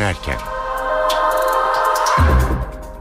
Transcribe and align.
dönerken. 0.00 0.36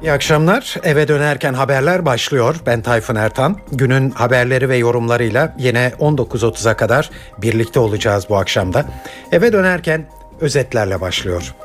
İyi 0.01 0.12
akşamlar. 0.12 0.75
Eve 0.83 1.07
dönerken 1.07 1.53
haberler 1.53 2.05
başlıyor. 2.05 2.55
Ben 2.65 2.81
Tayfun 2.81 3.15
Ertan. 3.15 3.57
Günün 3.71 4.12
haberleri 4.12 4.69
ve 4.69 4.78
yorumlarıyla 4.78 5.56
yine 5.57 5.92
19.30'a 5.99 6.78
kadar 6.78 7.10
birlikte 7.38 7.79
olacağız 7.79 8.25
bu 8.29 8.38
akşamda. 8.38 8.85
Eve 9.31 9.53
dönerken 9.53 10.06
özetlerle 10.42 11.01
başlıyor. 11.01 11.56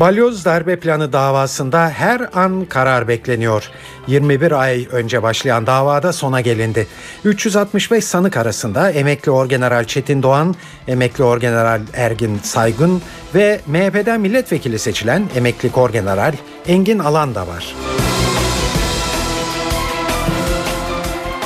Balyoz 0.00 0.44
darbe 0.44 0.76
planı 0.76 1.12
davasında 1.12 1.90
her 1.90 2.28
an 2.34 2.64
karar 2.64 3.08
bekleniyor. 3.08 3.70
21 4.06 4.52
ay 4.52 4.86
önce 4.92 5.22
başlayan 5.22 5.66
davada 5.66 6.12
sona 6.12 6.40
gelindi. 6.40 6.86
365 7.24 8.04
sanık 8.04 8.36
arasında 8.36 8.90
emekli 8.90 9.30
orgeneral 9.30 9.84
Çetin 9.84 10.22
Doğan, 10.22 10.54
emekli 10.88 11.24
orgeneral 11.24 11.80
Ergin 11.94 12.38
Saygın 12.42 13.02
ve 13.34 13.60
MHP'den 13.66 14.20
milletvekili 14.20 14.78
seçilen 14.78 15.28
emekli 15.36 15.70
orgeneral 15.74 16.32
Engin 16.66 16.98
Alan 16.98 17.34
da 17.34 17.46
var. 17.46 17.74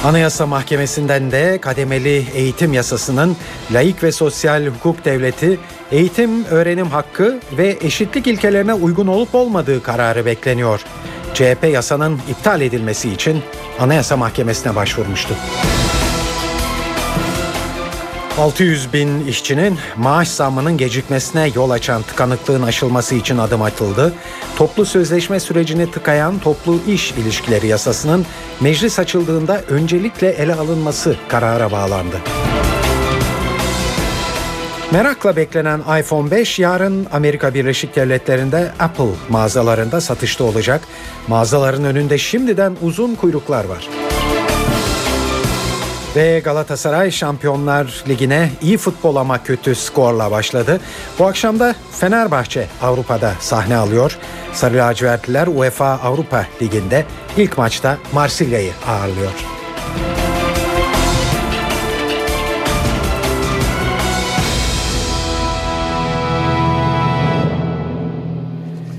Anayasa 0.05 0.47
Mahkemesi'nden 0.47 1.31
de 1.31 1.59
kademeli 1.61 2.27
eğitim 2.35 2.73
yasasının 2.73 3.37
laik 3.73 4.03
ve 4.03 4.13
sosyal 4.13 4.67
hukuk 4.67 5.05
devleti, 5.05 5.59
eğitim 5.93 6.45
öğrenim 6.45 6.87
hakkı 6.87 7.41
ve 7.53 7.79
eşitlik 7.81 8.27
ilkelerine 8.27 8.75
uygun 8.75 9.07
olup 9.07 9.35
olmadığı 9.35 9.83
kararı 9.83 10.27
bekleniyor. 10.27 10.81
CHP 11.35 11.65
yasanın 11.73 12.21
iptal 12.31 12.61
edilmesi 12.61 13.11
için 13.11 13.43
Anayasa 13.79 14.17
Mahkemesi'ne 14.17 14.77
başvurmuştu. 14.77 15.35
600 18.39 18.93
bin 18.93 19.27
işçinin 19.27 19.79
maaş 19.97 20.29
zammının 20.29 20.77
gecikmesine 20.77 21.51
yol 21.55 21.71
açan 21.71 22.03
tıkanıklığın 22.03 22.63
aşılması 22.63 23.15
için 23.15 23.39
adım 23.39 23.63
atıldı. 23.63 24.13
Toplu 24.57 24.87
sözleşme 24.87 25.41
sürecini 25.41 25.91
tıkayan 25.91 26.39
toplu 26.39 26.81
iş 26.89 27.13
ilişkileri 27.13 27.67
yasasının 27.67 28.27
meclis 28.61 28.99
açıldığında 28.99 29.63
öncelikle 29.69 30.29
ele 30.29 30.55
alınması 30.55 31.17
karara 31.29 31.73
bağlandı. 31.73 32.17
Merakla 34.93 35.37
beklenen 35.37 35.81
iPhone 36.01 36.31
5 36.31 36.59
yarın 36.59 37.07
Amerika 37.13 37.55
Birleşik 37.55 37.97
Devletleri'nde 37.97 38.73
Apple 38.79 39.15
mağazalarında 39.29 40.01
satışta 40.01 40.45
olacak. 40.45 40.81
Mağazaların 41.29 41.85
önünde 41.85 42.19
şimdiden 42.19 42.77
uzun 42.83 43.15
kuyruklar 43.15 43.65
var. 43.65 43.89
Ve 46.19 46.41
Galatasaray 46.41 47.11
Şampiyonlar 47.11 48.05
Ligi'ne 48.09 48.51
iyi 48.63 48.79
futbol 48.79 49.17
ama 49.17 49.43
kötü 49.43 49.75
skorla 49.75 50.31
başladı. 50.31 50.81
Bu 51.19 51.27
akşam 51.27 51.61
da 51.61 51.75
Fenerbahçe 51.93 52.67
Avrupa'da 52.83 53.33
sahne 53.41 53.77
alıyor. 53.77 54.19
Sarı 54.53 54.77
lacivertliler 54.77 55.47
UEFA 55.47 55.87
Avrupa 55.87 56.47
Ligi'nde 56.63 57.05
ilk 57.37 57.59
maçta 57.59 57.99
Marsilya'yı 58.13 58.73
ağırlıyor. 58.87 59.33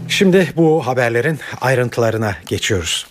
Şimdi 0.08 0.53
bu 0.56 0.88
haberlerin 0.88 1.40
ayrıntılarına 1.62 2.36
geçiyoruz. 2.45 3.09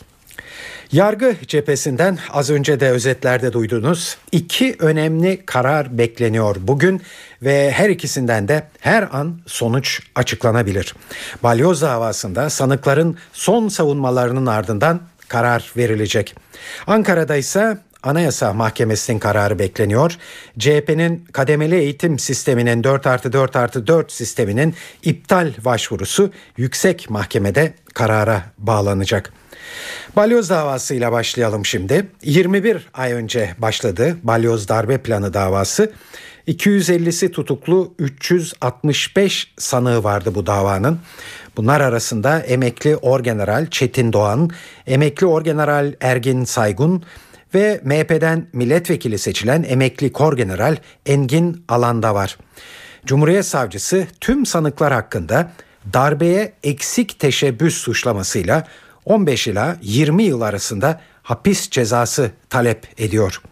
Yargı 0.92 1.36
cephesinden 1.46 2.18
az 2.32 2.50
önce 2.50 2.80
de 2.80 2.90
özetlerde 2.90 3.52
duydunuz 3.52 4.16
iki 4.32 4.76
önemli 4.78 5.46
karar 5.46 5.98
bekleniyor 5.98 6.56
bugün 6.60 7.02
ve 7.42 7.70
her 7.70 7.90
ikisinden 7.90 8.48
de 8.48 8.62
her 8.80 9.08
an 9.12 9.40
sonuç 9.46 10.00
açıklanabilir. 10.14 10.94
Balyoz 11.42 11.82
davasında 11.82 12.50
sanıkların 12.50 13.16
son 13.32 13.68
savunmalarının 13.68 14.46
ardından 14.46 15.00
karar 15.28 15.72
verilecek. 15.76 16.34
Ankara'da 16.86 17.36
ise 17.36 17.78
Anayasa 18.02 18.52
Mahkemesi'nin 18.52 19.18
kararı 19.18 19.58
bekleniyor. 19.58 20.16
CHP'nin 20.58 21.24
kademeli 21.32 21.74
eğitim 21.74 22.18
sisteminin 22.18 22.84
4 22.84 23.06
artı 23.06 23.32
4 23.32 23.56
artı 23.56 23.86
4 23.86 24.12
sisteminin 24.12 24.74
iptal 25.02 25.52
başvurusu 25.64 26.32
yüksek 26.56 27.10
mahkemede 27.10 27.74
karara 27.94 28.42
bağlanacak. 28.58 29.32
Balyoz 30.16 30.50
davasıyla 30.50 31.12
başlayalım 31.12 31.66
şimdi. 31.66 32.06
21 32.22 32.88
ay 32.94 33.12
önce 33.12 33.54
başladı 33.58 34.16
Balyoz 34.22 34.68
darbe 34.68 34.98
planı 34.98 35.34
davası. 35.34 35.92
250'si 36.48 37.30
tutuklu 37.30 37.94
365 37.98 39.52
sanığı 39.58 40.04
vardı 40.04 40.34
bu 40.34 40.46
davanın. 40.46 40.98
Bunlar 41.56 41.80
arasında 41.80 42.40
emekli 42.40 42.96
orgeneral 42.96 43.66
Çetin 43.70 44.12
Doğan, 44.12 44.50
emekli 44.86 45.26
orgeneral 45.26 45.94
Ergin 46.00 46.44
Saygun 46.44 47.02
ve 47.54 47.80
MHP'den 47.84 48.46
milletvekili 48.52 49.18
seçilen 49.18 49.64
emekli 49.68 50.12
korgeneral 50.12 50.76
Engin 51.06 51.64
Alanda 51.68 52.14
var. 52.14 52.38
Cumhuriyet 53.06 53.46
Savcısı 53.46 54.06
tüm 54.20 54.46
sanıklar 54.46 54.92
hakkında 54.92 55.52
darbeye 55.92 56.52
eksik 56.62 57.18
teşebbüs 57.18 57.76
suçlamasıyla 57.76 58.66
15 59.04 59.46
ila 59.46 59.76
20 59.82 60.22
yıl 60.22 60.40
arasında 60.40 61.00
hapis 61.22 61.70
cezası 61.70 62.30
talep 62.50 62.86
ediyor. 62.98 63.42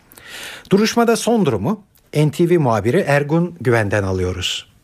Duruşmada 0.70 1.16
son 1.16 1.46
durumu 1.46 1.84
NTV 2.14 2.58
muhabiri 2.58 3.04
Ergun 3.06 3.56
Güven'den 3.60 4.02
alıyoruz. 4.02 4.75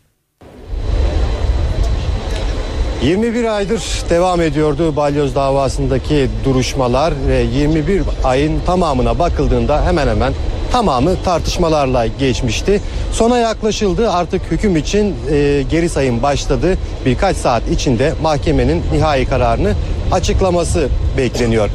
21 3.03 3.57
aydır 3.57 3.83
devam 4.11 4.41
ediyordu 4.41 4.97
balyoz 4.97 5.35
davasındaki 5.35 6.29
duruşmalar 6.45 7.15
ve 7.29 7.43
21 7.59 8.03
ayın 8.25 8.61
tamamına 8.67 9.19
bakıldığında 9.19 9.87
hemen 9.87 10.09
hemen 10.09 10.33
tamamı 10.73 11.23
tartışmalarla 11.25 12.07
geçmişti. 12.07 12.81
Sona 13.13 13.39
yaklaşıldı 13.39 14.11
artık 14.11 14.43
hüküm 14.51 14.77
için 14.77 15.15
e, 15.31 15.63
geri 15.71 15.89
sayım 15.89 16.23
başladı. 16.23 16.79
Birkaç 17.07 17.37
saat 17.37 17.69
içinde 17.71 18.13
mahkemenin 18.23 18.83
nihai 18.93 19.27
kararını 19.27 19.73
açıklaması 20.13 20.89
bekleniyor. 21.17 21.69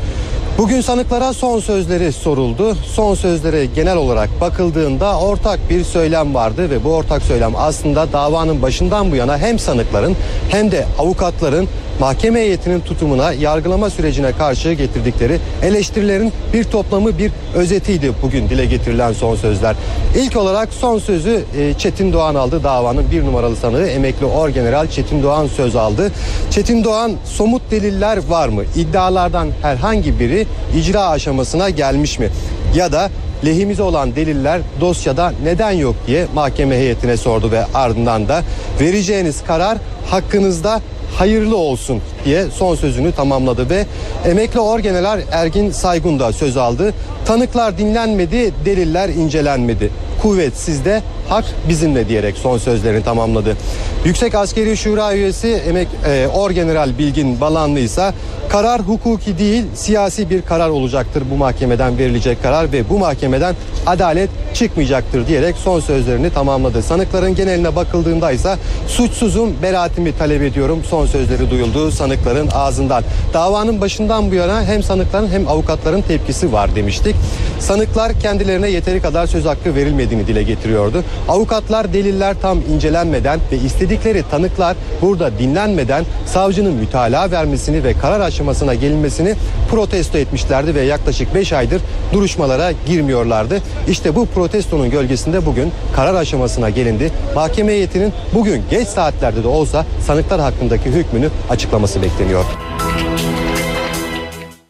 Bugün 0.57 0.81
sanıklara 0.81 1.33
son 1.33 1.59
sözleri 1.59 2.11
soruldu. 2.11 2.75
Son 2.93 3.15
sözlere 3.15 3.65
genel 3.65 3.97
olarak 3.97 4.41
bakıldığında 4.41 5.19
ortak 5.19 5.59
bir 5.69 5.83
söylem 5.83 6.33
vardı 6.35 6.69
ve 6.69 6.83
bu 6.83 6.93
ortak 6.93 7.21
söylem 7.21 7.53
aslında 7.57 8.13
davanın 8.13 8.61
başından 8.61 9.11
bu 9.11 9.15
yana 9.15 9.37
hem 9.37 9.59
sanıkların 9.59 10.15
hem 10.49 10.71
de 10.71 10.85
avukatların 10.99 11.67
mahkeme 11.99 12.39
heyetinin 12.39 12.79
tutumuna, 12.79 13.33
yargılama 13.33 13.89
sürecine 13.89 14.31
karşı 14.31 14.73
getirdikleri 14.73 15.39
eleştirilerin 15.63 16.33
bir 16.53 16.63
toplamı 16.63 17.17
bir 17.17 17.31
özetiydi 17.55 18.11
bugün 18.21 18.49
dile 18.49 18.65
getirilen 18.65 19.13
son 19.13 19.35
sözler. 19.35 19.75
İlk 20.17 20.37
olarak 20.37 20.69
son 20.73 20.99
sözü 20.99 21.43
e, 21.57 21.73
Çetin 21.73 22.13
Doğan 22.13 22.35
aldı. 22.35 22.63
Davanın 22.63 23.11
bir 23.11 23.25
numaralı 23.25 23.55
sanığı 23.55 23.87
emekli 23.87 24.25
orgeneral 24.25 24.87
Çetin 24.87 25.23
Doğan 25.23 25.47
söz 25.47 25.75
aldı. 25.75 26.11
Çetin 26.51 26.83
Doğan 26.83 27.11
somut 27.25 27.71
deliller 27.71 28.19
var 28.29 28.49
mı? 28.49 28.63
İddialardan 28.75 29.47
herhangi 29.61 30.19
biri 30.19 30.47
icra 30.75 31.09
aşamasına 31.09 31.69
gelmiş 31.69 32.19
mi? 32.19 32.29
Ya 32.75 32.91
da 32.91 33.09
lehimize 33.45 33.83
olan 33.83 34.15
deliller 34.15 34.61
dosyada 34.81 35.33
neden 35.43 35.71
yok 35.71 35.95
diye 36.07 36.27
mahkeme 36.35 36.75
heyetine 36.75 37.17
sordu 37.17 37.51
ve 37.51 37.65
ardından 37.73 38.27
da 38.27 38.41
vereceğiniz 38.81 39.43
karar 39.43 39.77
hakkınızda 40.09 40.81
hayırlı 41.17 41.57
olsun 41.57 42.01
diye 42.25 42.45
son 42.45 42.75
sözünü 42.75 43.11
tamamladı 43.11 43.69
ve 43.69 43.85
emekli 44.25 44.59
orgeneral 44.59 45.21
Ergin 45.31 45.71
Saygun 45.71 46.19
da 46.19 46.33
söz 46.33 46.57
aldı. 46.57 46.93
Tanıklar 47.25 47.77
dinlenmedi, 47.77 48.53
deliller 48.65 49.09
incelenmedi. 49.09 49.89
Kuvvet 50.21 50.57
sizde, 50.57 51.01
hak 51.29 51.45
bizimle 51.69 52.09
diyerek 52.09 52.37
son 52.37 52.57
sözlerini 52.57 53.03
tamamladı. 53.03 53.57
Yüksek 54.05 54.35
Askeri 54.35 54.77
Şura 54.77 55.15
üyesi 55.15 55.47
emek 55.47 55.87
e, 56.07 56.27
Orgeneral 56.27 56.97
Bilgin 56.97 57.41
Balanlı 57.41 57.79
ise 57.79 58.13
karar 58.49 58.81
hukuki 58.81 59.37
değil 59.37 59.63
siyasi 59.75 60.29
bir 60.29 60.41
karar 60.41 60.69
olacaktır 60.69 61.23
bu 61.31 61.35
mahkemeden 61.35 61.97
verilecek 61.97 62.43
karar 62.43 62.71
ve 62.71 62.89
bu 62.89 62.99
mahkemeden 62.99 63.55
adalet 63.85 64.29
çıkmayacaktır 64.53 65.27
diyerek 65.27 65.55
son 65.55 65.79
sözlerini 65.79 66.29
tamamladı. 66.33 66.81
Sanıkların 66.83 67.35
geneline 67.35 67.75
bakıldığında 67.75 68.31
ise 68.31 68.55
suçsuzum 68.87 69.53
beraatimi 69.61 70.17
talep 70.17 70.41
ediyorum 70.41 70.79
son 70.89 71.05
sözleri 71.05 71.51
duyuldu 71.51 71.91
sanıkların 71.91 72.49
ağzından. 72.53 73.03
Davanın 73.33 73.81
başından 73.81 74.31
bu 74.31 74.35
yana 74.35 74.63
hem 74.63 74.83
sanıkların 74.83 75.27
hem 75.27 75.47
avukatların 75.47 76.01
tepkisi 76.01 76.53
var 76.53 76.75
demiştik. 76.75 77.15
Sanıklar 77.59 78.19
kendilerine 78.19 78.69
yeteri 78.69 79.01
kadar 79.01 79.27
söz 79.27 79.45
hakkı 79.45 79.75
verilmediğini 80.07 80.27
dile 80.27 80.43
getiriyordu. 80.43 81.03
Avukatlar 81.27 81.93
deliller 81.93 82.35
tam 82.41 82.59
incelenmeden 82.73 83.39
ve 83.51 83.57
istedikleri 83.57 84.23
tanıklar 84.31 84.77
burada 85.01 85.39
dinlenmeden 85.39 86.05
savcının 86.25 86.73
mütalaa 86.73 87.31
vermesini 87.31 87.83
ve 87.83 87.93
karar 87.93 88.19
aşamasına 88.19 88.73
gelinmesini 88.73 89.35
protesto 89.71 90.17
etmişlerdi 90.17 90.75
ve 90.75 90.81
yaklaşık 90.81 91.35
5 91.35 91.53
aydır 91.53 91.81
duruşmalara 92.13 92.71
girmiyorlardı. 92.87 93.61
İşte 93.87 94.15
bu 94.15 94.25
protestonun 94.25 94.89
gölgesinde 94.89 95.45
bugün 95.45 95.71
karar 95.95 96.15
aşamasına 96.15 96.69
gelindi. 96.69 97.11
Mahkeme 97.35 97.71
heyetinin 97.71 98.13
bugün 98.33 98.63
geç 98.69 98.87
saatlerde 98.87 99.43
de 99.43 99.47
olsa 99.47 99.85
sanıklar 100.07 100.39
hakkındaki 100.41 100.89
hükmünü 100.89 101.29
açıklaması 101.49 102.01
bekleniyor. 102.01 102.45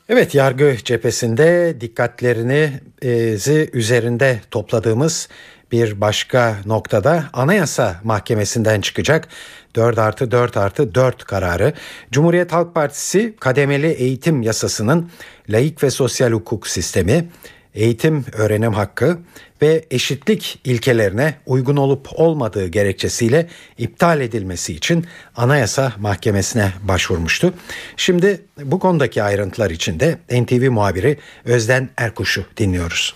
Evet 0.09 0.35
yargı 0.35 0.75
cephesinde 0.83 1.75
dikkatlerini 1.81 2.71
üzerinde 3.73 4.41
topladığımız 4.51 5.29
bir 5.71 6.01
başka 6.01 6.55
noktada 6.65 7.23
Anayasa 7.33 8.01
Mahkemesi'nden 8.03 8.81
çıkacak 8.81 9.27
4 9.75 9.97
artı 9.97 10.31
4 10.31 10.57
artı 10.57 10.95
4 10.95 11.23
kararı. 11.23 11.73
Cumhuriyet 12.11 12.53
Halk 12.53 12.75
Partisi 12.75 13.35
kademeli 13.39 13.87
eğitim 13.87 14.41
yasasının 14.41 15.09
laik 15.49 15.83
ve 15.83 15.89
sosyal 15.89 16.31
hukuk 16.31 16.67
sistemi, 16.67 17.29
eğitim 17.75 18.25
öğrenim 18.33 18.73
hakkı 18.73 19.19
ve 19.61 19.85
eşitlik 19.91 20.59
ilkelerine 20.63 21.35
uygun 21.45 21.77
olup 21.77 22.07
olmadığı 22.19 22.67
gerekçesiyle 22.67 23.47
iptal 23.77 24.21
edilmesi 24.21 24.73
için 24.73 25.05
Anayasa 25.35 25.93
Mahkemesi'ne 25.97 26.73
başvurmuştu. 26.83 27.53
Şimdi 27.97 28.41
bu 28.63 28.79
konudaki 28.79 29.23
ayrıntılar 29.23 29.69
için 29.69 29.99
de 29.99 30.17
NTV 30.31 30.71
muhabiri 30.71 31.17
Özden 31.45 31.89
Erkuş'u 31.97 32.45
dinliyoruz. 32.57 33.15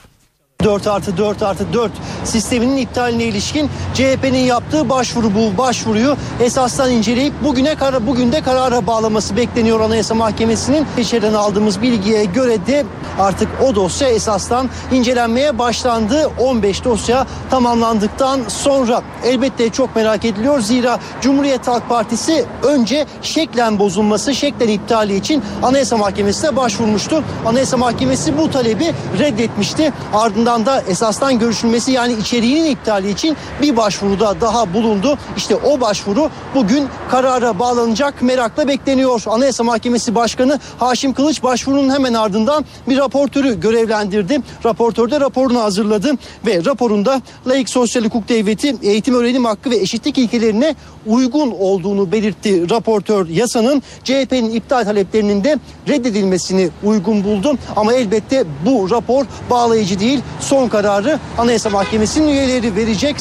4 0.63 0.88
artı 0.88 1.18
4 1.18 1.44
artı 1.44 1.74
4 1.74 1.92
sisteminin 2.24 2.78
iptaline 2.78 3.24
ilişkin 3.24 3.69
CHP'nin 3.94 4.40
yaptığı 4.40 4.90
başvuru 4.90 5.31
bu 5.36 5.58
başvuruyu 5.58 6.18
esasdan 6.40 6.92
inceleyip 6.92 7.34
bugüne 7.44 7.75
karar 7.75 8.08
bugün 8.08 8.31
de 8.31 8.42
karara 8.42 8.88
bağlaması 8.88 9.38
bekleniyor 9.38 9.80
Anayasa 9.80 10.16
Mahkemesi'nin. 10.16 10.86
İçeriden 10.98 11.34
aldığımız 11.34 11.81
bilgiye 11.81 12.25
göre 12.25 12.68
de 12.68 12.86
artık 13.19 13.48
o 13.68 13.75
dosya 13.75 14.10
esasdan 14.10 14.69
incelenmeye 14.92 15.60
başlandı. 15.60 16.31
15 16.40 16.84
dosya 16.84 17.28
tamamlandıktan 17.50 18.40
sonra 18.48 19.02
elbette 19.24 19.69
çok 19.69 19.96
merak 19.96 20.25
ediliyor. 20.25 20.60
Zira 20.60 21.00
Cumhuriyet 21.22 21.68
Halk 21.68 21.90
Partisi 21.90 22.46
önce 22.63 23.06
şeklen 23.22 23.80
bozulması, 23.80 24.36
şeklen 24.36 24.68
iptali 24.68 25.16
için 25.16 25.44
Anayasa 25.63 25.98
Mahkemesi'ne 25.98 26.56
başvurmuştu. 26.56 27.24
Anayasa 27.46 27.78
Mahkemesi 27.78 28.38
bu 28.38 28.52
talebi 28.52 28.94
reddetmişti. 29.19 29.94
Ardından 30.13 30.50
ardından 30.51 30.65
da 30.65 30.81
esastan 30.81 31.39
görüşülmesi 31.39 31.92
yani 31.92 32.13
içeriğinin 32.13 32.71
iptali 32.71 33.09
için 33.09 33.38
bir 33.62 33.77
başvuruda 33.77 34.42
daha 34.42 34.74
bulundu. 34.74 35.18
İşte 35.38 35.56
o 35.56 35.81
başvuru 35.81 36.30
bugün 36.56 36.88
karara 37.12 37.59
bağlanacak 37.59 38.21
merakla 38.21 38.68
bekleniyor. 38.68 39.24
Anayasa 39.27 39.63
Mahkemesi 39.63 40.15
Başkanı 40.15 40.59
Haşim 40.80 41.13
Kılıç 41.13 41.44
başvurunun 41.44 41.89
hemen 41.89 42.13
ardından 42.13 42.65
bir 42.89 42.98
raportörü 42.98 43.59
görevlendirdi. 43.59 44.42
Raportör 44.65 45.12
de 45.12 45.19
raporunu 45.19 45.59
hazırladı 45.59 46.12
ve 46.45 46.65
raporunda 46.65 47.21
laik 47.48 47.69
sosyal 47.69 48.03
hukuk 48.03 48.30
devleti 48.30 48.75
eğitim 48.83 49.15
öğrenim 49.15 49.45
hakkı 49.45 49.69
ve 49.69 49.75
eşitlik 49.75 50.18
ilkelerine 50.18 50.75
uygun 51.06 51.51
olduğunu 51.51 52.12
belirtti. 52.12 52.69
Raportör 52.69 53.27
yasanın 53.27 53.83
CHP'nin 54.03 54.51
iptal 54.51 54.83
taleplerinin 54.83 55.44
de 55.44 55.59
reddedilmesini 55.88 56.69
uygun 56.83 57.24
buldu. 57.24 57.57
Ama 57.75 57.94
elbette 57.94 58.44
bu 58.65 58.89
rapor 58.89 59.25
bağlayıcı 59.50 60.00
değil 60.00 60.19
son 60.44 60.70
kararı 60.70 61.20
Anayasa 61.38 61.70
Mahkemesi'nin 61.70 62.28
üyeleri 62.28 62.76
verecek. 62.76 63.16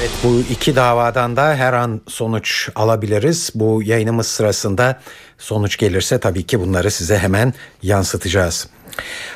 Evet, 0.00 0.10
bu 0.24 0.40
iki 0.50 0.76
davadan 0.76 1.36
da 1.36 1.54
her 1.54 1.72
an 1.72 2.00
sonuç 2.08 2.68
alabiliriz. 2.74 3.50
Bu 3.54 3.82
yayınımız 3.82 4.26
sırasında 4.26 5.00
sonuç 5.38 5.76
gelirse 5.76 6.18
tabii 6.20 6.46
ki 6.46 6.60
bunları 6.60 6.90
size 6.90 7.18
hemen 7.18 7.54
yansıtacağız. 7.82 8.68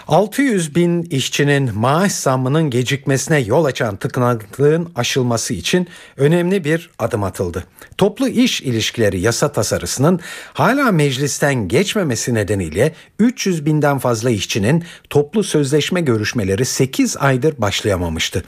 600 0.09 0.75
bin 0.75 1.03
işçinin 1.03 1.79
maaş 1.79 2.12
zammının 2.12 2.70
gecikmesine 2.70 3.38
yol 3.38 3.64
açan 3.64 3.97
tıkanıklığın 3.97 4.93
aşılması 4.97 5.55
için 5.55 5.88
önemli 6.17 6.64
bir 6.64 6.91
adım 6.99 7.25
atıldı. 7.25 7.64
Toplu 7.99 8.29
iş 8.29 8.61
ilişkileri 8.62 9.20
yasa 9.20 9.53
tasarısının 9.53 10.20
hala 10.53 10.93
meclisten 10.93 11.69
geçmemesi 11.69 12.35
nedeniyle 12.35 12.94
300 13.19 13.67
binden 13.67 13.99
fazla 13.99 14.31
işçinin 14.31 14.85
toplu 15.11 15.44
sözleşme 15.44 16.00
görüşmeleri 16.00 16.64
8 16.64 17.17
aydır 17.17 17.55
başlayamamıştı. 17.59 18.44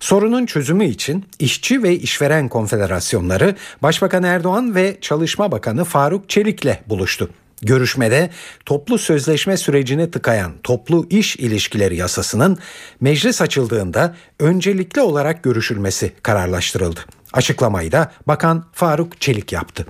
Sorunun 0.00 0.46
çözümü 0.46 0.84
için 0.86 1.24
işçi 1.38 1.82
ve 1.82 1.96
işveren 1.96 2.48
konfederasyonları 2.48 3.56
Başbakan 3.82 4.22
Erdoğan 4.22 4.74
ve 4.74 4.96
Çalışma 5.00 5.52
Bakanı 5.52 5.84
Faruk 5.84 6.28
Çelik'le 6.28 6.88
buluştu. 6.88 7.30
Görüşmede 7.62 8.30
toplu 8.66 8.98
sözleşme 8.98 9.56
sürecini 9.56 10.10
tıkayan 10.10 10.52
toplu 10.62 11.06
iş 11.10 11.36
ilişkileri 11.36 11.96
yasasının 11.96 12.58
meclis 13.00 13.42
açıldığında 13.42 14.14
öncelikli 14.40 15.00
olarak 15.00 15.42
görüşülmesi 15.42 16.12
kararlaştırıldı. 16.22 17.00
Açıklamayı 17.32 17.92
da 17.92 18.12
Bakan 18.26 18.64
Faruk 18.72 19.20
Çelik 19.20 19.52
yaptı. 19.52 19.86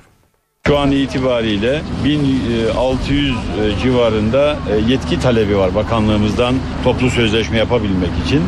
Şu 0.66 0.78
an 0.78 0.90
itibariyle 0.90 1.82
1600 2.04 3.36
civarında 3.82 4.56
yetki 4.88 5.20
talebi 5.20 5.58
var 5.58 5.74
bakanlığımızdan 5.74 6.54
toplu 6.84 7.10
sözleşme 7.10 7.58
yapabilmek 7.58 8.10
için. 8.26 8.42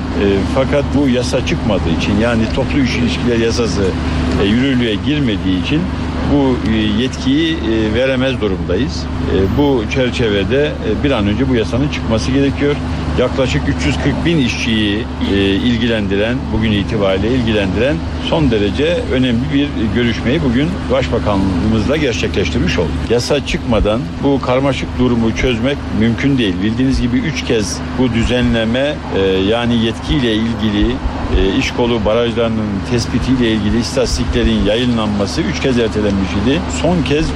Fakat 0.54 0.84
bu 0.94 1.08
yasa 1.08 1.46
çıkmadığı 1.46 1.90
için 2.00 2.16
yani 2.16 2.42
toplu 2.54 2.78
iş 2.78 2.96
ilişkileri 2.96 3.42
yasası 3.42 3.84
yürürlüğe 4.44 4.94
girmediği 4.94 5.62
için 5.62 5.82
bu 6.32 6.56
yetkiyi 7.02 7.56
veremez 7.94 8.40
durumdayız. 8.40 9.06
Bu 9.58 9.84
çerçevede 9.94 10.72
bir 11.04 11.10
an 11.10 11.26
önce 11.26 11.48
bu 11.48 11.54
yasanın 11.54 11.88
çıkması 11.88 12.30
gerekiyor. 12.30 12.76
Yaklaşık 13.18 13.62
340 13.68 14.24
bin 14.24 14.38
işçiyi 14.38 15.04
ilgilendiren, 15.64 16.36
bugün 16.52 16.72
itibariyle 16.72 17.34
ilgilendiren 17.34 17.96
son 18.28 18.50
derece 18.50 18.98
önemli 19.12 19.42
bir 19.54 19.68
görüşmeyi 19.94 20.40
bugün 20.42 20.68
Başbakanlığımızla 20.92 21.96
gerçekleştirmiş 21.96 22.78
olduk. 22.78 22.90
Yasa 23.10 23.46
çıkmadan 23.46 24.00
bu 24.24 24.40
karmaşık 24.40 24.88
durumu 24.98 25.36
çözmek 25.36 25.76
mümkün 26.00 26.38
değil. 26.38 26.54
Bildiğiniz 26.62 27.00
gibi 27.00 27.16
üç 27.16 27.44
kez 27.44 27.78
bu 27.98 28.12
düzenleme 28.14 28.94
yani 29.48 29.84
yetkiyle 29.84 30.34
ilgili 30.34 30.86
iş 31.58 31.70
kolu 31.70 32.04
barajlarının 32.04 32.66
tespitiyle 32.90 33.52
ilgili 33.52 33.80
istatistiklerin 33.80 34.64
yayınlanması 34.66 35.40
üç 35.40 35.60
kez 35.60 35.78
ertelenmiş 35.78 36.17
idi. 36.42 36.60
Son 36.82 37.02
kez 37.02 37.26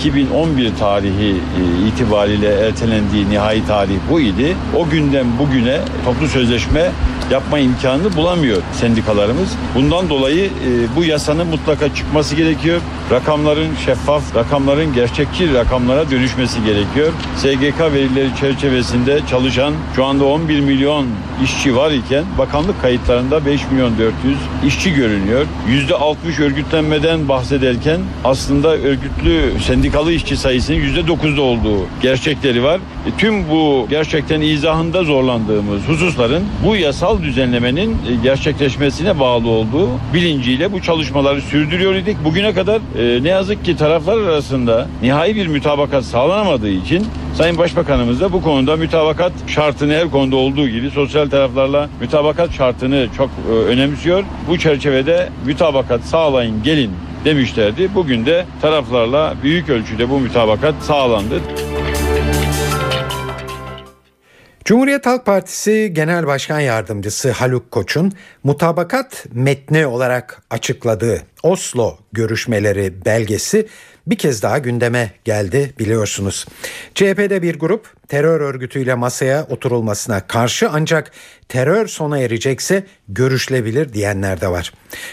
31-12-2011 0.00 0.76
tarihi 0.78 1.36
itibariyle 1.88 2.48
ertelendiği 2.48 3.30
nihai 3.30 3.66
tarih 3.66 3.96
bu 4.10 4.20
idi. 4.20 4.56
O 4.76 4.88
günden 4.88 5.26
bugüne 5.38 5.78
toplu 6.04 6.28
sözleşme 6.28 6.90
yapma 7.30 7.58
imkanını 7.58 8.16
bulamıyor 8.16 8.62
sendikalarımız. 8.72 9.48
Bundan 9.74 10.10
dolayı 10.10 10.44
e, 10.46 10.96
bu 10.96 11.04
yasanın 11.04 11.46
mutlaka 11.46 11.94
çıkması 11.94 12.36
gerekiyor. 12.36 12.80
Rakamların 13.10 13.68
şeffaf, 13.86 14.36
rakamların 14.36 14.92
gerçekçi 14.94 15.54
rakamlara 15.54 16.10
dönüşmesi 16.10 16.64
gerekiyor. 16.64 17.12
SGK 17.36 17.80
verileri 17.92 18.28
çerçevesinde 18.40 19.20
çalışan 19.30 19.74
şu 19.96 20.04
anda 20.04 20.24
11 20.24 20.60
milyon 20.60 21.06
işçi 21.44 21.76
var 21.76 21.90
iken 21.90 22.24
bakanlık 22.38 22.82
kayıtlarında 22.82 23.46
5 23.46 23.60
milyon 23.70 23.98
400 23.98 24.38
işçi 24.66 24.94
görünüyor. 24.94 25.46
%60 25.68 26.42
örgütlenmeden 27.10 27.28
bahsederken 27.28 28.00
aslında 28.24 28.68
örgütlü 28.76 29.60
sendikalı 29.66 30.12
işçi 30.12 30.36
sayısının 30.36 30.78
%9'da 30.78 31.42
olduğu 31.42 31.86
gerçekleri 32.02 32.62
var. 32.62 32.80
E, 33.06 33.10
tüm 33.18 33.50
bu 33.50 33.86
gerçekten 33.90 34.40
izahında 34.40 35.04
zorlandığımız 35.04 35.82
hususların 35.88 36.42
bu 36.64 36.76
yasal 36.76 37.22
düzenlemenin 37.22 37.96
gerçekleşmesine 38.22 39.20
bağlı 39.20 39.48
olduğu 39.48 39.88
bilinciyle 40.14 40.72
bu 40.72 40.82
çalışmaları 40.82 41.40
sürdürüyor 41.40 41.94
idik. 41.94 42.16
Bugüne 42.24 42.54
kadar 42.54 42.80
e, 42.98 43.22
ne 43.22 43.28
yazık 43.28 43.64
ki 43.64 43.76
taraflar 43.76 44.18
arasında 44.18 44.88
nihai 45.02 45.36
bir 45.36 45.46
mütabakat 45.46 46.04
sağlanamadığı 46.04 46.70
için 46.70 47.06
Sayın 47.34 47.58
Başbakanımız 47.58 48.20
da 48.20 48.32
bu 48.32 48.42
konuda 48.42 48.76
mütabakat 48.76 49.32
şartını 49.46 49.94
her 49.94 50.10
konuda 50.10 50.36
olduğu 50.36 50.68
gibi 50.68 50.90
sosyal 50.90 51.30
taraflarla 51.30 51.88
mütabakat 52.00 52.52
şartını 52.52 53.08
çok 53.16 53.30
e, 53.50 53.52
önemsiyor. 53.52 54.24
Bu 54.48 54.58
çerçevede 54.58 55.28
mütabakat 55.46 56.00
sağlayın 56.00 56.62
gelin 56.62 56.90
demişlerdi. 57.24 57.94
Bugün 57.94 58.26
de 58.26 58.44
taraflarla 58.62 59.34
büyük 59.42 59.68
ölçüde 59.68 60.10
bu 60.10 60.20
mütabakat 60.20 60.74
sağlandı. 60.82 61.40
Cumhuriyet 64.64 65.06
Halk 65.06 65.26
Partisi 65.26 65.90
Genel 65.92 66.26
Başkan 66.26 66.60
Yardımcısı 66.60 67.30
Haluk 67.30 67.70
Koç'un 67.70 68.12
mutabakat 68.44 69.26
metni 69.32 69.86
olarak 69.86 70.42
açıkladığı 70.50 71.22
Oslo 71.42 71.98
görüşmeleri 72.12 73.04
belgesi 73.04 73.66
bir 74.06 74.18
kez 74.18 74.42
daha 74.42 74.58
gündeme 74.58 75.12
geldi 75.24 75.74
biliyorsunuz. 75.78 76.46
CHP'de 76.94 77.42
bir 77.42 77.58
grup 77.58 78.08
terör 78.08 78.40
örgütüyle 78.40 78.94
masaya 78.94 79.44
oturulmasına 79.44 80.26
karşı 80.26 80.68
ancak 80.70 81.12
terör 81.48 81.86
sona 81.86 82.18
erecekse 82.18 82.86
görüşlebilir 83.08 83.92
diyenler 83.92 84.40
de 84.40 84.48
var. 84.48 84.72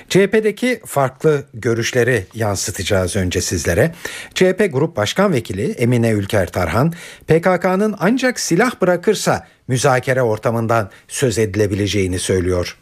CHP'deki 0.10 0.82
farklı 0.86 1.44
görüşleri 1.54 2.26
yansıtacağız 2.34 3.16
önce 3.16 3.42
sizlere. 3.42 3.96
CHP 4.34 4.70
Grup 4.72 4.98
Başkan 4.98 5.34
Vekili 5.34 5.72
Emine 5.72 6.10
Ülker 6.10 6.52
Tarhan, 6.52 6.94
PKK'nın 7.28 7.96
ancak 8.00 8.40
silah 8.40 8.82
bırakırsa 8.82 9.48
müzakere 9.68 10.22
ortamından 10.22 10.90
söz 11.08 11.38
edilebileceğini 11.38 12.20
söylüyor. 12.20 12.78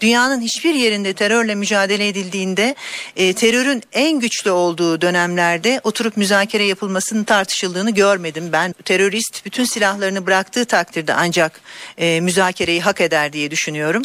Dünyanın 0.00 0.40
hiçbir 0.40 0.74
yerinde 0.74 1.12
terörle 1.12 1.54
mücadele 1.54 2.08
edildiğinde 2.08 2.74
e, 3.16 3.32
terörün 3.32 3.82
en 3.92 4.20
güçlü 4.20 4.50
olduğu 4.50 5.00
dönemlerde 5.00 5.80
oturup 5.84 6.16
müzakere 6.16 6.64
yapılmasının 6.64 7.24
tartışıldığını 7.24 7.90
görmedim. 7.90 8.48
Ben 8.52 8.72
terörist 8.84 9.46
bütün 9.46 9.64
silahlarını 9.64 10.26
bıraktığı 10.26 10.64
takdirde 10.64 11.14
ancak 11.14 11.60
e, 11.98 12.20
müzakereyi 12.20 12.80
hak 12.80 13.00
eder 13.00 13.32
diye 13.32 13.50
düşünüyorum. 13.50 14.02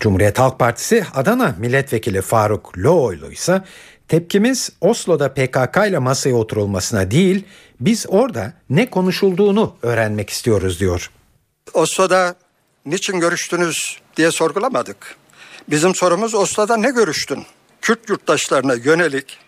Cumhuriyet 0.00 0.38
Halk 0.38 0.58
Partisi 0.58 1.06
Adana 1.14 1.54
Milletvekili 1.58 2.22
Faruk 2.22 2.78
Loğlu 2.78 3.32
ise 3.32 3.62
tepkimiz 4.08 4.70
Oslo'da 4.80 5.34
PKK 5.34 5.76
ile 5.88 5.98
masaya 5.98 6.34
oturulmasına 6.34 7.10
değil 7.10 7.44
biz 7.80 8.06
orada 8.08 8.52
ne 8.70 8.90
konuşulduğunu 8.90 9.76
öğrenmek 9.82 10.30
istiyoruz 10.30 10.80
diyor. 10.80 11.10
Oslo'da 11.74 12.34
niçin 12.86 13.20
görüştünüz 13.20 13.98
diye 14.16 14.30
sorgulamadık. 14.30 15.16
Bizim 15.70 15.94
sorumuz 15.94 16.34
Oslo'da 16.34 16.76
ne 16.76 16.90
görüştün? 16.90 17.46
Kürt 17.80 18.08
yurttaşlarına 18.08 18.74
yönelik 18.74 19.38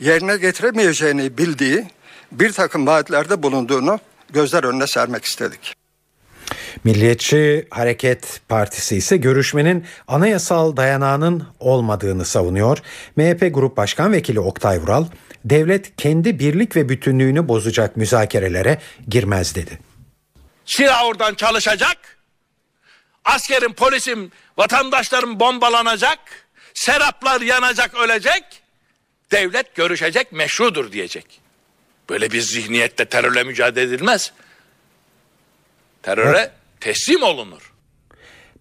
yerine 0.00 0.36
getiremeyeceğini 0.36 1.38
bildiği 1.38 1.84
bir 2.32 2.52
takım 2.52 2.86
vaatlerde 2.86 3.42
bulunduğunu 3.42 3.98
gözler 4.32 4.64
önüne 4.64 4.86
sermek 4.86 5.24
istedik. 5.24 5.74
Milliyetçi 6.84 7.66
Hareket 7.70 8.40
Partisi 8.48 8.96
ise 8.96 9.16
görüşmenin 9.16 9.84
anayasal 10.08 10.76
dayanağının 10.76 11.44
olmadığını 11.60 12.24
savunuyor. 12.24 12.78
MHP 13.16 13.54
Grup 13.54 13.76
Başkan 13.76 14.12
Vekili 14.12 14.40
Oktay 14.40 14.80
Vural, 14.80 15.04
devlet 15.44 15.96
kendi 15.96 16.38
birlik 16.38 16.76
ve 16.76 16.88
bütünlüğünü 16.88 17.48
bozacak 17.48 17.96
müzakerelere 17.96 18.78
girmez 19.08 19.54
dedi. 19.54 19.78
Silah 20.66 21.04
oradan 21.04 21.34
çalışacak. 21.34 22.15
Askerin, 23.26 23.72
polisim, 23.72 24.32
vatandaşlarım 24.56 25.40
bombalanacak. 25.40 26.18
Seraplar 26.74 27.40
yanacak, 27.40 27.94
ölecek. 27.94 28.42
Devlet 29.32 29.74
görüşecek, 29.74 30.32
meşrudur 30.32 30.92
diyecek. 30.92 31.40
Böyle 32.10 32.30
bir 32.30 32.40
zihniyette 32.40 33.04
terörle 33.04 33.44
mücadele 33.44 33.84
edilmez. 33.84 34.32
Teröre 36.02 36.50
teslim 36.80 37.22
olunur. 37.22 37.72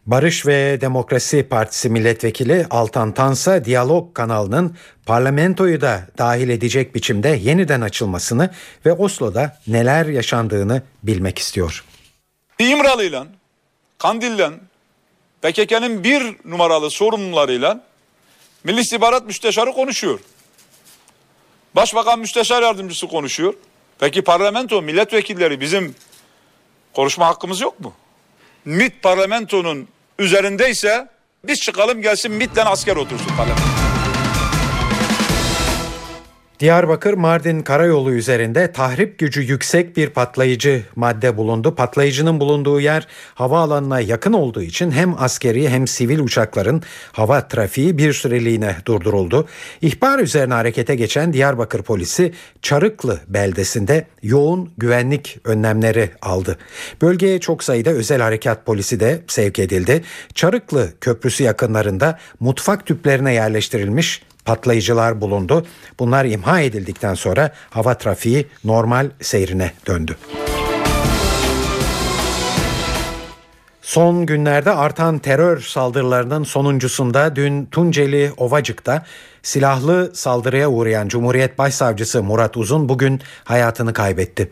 Barış 0.06 0.46
ve 0.46 0.82
Demokrasi 0.82 1.44
Partisi 1.44 1.90
milletvekili 1.90 2.68
Altan 2.70 3.14
Tansa 3.14 3.66
Diyalog 3.66 4.14
kanalının 4.14 4.78
parlamentoyu 5.06 5.82
da 5.82 6.08
dahil 6.18 6.50
edecek 6.50 6.96
biçimde 6.96 7.30
yeniden 7.30 7.82
açılmasını 7.82 8.54
ve 8.86 8.94
Oslo'da 8.94 9.60
neler 9.68 10.06
yaşandığını 10.06 10.82
bilmek 11.04 11.40
istiyor. 11.40 11.84
İmralı'yla, 12.60 13.28
Kandil'le, 13.98 14.50
PKK'nın 15.42 16.04
bir 16.04 16.36
numaralı 16.46 16.92
sorumlularıyla 16.92 17.84
Milli 18.64 18.82
İstihbarat 18.82 19.26
Müsteşarı 19.26 19.72
konuşuyor. 19.72 20.20
Başbakan 21.76 22.20
Müsteşar 22.20 22.62
Yardımcısı 22.62 23.08
konuşuyor. 23.08 23.54
Peki 24.00 24.22
parlamento, 24.22 24.82
milletvekilleri 24.82 25.62
bizim 25.62 25.96
konuşma 26.94 27.28
hakkımız 27.28 27.62
yok 27.62 27.80
mu? 27.80 27.94
MİT 28.66 29.04
parlamentonun 29.04 29.88
üzerindeyse 30.20 31.10
biz 31.44 31.60
çıkalım 31.60 32.02
gelsin 32.02 32.32
MİT'le 32.32 32.66
asker 32.66 32.96
otursun 32.96 33.38
parlamento. 33.38 33.85
Diyarbakır 36.60 37.14
Mardin 37.14 37.62
karayolu 37.62 38.12
üzerinde 38.12 38.72
tahrip 38.72 39.20
gücü 39.20 39.42
yüksek 39.42 39.98
bir 39.98 40.10
patlayıcı 40.10 40.84
madde 40.96 41.38
bulundu. 41.38 41.76
Patlayıcının 41.76 42.40
bulunduğu 42.40 42.80
yer 42.80 43.08
havaalanına 43.34 44.00
yakın 44.00 44.34
olduğu 44.34 44.62
için 44.62 44.92
hem 44.92 45.24
askeri 45.24 45.70
hem 45.70 45.88
sivil 45.88 46.20
uçakların 46.20 46.82
hava 47.12 47.48
trafiği 47.48 47.98
bir 47.98 48.14
süreliğine 48.14 48.76
durduruldu. 48.86 49.48
İhbar 49.82 50.20
üzerine 50.20 50.54
harekete 50.54 50.96
geçen 50.96 51.34
Diyarbakır 51.34 51.84
polisi 51.84 52.34
Çarıklı 52.62 53.20
beldesinde 53.28 54.08
yoğun 54.24 54.72
güvenlik 54.78 55.38
önlemleri 55.44 56.10
aldı. 56.22 56.58
Bölgeye 57.02 57.40
çok 57.40 57.64
sayıda 57.64 57.90
özel 57.90 58.22
harekat 58.22 58.66
polisi 58.66 59.00
de 59.00 59.22
sevk 59.28 59.60
edildi. 59.60 60.04
Çarıklı 60.34 60.90
köprüsü 61.02 61.44
yakınlarında 61.44 62.20
mutfak 62.40 62.86
tüplerine 62.86 63.34
yerleştirilmiş 63.34 64.22
patlayıcılar 64.46 65.22
bulundu. 65.22 65.66
Bunlar 66.00 66.26
imha 66.26 66.62
edildikten 66.62 67.14
sonra 67.14 67.52
hava 67.70 67.98
trafiği 67.98 68.48
normal 68.64 69.10
seyrine 69.22 69.72
döndü. 69.88 70.18
Son 73.82 74.26
günlerde 74.26 74.72
artan 74.72 75.20
terör 75.20 75.60
saldırılarının 75.60 76.44
sonuncusunda 76.44 77.36
dün 77.36 77.66
Tunceli 77.66 78.32
Ovacık'ta 78.38 79.06
silahlı 79.44 80.12
saldırıya 80.16 80.70
uğrayan 80.70 81.08
Cumhuriyet 81.08 81.58
Başsavcısı 81.58 82.24
Murat 82.24 82.58
Uzun 82.58 82.90
bugün 82.90 83.22
hayatını 83.44 83.94
kaybetti. 83.94 84.52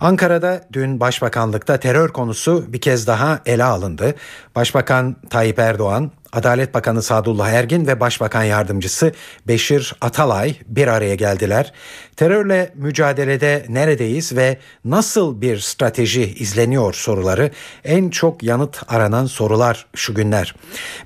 Ankara'da 0.00 0.68
dün 0.72 1.00
Başbakanlıkta 1.00 1.76
terör 1.76 2.08
konusu 2.08 2.64
bir 2.72 2.80
kez 2.80 3.06
daha 3.06 3.40
ele 3.46 3.64
alındı. 3.64 4.14
Başbakan 4.54 5.16
Tayyip 5.30 5.58
Erdoğan, 5.58 6.10
Adalet 6.32 6.74
Bakanı 6.74 7.02
Sadullah 7.02 7.48
Ergin 7.48 7.86
ve 7.86 8.00
Başbakan 8.00 8.42
Yardımcısı 8.42 9.12
Beşir 9.48 9.94
Atalay 10.00 10.54
bir 10.66 10.86
araya 10.86 11.14
geldiler. 11.14 11.72
Terörle 12.16 12.72
mücadelede 12.74 13.66
neredeyiz 13.68 14.36
ve 14.36 14.58
nasıl 14.84 15.40
bir 15.40 15.58
strateji 15.58 16.34
izleniyor 16.34 16.92
soruları 16.92 17.50
en 17.84 18.10
çok 18.10 18.42
yanıt 18.42 18.82
aranan 18.88 19.26
sorular 19.26 19.86
şu 19.94 20.14
günler. 20.14 20.54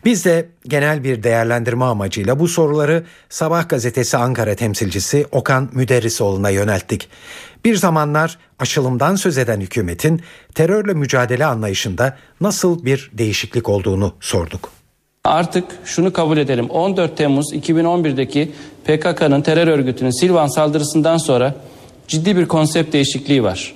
Biz 0.05 0.25
de 0.25 0.49
genel 0.69 1.05
bir 1.05 1.23
değerlendirme 1.23 1.85
amacıyla 1.85 2.39
bu 2.39 2.49
soruları 2.49 3.05
Sabah 3.29 3.69
gazetesi 3.69 4.17
Ankara 4.17 4.55
temsilcisi 4.55 5.27
Okan 5.33 5.71
Müderrisoğlu'na 5.73 6.51
yönelttik. 6.51 7.09
Bir 7.65 7.77
zamanlar 7.77 8.39
aşılımdan 8.59 9.17
söz 9.17 9.39
eden 9.39 9.61
hükümetin 9.61 10.23
terörle 10.55 10.95
mücadele 10.95 11.47
anlayışında 11.47 12.17
nasıl 12.41 12.85
bir 12.85 13.11
değişiklik 13.13 13.69
olduğunu 13.69 14.15
sorduk. 14.21 14.74
Artık 15.25 15.65
şunu 15.85 16.13
kabul 16.13 16.39
edelim. 16.39 16.71
14 16.71 17.17
Temmuz 17.17 17.53
2011'deki 17.53 18.51
PKK'nın 18.85 19.43
terör 19.43 19.69
örgütünün 19.69 20.21
Silvan 20.21 20.47
saldırısından 20.47 21.17
sonra 21.17 21.55
ciddi 22.09 22.37
bir 22.37 22.49
konsept 22.49 22.93
değişikliği 22.93 23.43
var. 23.43 23.75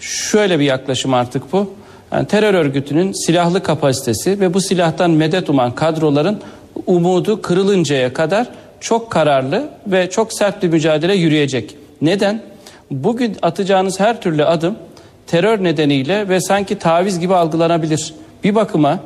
Şöyle 0.00 0.58
bir 0.58 0.64
yaklaşım 0.64 1.14
artık 1.14 1.52
bu. 1.52 1.70
Yani 2.12 2.26
terör 2.26 2.54
örgütünün 2.54 3.12
silahlı 3.12 3.62
kapasitesi 3.62 4.40
ve 4.40 4.54
bu 4.54 4.60
silahtan 4.60 5.10
medet 5.10 5.50
uman 5.50 5.74
kadroların 5.74 6.40
umudu 6.86 7.42
kırılıncaya 7.42 8.12
kadar 8.12 8.46
çok 8.80 9.10
kararlı 9.10 9.68
ve 9.86 10.10
çok 10.10 10.32
sert 10.32 10.62
bir 10.62 10.68
mücadele 10.68 11.14
yürüyecek. 11.14 11.76
Neden? 12.02 12.42
Bugün 12.90 13.36
atacağınız 13.42 14.00
her 14.00 14.20
türlü 14.20 14.44
adım 14.44 14.76
terör 15.26 15.64
nedeniyle 15.64 16.28
ve 16.28 16.40
sanki 16.40 16.78
taviz 16.78 17.20
gibi 17.20 17.34
algılanabilir. 17.34 18.14
Bir 18.44 18.54
bakıma 18.54 19.00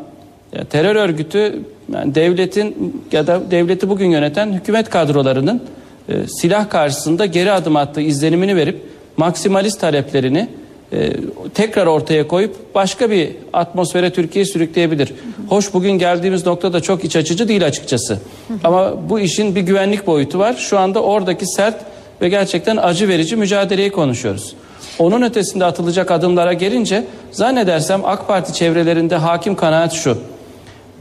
ya 0.53 0.65
terör 0.65 0.97
örgütü 0.97 1.63
yani 1.93 2.15
devletin 2.15 2.97
ya 3.13 3.27
da 3.27 3.51
devleti 3.51 3.89
bugün 3.89 4.11
yöneten 4.11 4.53
hükümet 4.53 4.91
kadrolarının 4.91 5.63
e, 6.09 6.27
silah 6.27 6.71
karşısında 6.71 7.27
geri 7.27 7.53
adım 7.53 7.77
attığı 7.77 8.01
izlenimini 8.01 8.57
verip 8.57 8.81
maksimalist 9.17 9.81
taleplerini 9.81 10.49
e, 10.93 11.13
tekrar 11.55 11.87
ortaya 11.87 12.29
koyup 12.29 12.75
başka 12.75 13.11
bir 13.11 13.31
atmosfere 13.53 14.13
Türkiye 14.13 14.45
sürükleyebilir. 14.45 15.15
Hoş 15.49 15.75
bugün 15.75 15.91
geldiğimiz 15.91 16.47
nokta 16.47 16.73
da 16.73 16.81
çok 16.81 17.05
iç 17.05 17.17
açıcı 17.17 17.49
değil 17.49 17.67
açıkçası. 17.67 18.19
Ama 18.65 19.11
bu 19.11 19.21
işin 19.21 19.55
bir 19.55 19.61
güvenlik 19.61 20.07
boyutu 20.07 20.39
var. 20.39 20.55
Şu 20.55 20.79
anda 20.79 21.03
oradaki 21.03 21.47
sert 21.47 21.77
ve 22.21 22.29
gerçekten 22.29 22.77
acı 22.77 23.09
verici 23.09 23.37
mücadeleyi 23.37 23.93
konuşuyoruz. 23.93 24.55
Onun 24.99 25.23
ötesinde 25.23 25.65
atılacak 25.65 26.11
adımlara 26.11 26.53
gelince 26.53 27.05
zannedersem 27.33 28.01
AK 28.05 28.29
Parti 28.29 28.53
çevrelerinde 28.53 29.17
hakim 29.17 29.55
kanaat 29.55 29.93
şu. 29.93 30.19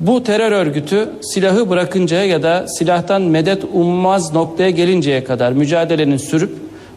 Bu 0.02 0.24
terör 0.24 0.52
örgütü 0.52 1.10
silahı 1.22 1.70
bırakıncaya 1.70 2.26
ya 2.26 2.44
da 2.44 2.68
silahtan 2.68 3.22
medet 3.22 3.64
ummaz 3.74 4.34
noktaya 4.34 4.70
gelinceye 4.70 5.24
kadar 5.24 5.52
mücadelenin 5.52 6.18
sürüp 6.18 6.52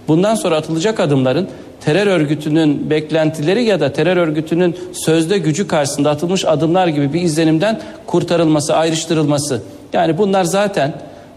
bundan 0.08 0.34
sonra 0.34 0.56
atılacak 0.56 1.00
adımların 1.00 1.48
terör 1.84 2.06
örgütünün 2.06 2.90
beklentileri 2.90 3.64
ya 3.64 3.80
da 3.80 3.92
terör 3.92 4.16
örgütünün 4.16 4.76
sözde 4.92 5.38
gücü 5.38 5.68
karşısında 5.68 6.10
atılmış 6.10 6.44
adımlar 6.44 6.86
gibi 6.86 7.12
bir 7.12 7.22
izlenimden 7.22 7.80
kurtarılması, 8.06 8.76
ayrıştırılması. 8.76 9.62
Yani 9.92 10.18
bunlar 10.18 10.44
zaten 10.44 10.92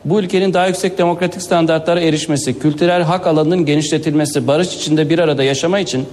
bu 0.06 0.20
ülkenin 0.20 0.54
daha 0.54 0.68
yüksek 0.68 0.98
demokratik 0.98 1.42
standartlara 1.42 2.00
erişmesi, 2.02 2.60
kültürel 2.60 3.02
hak 3.02 3.28
alanının 3.28 3.66
genişletilmesi, 3.66 4.48
barış 4.48 4.76
içinde 4.76 5.10
bir 5.10 5.20
arada 5.20 5.44
yaşama 5.44 5.80
için 5.80 6.06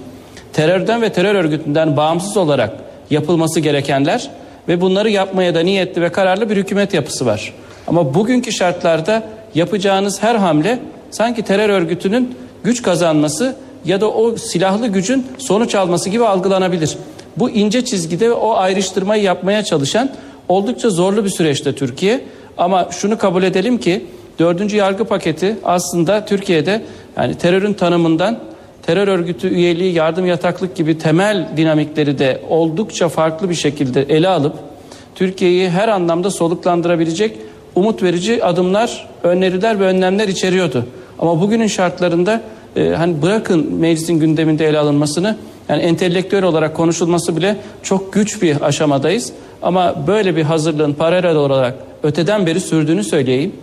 terörden 0.53 1.01
ve 1.01 1.11
terör 1.11 1.35
örgütünden 1.35 1.97
bağımsız 1.97 2.37
olarak 2.37 2.71
yapılması 3.09 3.59
gerekenler 3.59 4.29
ve 4.67 4.81
bunları 4.81 5.09
yapmaya 5.09 5.55
da 5.55 5.59
niyetli 5.59 6.01
ve 6.01 6.09
kararlı 6.09 6.49
bir 6.49 6.57
hükümet 6.57 6.93
yapısı 6.93 7.25
var. 7.25 7.53
Ama 7.87 8.13
bugünkü 8.13 8.51
şartlarda 8.51 9.23
yapacağınız 9.55 10.23
her 10.23 10.35
hamle 10.35 10.79
sanki 11.11 11.41
terör 11.41 11.69
örgütünün 11.69 12.35
güç 12.63 12.81
kazanması 12.81 13.55
ya 13.85 14.01
da 14.01 14.11
o 14.11 14.37
silahlı 14.37 14.87
gücün 14.87 15.27
sonuç 15.37 15.75
alması 15.75 16.09
gibi 16.09 16.25
algılanabilir. 16.25 16.97
Bu 17.37 17.49
ince 17.49 17.85
çizgide 17.85 18.31
o 18.31 18.55
ayrıştırmayı 18.55 19.23
yapmaya 19.23 19.63
çalışan 19.63 20.09
oldukça 20.49 20.89
zorlu 20.89 21.25
bir 21.25 21.29
süreçte 21.29 21.75
Türkiye. 21.75 22.21
Ama 22.57 22.87
şunu 22.91 23.17
kabul 23.17 23.43
edelim 23.43 23.77
ki 23.77 24.05
dördüncü 24.39 24.77
yargı 24.77 25.05
paketi 25.05 25.55
aslında 25.63 26.25
Türkiye'de 26.25 26.81
yani 27.17 27.37
terörün 27.37 27.73
tanımından 27.73 28.39
terör 28.85 29.07
örgütü 29.07 29.47
üyeliği, 29.47 29.93
yardım 29.93 30.25
yataklık 30.25 30.75
gibi 30.75 30.97
temel 30.97 31.49
dinamikleri 31.57 32.19
de 32.19 32.41
oldukça 32.49 33.09
farklı 33.09 33.49
bir 33.49 33.55
şekilde 33.55 34.01
ele 34.01 34.27
alıp 34.27 34.53
Türkiye'yi 35.15 35.69
her 35.69 35.87
anlamda 35.87 36.31
soluklandırabilecek 36.31 37.37
umut 37.75 38.03
verici 38.03 38.45
adımlar, 38.45 39.07
öneriler 39.23 39.79
ve 39.79 39.83
önlemler 39.83 40.27
içeriyordu. 40.27 40.85
Ama 41.19 41.41
bugünün 41.41 41.67
şartlarında 41.67 42.41
e, 42.75 42.89
hani 42.89 43.21
bırakın 43.21 43.73
meclisin 43.73 44.19
gündeminde 44.19 44.67
ele 44.67 44.79
alınmasını 44.79 45.37
yani 45.69 45.81
entelektüel 45.81 46.43
olarak 46.43 46.75
konuşulması 46.75 47.37
bile 47.37 47.57
çok 47.83 48.13
güç 48.13 48.41
bir 48.41 48.61
aşamadayız. 48.61 49.33
Ama 49.61 50.07
böyle 50.07 50.35
bir 50.35 50.43
hazırlığın 50.43 50.93
paralel 50.93 51.35
olarak 51.35 51.75
öteden 52.03 52.45
beri 52.45 52.59
sürdüğünü 52.59 53.03
söyleyeyim. 53.03 53.53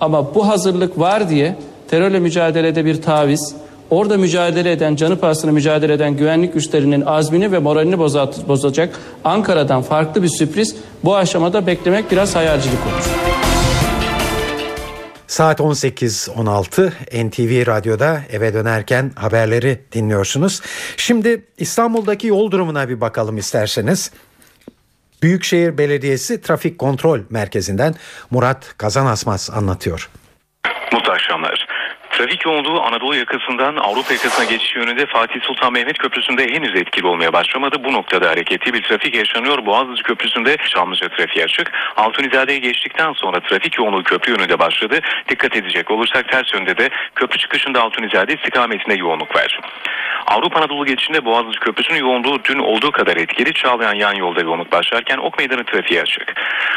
Ama 0.00 0.34
bu 0.34 0.48
hazırlık 0.48 0.98
var 0.98 1.30
diye 1.30 1.56
terörle 1.88 2.20
mücadelede 2.20 2.84
bir 2.84 3.02
taviz, 3.02 3.54
orada 3.90 4.16
mücadele 4.18 4.72
eden, 4.72 4.96
canı 4.96 5.20
pahasına 5.20 5.52
mücadele 5.52 5.92
eden 5.92 6.16
güvenlik 6.16 6.54
güçlerinin 6.54 7.00
azmini 7.00 7.52
ve 7.52 7.58
moralini 7.58 7.94
boza- 7.94 8.48
bozacak 8.48 8.98
Ankara'dan 9.24 9.82
farklı 9.82 10.22
bir 10.22 10.28
sürpriz 10.28 10.76
bu 11.04 11.16
aşamada 11.16 11.66
beklemek 11.66 12.10
biraz 12.10 12.36
hayalcilik 12.36 12.78
olur. 12.86 13.04
Saat 15.26 15.60
18.16 15.60 16.92
NTV 17.28 17.66
Radyo'da 17.66 18.20
eve 18.32 18.54
dönerken 18.54 19.12
haberleri 19.16 19.80
dinliyorsunuz. 19.92 20.60
Şimdi 20.96 21.44
İstanbul'daki 21.58 22.26
yol 22.26 22.50
durumuna 22.50 22.88
bir 22.88 23.00
bakalım 23.00 23.38
isterseniz. 23.38 24.10
Büyükşehir 25.22 25.78
Belediyesi 25.78 26.40
Trafik 26.42 26.78
Kontrol 26.78 27.20
Merkezi'nden 27.30 27.94
Murat 28.30 28.74
Kazanasmaz 28.78 29.50
anlatıyor. 29.54 30.10
Mutlu 30.92 31.12
akşamlar. 31.12 31.63
Trafik 32.24 32.46
yoğunluğu 32.46 32.82
Anadolu 32.82 33.16
yakasından 33.16 33.76
Avrupa 33.76 34.12
yakasına 34.12 34.44
geçiş 34.44 34.76
yönünde 34.76 35.06
Fatih 35.06 35.40
Sultan 35.42 35.72
Mehmet 35.72 35.98
Köprüsü'nde 35.98 36.42
henüz 36.42 36.76
etkili 36.76 37.06
olmaya 37.06 37.32
başlamadı. 37.32 37.84
Bu 37.84 37.92
noktada 37.92 38.30
hareketli 38.30 38.74
bir 38.74 38.82
trafik 38.82 39.14
yaşanıyor. 39.14 39.66
Boğaziçi 39.66 40.02
Köprüsü'nde 40.02 40.56
Çamlıca 40.56 41.08
trafiği 41.08 41.44
açık. 41.44 41.72
Altunizade'ye 41.96 42.58
geçtikten 42.58 43.12
sonra 43.12 43.40
trafik 43.40 43.78
yoğunluğu 43.78 44.02
köprü 44.02 44.32
yönünde 44.32 44.58
başladı. 44.58 45.00
Dikkat 45.28 45.56
edecek 45.56 45.90
olursak 45.90 46.28
ters 46.28 46.54
yönde 46.54 46.78
de 46.78 46.90
köprü 47.14 47.38
çıkışında 47.38 47.82
Altunizade 47.82 48.34
istikametinde 48.34 48.94
yoğunluk 48.94 49.36
var. 49.36 49.60
Avrupa 50.26 50.58
Anadolu 50.58 50.84
geçişinde 50.84 51.24
Boğaziçi 51.24 51.60
Köprüsü'nün 51.60 51.98
yoğunluğu 51.98 52.44
dün 52.44 52.58
olduğu 52.58 52.90
kadar 52.92 53.16
etkili. 53.16 53.52
Çağlayan 53.52 53.94
yan 53.94 54.14
yolda 54.14 54.40
yoğunluk 54.40 54.72
başlarken 54.72 55.18
Ok 55.18 55.38
Meydanı 55.38 55.64
trafiği 55.64 56.02
açık. 56.02 56.34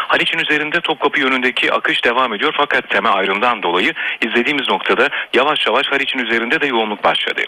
Haliç'in 0.07 0.39
üzerinde 0.39 0.81
Topkapı 0.81 1.19
yönündeki 1.19 1.73
akış 1.73 2.05
devam 2.05 2.33
ediyor 2.33 2.53
fakat 2.57 2.89
tema 2.89 3.09
ayrımdan 3.09 3.63
dolayı 3.63 3.93
izlediğimiz 4.21 4.69
noktada 4.69 5.09
yavaş 5.38 5.67
yavaş 5.67 5.88
Haliç'in 5.91 6.20
üzerinde 6.20 6.62
de 6.62 6.67
yoğunluk 6.67 7.03
başladı. 7.03 7.41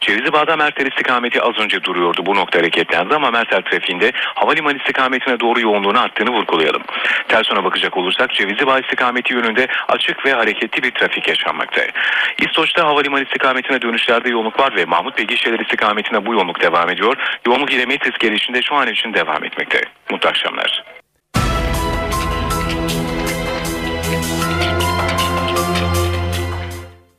Cevizli 0.00 0.32
Bağda 0.32 0.56
Mertel 0.56 0.86
istikameti 0.86 1.42
az 1.42 1.58
önce 1.58 1.82
duruyordu. 1.82 2.26
Bu 2.26 2.34
nokta 2.34 2.58
hareketlendi 2.58 3.14
ama 3.14 3.30
Mertel 3.30 3.62
trafiğinde 3.62 4.12
havalimanı 4.14 4.78
istikametine 4.78 5.40
doğru 5.40 5.60
yoğunluğunu 5.60 6.00
arttığını 6.00 6.30
vurgulayalım. 6.30 6.82
Ters 7.28 7.50
yöne 7.50 7.64
bakacak 7.64 7.96
olursak 7.96 8.30
Cevizli 8.34 8.66
Bağ 8.66 8.78
istikameti 8.78 9.34
yönünde 9.34 9.66
açık 9.88 10.26
ve 10.26 10.32
hareketli 10.32 10.82
bir 10.82 10.90
trafik 10.90 11.28
yaşanmakta. 11.28 11.82
İstoç'ta 12.38 12.84
havalimanı 12.84 13.22
istikametine 13.22 13.82
dönüşlerde 13.82 14.30
yoğunluk 14.30 14.60
var 14.60 14.76
ve 14.76 14.84
Mahmut 14.84 15.18
Bey 15.18 15.26
gişeler 15.26 15.60
istikametine 15.60 16.26
bu 16.26 16.32
yoğunluk 16.32 16.60
devam 16.60 16.90
ediyor. 16.90 17.16
Yoğunluk 17.46 17.72
ile 17.72 17.86
Metris 17.86 18.18
gelişinde 18.18 18.62
şu 18.62 18.74
an 18.74 18.88
için 18.88 19.14
devam 19.14 19.44
etmekte. 19.44 19.80
Mutlu 20.10 20.28
akşamlar. 20.28 20.84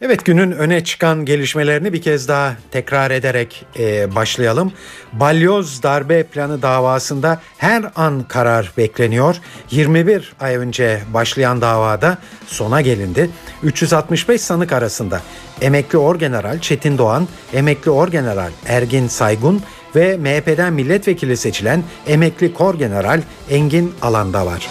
Evet 0.06 0.26
günün 0.26 0.52
öne 0.52 0.84
çıkan 0.84 1.26
gelişmelerini 1.26 1.94
bir 1.94 2.02
kez 2.02 2.28
daha 2.28 2.56
tekrar 2.72 3.12
ederek 3.12 3.66
e, 3.80 4.16
başlayalım. 4.16 4.72
Balyoz 5.14 5.84
darbe 5.84 6.24
planı 6.24 6.62
davasında 6.62 7.42
her 7.58 7.86
an 7.96 8.24
karar 8.28 8.72
bekleniyor. 8.78 9.36
21 9.72 10.34
ay 10.40 10.56
önce 10.56 11.00
başlayan 11.14 11.62
davada 11.62 12.18
sona 12.48 12.82
gelindi. 12.82 13.30
365 13.64 14.42
sanık 14.42 14.72
arasında 14.72 15.22
emekli 15.62 15.98
orgeneral 15.98 16.60
Çetin 16.60 16.98
Doğan, 16.98 17.28
emekli 17.54 17.92
orgeneral 17.92 18.52
Ergin 18.68 19.08
Saygun 19.08 19.62
ve 19.96 20.18
MHP'den 20.18 20.74
milletvekili 20.74 21.38
seçilen 21.38 21.84
emekli 22.08 22.54
korgeneral 22.54 23.22
Engin 23.50 23.94
Alanda 24.02 24.46
var. 24.46 24.70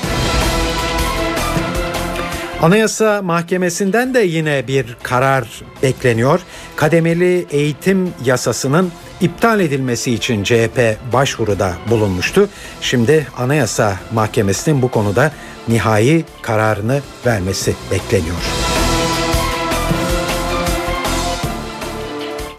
Anayasa 2.63 3.23
Mahkemesi'nden 3.23 4.15
de 4.15 4.21
yine 4.21 4.67
bir 4.69 4.97
karar 5.03 5.63
bekleniyor. 5.83 6.41
Kademeli 6.77 7.47
eğitim 7.51 8.15
yasasının 8.25 8.93
iptal 9.21 9.61
edilmesi 9.61 10.13
için 10.13 10.45
CHP 10.45 10.97
başvuruda 11.13 11.75
bulunmuştu. 11.91 12.49
Şimdi 12.81 13.27
Anayasa 13.37 13.97
Mahkemesi'nin 14.13 14.83
bu 14.83 14.91
konuda 14.91 15.33
nihai 15.69 16.25
kararını 16.43 17.01
vermesi 17.27 17.75
bekleniyor. 17.91 18.37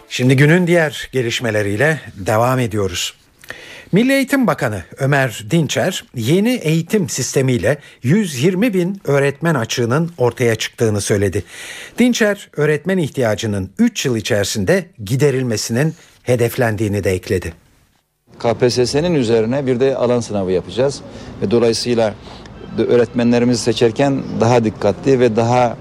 Şimdi 0.08 0.36
günün 0.36 0.66
diğer 0.66 1.08
gelişmeleriyle 1.12 2.00
devam 2.14 2.58
ediyoruz. 2.58 3.14
Milli 3.94 4.12
Eğitim 4.12 4.46
Bakanı 4.46 4.82
Ömer 4.98 5.44
Dinçer 5.50 6.04
yeni 6.14 6.50
eğitim 6.50 7.08
sistemiyle 7.08 7.78
120 8.02 8.74
bin 8.74 9.00
öğretmen 9.04 9.54
açığının 9.54 10.10
ortaya 10.18 10.54
çıktığını 10.54 11.00
söyledi. 11.00 11.44
Dinçer 11.98 12.50
öğretmen 12.56 12.98
ihtiyacının 12.98 13.70
3 13.78 14.06
yıl 14.06 14.16
içerisinde 14.16 14.86
giderilmesinin 15.04 15.94
hedeflendiğini 16.22 17.04
de 17.04 17.10
ekledi. 17.10 17.52
KPSS'nin 18.38 19.14
üzerine 19.14 19.66
bir 19.66 19.80
de 19.80 19.96
alan 19.96 20.20
sınavı 20.20 20.52
yapacağız 20.52 21.00
ve 21.42 21.50
dolayısıyla 21.50 22.14
öğretmenlerimizi 22.78 23.62
seçerken 23.62 24.22
daha 24.40 24.64
dikkatli 24.64 25.20
ve 25.20 25.36
daha 25.36 25.76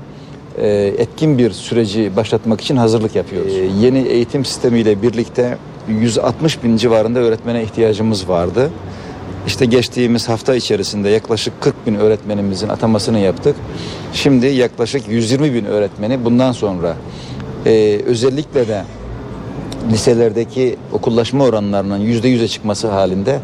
e, 0.58 0.68
etkin 0.98 1.38
bir 1.38 1.52
süreci 1.52 2.16
başlatmak 2.16 2.62
için 2.62 2.78
hazırlık 2.78 3.16
yapıyoruz. 3.16 3.54
E, 3.54 3.70
yeni 3.80 4.00
eğitim 4.00 4.46
sistemiyle 4.46 5.02
birlikte 5.02 5.58
160 5.88 6.64
bin 6.64 6.78
civarında 6.78 7.20
öğretmene 7.20 7.64
ihtiyacımız 7.64 8.30
vardı. 8.30 8.70
İşte 9.48 9.66
geçtiğimiz 9.66 10.30
hafta 10.30 10.56
içerisinde 10.56 11.10
yaklaşık 11.10 11.62
40 11.62 11.88
bin 11.88 11.96
öğretmenimizin 11.96 12.70
atamasını 12.70 13.20
yaptık. 13.20 13.56
Şimdi 14.14 14.46
yaklaşık 14.46 15.08
120 15.08 15.54
bin 15.54 15.66
öğretmeni 15.66 16.26
bundan 16.26 16.52
sonra 16.52 16.96
e, 17.66 18.00
özellikle 18.06 18.68
de 18.68 18.84
liselerdeki 19.92 20.76
okullaşma 20.92 21.44
oranlarının 21.46 21.98
yüzde 21.98 22.28
yüze 22.28 22.48
çıkması 22.48 22.88
halinde 22.88 23.40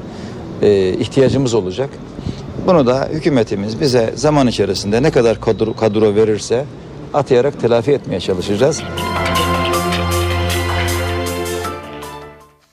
e, 0.61 0.93
ihtiyacımız 0.93 1.53
olacak. 1.53 1.89
Bunu 2.67 2.87
da 2.87 3.09
hükümetimiz 3.11 3.81
bize 3.81 4.13
zaman 4.15 4.47
içerisinde 4.47 5.03
ne 5.03 5.11
kadar 5.11 5.41
kadro, 5.41 5.73
kadro 5.73 6.15
verirse 6.15 6.65
atayarak 7.13 7.61
telafi 7.61 7.91
etmeye 7.91 8.19
çalışacağız. 8.19 8.81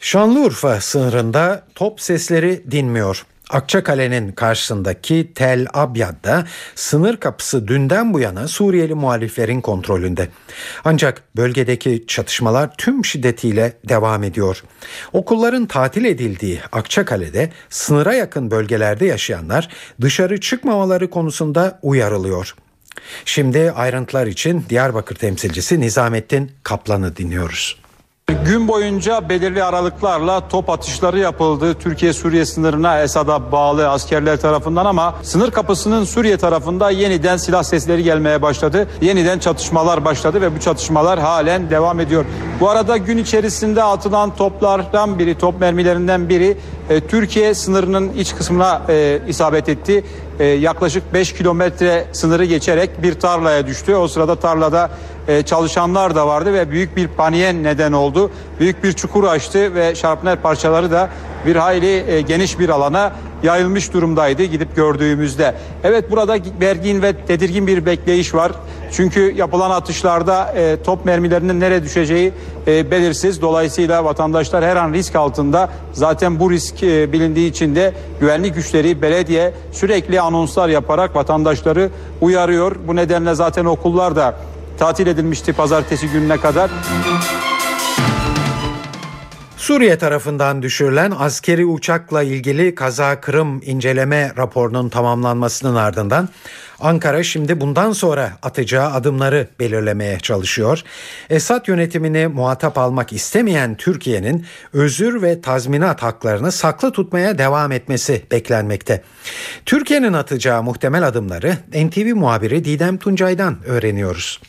Şanlıurfa 0.07 0.81
sınırında 0.81 1.63
top 1.75 2.01
sesleri 2.01 2.71
dinmiyor. 2.71 3.27
Akçakale'nin 3.51 4.33
karşısındaki 4.33 5.33
Tel 5.35 5.67
Abyad'da 5.75 6.47
sınır 6.75 7.17
kapısı 7.17 7.69
dünden 7.69 8.15
bu 8.15 8.21
yana 8.21 8.49
Suriyeli 8.49 8.95
muhaliflerin 8.95 9.61
kontrolünde. 9.61 10.29
Ancak 10.85 11.23
bölgedeki 11.37 12.05
çatışmalar 12.07 12.75
tüm 12.79 13.05
şiddetiyle 13.05 13.73
devam 13.89 14.25
ediyor. 14.25 14.63
Okulların 15.13 15.67
tatil 15.67 16.05
edildiği 16.05 16.61
Akçakale'de 16.73 17.51
sınıra 17.71 18.15
yakın 18.15 18.51
bölgelerde 18.51 19.07
yaşayanlar 19.07 19.69
dışarı 20.01 20.41
çıkmamaları 20.41 21.11
konusunda 21.11 21.79
uyarılıyor. 21.83 22.55
Şimdi 23.25 23.71
ayrıntılar 23.71 24.27
için 24.27 24.65
Diyarbakır 24.69 25.17
temsilcisi 25.17 25.81
Nizamettin 25.81 26.53
Kaplan'ı 26.63 27.17
dinliyoruz. 27.17 27.86
Gün 28.45 28.69
boyunca 28.69 29.29
belirli 29.29 29.65
aralıklarla 29.65 30.49
top 30.49 30.71
atışları 30.71 31.19
yapıldı. 31.19 31.75
Türkiye-Suriye 31.75 32.45
sınırına 32.45 33.03
Esad'a 33.03 33.53
bağlı 33.53 33.91
askerler 33.91 34.41
tarafından 34.41 34.85
ama 34.85 35.15
sınır 35.23 35.51
kapısının 35.51 36.05
Suriye 36.05 36.37
tarafında 36.37 36.91
yeniden 36.91 37.37
silah 37.37 37.63
sesleri 37.63 38.03
gelmeye 38.03 38.43
başladı. 38.43 38.89
Yeniden 39.01 39.39
çatışmalar 39.39 40.05
başladı 40.05 40.41
ve 40.41 40.57
bu 40.57 40.61
çatışmalar 40.61 41.19
halen 41.19 41.71
devam 41.71 42.01
ediyor. 42.01 42.25
Bu 42.61 42.71
arada 42.71 42.97
gün 42.97 43.19
içerisinde 43.19 43.83
atılan 43.83 44.37
toplardan 44.37 45.19
biri, 45.19 45.39
top 45.39 45.61
mermilerinden 45.61 46.29
biri 46.29 46.57
e, 46.91 47.01
Türkiye 47.01 47.55
sınırının 47.55 48.13
iç 48.13 48.35
kısmına 48.35 48.83
e, 48.89 49.19
isabet 49.29 49.69
etti. 49.69 50.05
E, 50.41 50.45
yaklaşık 50.45 51.15
5 51.15 51.33
kilometre 51.33 52.05
sınırı 52.13 52.45
geçerek 52.45 53.03
bir 53.03 53.15
tarlaya 53.15 53.67
düştü. 53.67 53.95
O 53.95 54.09
sırada 54.09 54.37
tarlada 54.37 54.91
e, 55.29 55.43
çalışanlar 55.43 56.15
da 56.15 56.27
vardı 56.27 56.53
ve 56.53 56.71
büyük 56.71 56.97
bir 56.97 57.09
paniğe 57.09 57.63
neden 57.63 57.93
oldu. 57.93 58.31
Büyük 58.61 58.85
bir 58.85 58.93
çukur 58.93 59.25
açtı 59.25 59.75
ve 59.75 59.95
şarpnel 59.95 60.37
parçaları 60.37 60.91
da 60.91 61.09
bir 61.47 61.57
hayli 61.57 62.11
e, 62.11 62.21
geniş 62.21 62.59
bir 62.59 62.69
alana 62.69 63.13
yayılmış 63.43 63.93
durumdaydı 63.93 64.45
gidip 64.45 64.77
gördüğümüzde. 64.77 65.55
Evet 65.85 66.11
burada 66.11 66.37
gergin 66.37 67.03
ve 67.03 67.13
tedirgin 67.13 67.67
bir 67.67 67.87
bekleyiş 67.87 68.35
var. 68.35 68.53
Çünkü 68.93 69.35
yapılan 69.37 69.71
atışlarda 69.71 70.53
e, 70.57 70.77
top 70.85 71.05
mermilerinin 71.05 71.61
nereye 71.61 71.83
düşeceği 71.83 72.33
e, 72.67 72.91
belirsiz. 72.91 73.43
Dolayısıyla 73.43 74.05
vatandaşlar 74.05 74.65
her 74.65 74.77
an 74.77 74.93
risk 74.93 75.17
altında. 75.17 75.69
Zaten 75.93 76.41
bu 76.41 76.51
risk 76.51 76.83
e, 76.83 77.13
bilindiği 77.13 77.51
için 77.51 77.77
de 77.77 77.95
güvenlik 78.21 78.55
güçleri, 78.55 79.03
belediye 79.03 79.55
sürekli 79.73 80.21
anonslar 80.21 80.69
yaparak 80.69 81.17
vatandaşları 81.17 81.91
uyarıyor. 82.21 82.77
Bu 82.87 82.97
nedenle 82.97 83.35
zaten 83.35 83.65
okullar 83.65 84.17
da 84.17 84.35
tatil 84.79 85.07
edilmişti 85.07 85.53
pazartesi 85.53 86.09
gününe 86.09 86.37
kadar. 86.37 86.71
Suriye 89.67 89.99
tarafından 89.99 90.63
düşürülen 90.63 91.13
askeri 91.19 91.67
uçakla 91.67 92.23
ilgili 92.23 92.75
kaza 92.75 93.21
Kırım 93.21 93.61
inceleme 93.65 94.33
raporunun 94.37 94.89
tamamlanmasının 94.89 95.75
ardından 95.75 96.29
Ankara 96.81 97.23
şimdi 97.23 97.61
bundan 97.61 97.93
sonra 97.93 98.33
atacağı 98.43 98.91
adımları 98.91 99.49
belirlemeye 99.61 100.19
çalışıyor. 100.19 100.83
Esad 101.31 101.69
yönetimini 101.69 102.27
muhatap 102.27 102.79
almak 102.79 103.13
istemeyen 103.13 103.75
Türkiye'nin 103.75 104.47
özür 104.73 105.23
ve 105.23 105.41
tazminat 105.41 106.03
haklarını 106.03 106.53
saklı 106.53 106.93
tutmaya 106.93 107.39
devam 107.39 107.73
etmesi 107.73 108.23
beklenmekte. 108.31 109.03
Türkiye'nin 109.65 110.13
atacağı 110.13 110.63
muhtemel 110.63 111.07
adımları 111.07 111.57
NTV 111.75 112.15
muhabiri 112.15 112.65
Didem 112.65 112.97
Tuncay'dan 112.99 113.59
öğreniyoruz. 113.67 114.41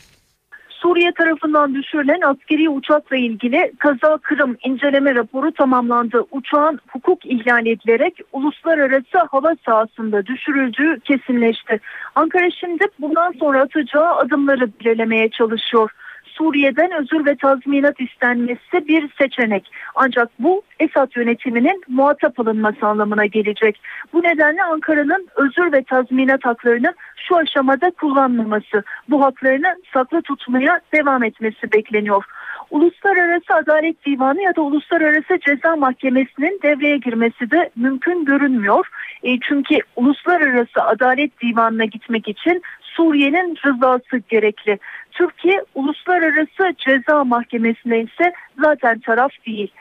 Suriye 0.81 1.11
tarafından 1.11 1.75
düşürülen 1.75 2.21
askeri 2.21 2.69
uçakla 2.69 3.17
ilgili 3.17 3.71
kaza 3.79 4.17
Kırım 4.17 4.57
inceleme 4.63 5.15
raporu 5.15 5.51
tamamlandı. 5.51 6.25
Uçağın 6.31 6.79
hukuk 6.87 7.25
ihlal 7.25 7.65
edilerek 7.65 8.19
uluslararası 8.31 9.17
hava 9.31 9.55
sahasında 9.65 10.25
düşürüldüğü 10.25 10.99
kesinleşti. 10.99 11.79
Ankara 12.15 12.51
şimdi 12.51 12.85
bundan 12.99 13.31
sonra 13.39 13.61
atacağı 13.61 14.15
adımları 14.15 14.69
belirlemeye 14.79 15.29
çalışıyor. 15.29 15.91
Suriye'den 16.38 16.91
özür 16.91 17.26
ve 17.26 17.36
tazminat 17.36 18.02
istenmesi 18.02 18.88
bir 18.88 19.10
seçenek. 19.17 19.71
Ancak 19.95 20.30
bu 20.39 20.62
Esad 20.80 21.12
yönetiminin 21.15 21.82
muhatap 21.88 22.39
alınması 22.39 22.88
anlamına 22.88 23.26
gelecek. 23.26 23.82
Bu 24.13 24.23
nedenle 24.23 24.63
Ankara'nın 24.63 25.28
özür 25.36 25.71
ve 25.71 25.84
tazminat 25.84 26.45
haklarını 26.45 26.93
şu 27.15 27.36
aşamada 27.36 27.91
kullanmaması, 27.91 28.84
bu 29.10 29.23
haklarını 29.23 29.76
saklı 29.93 30.21
tutmaya 30.21 30.82
devam 30.93 31.23
etmesi 31.23 31.71
bekleniyor. 31.73 32.23
Uluslararası 32.71 33.54
Adalet 33.54 34.06
Divanı 34.06 34.41
ya 34.41 34.56
da 34.56 34.62
Uluslararası 34.62 35.39
Ceza 35.47 35.76
Mahkemesi'nin 35.76 36.60
devreye 36.63 36.97
girmesi 36.97 37.52
de 37.52 37.69
mümkün 37.76 38.26
görünmüyor. 38.26 38.88
E, 39.23 39.39
çünkü 39.39 39.76
Uluslararası 39.95 40.82
Adalet 40.84 41.41
Divanı'na 41.41 41.86
gitmek 41.86 42.28
için 42.28 42.62
Suriye'nin 42.82 43.58
rızası 43.65 44.17
gerekli. 44.30 44.80
Türkiye 45.17 45.63
Uluslararası 45.75 46.73
Ceza 46.77 47.23
Mahkemesi'ne 47.23 47.99
ise 47.99 48.34
zaten 48.62 48.99
taraf 48.99 49.32
değil. 49.45 49.71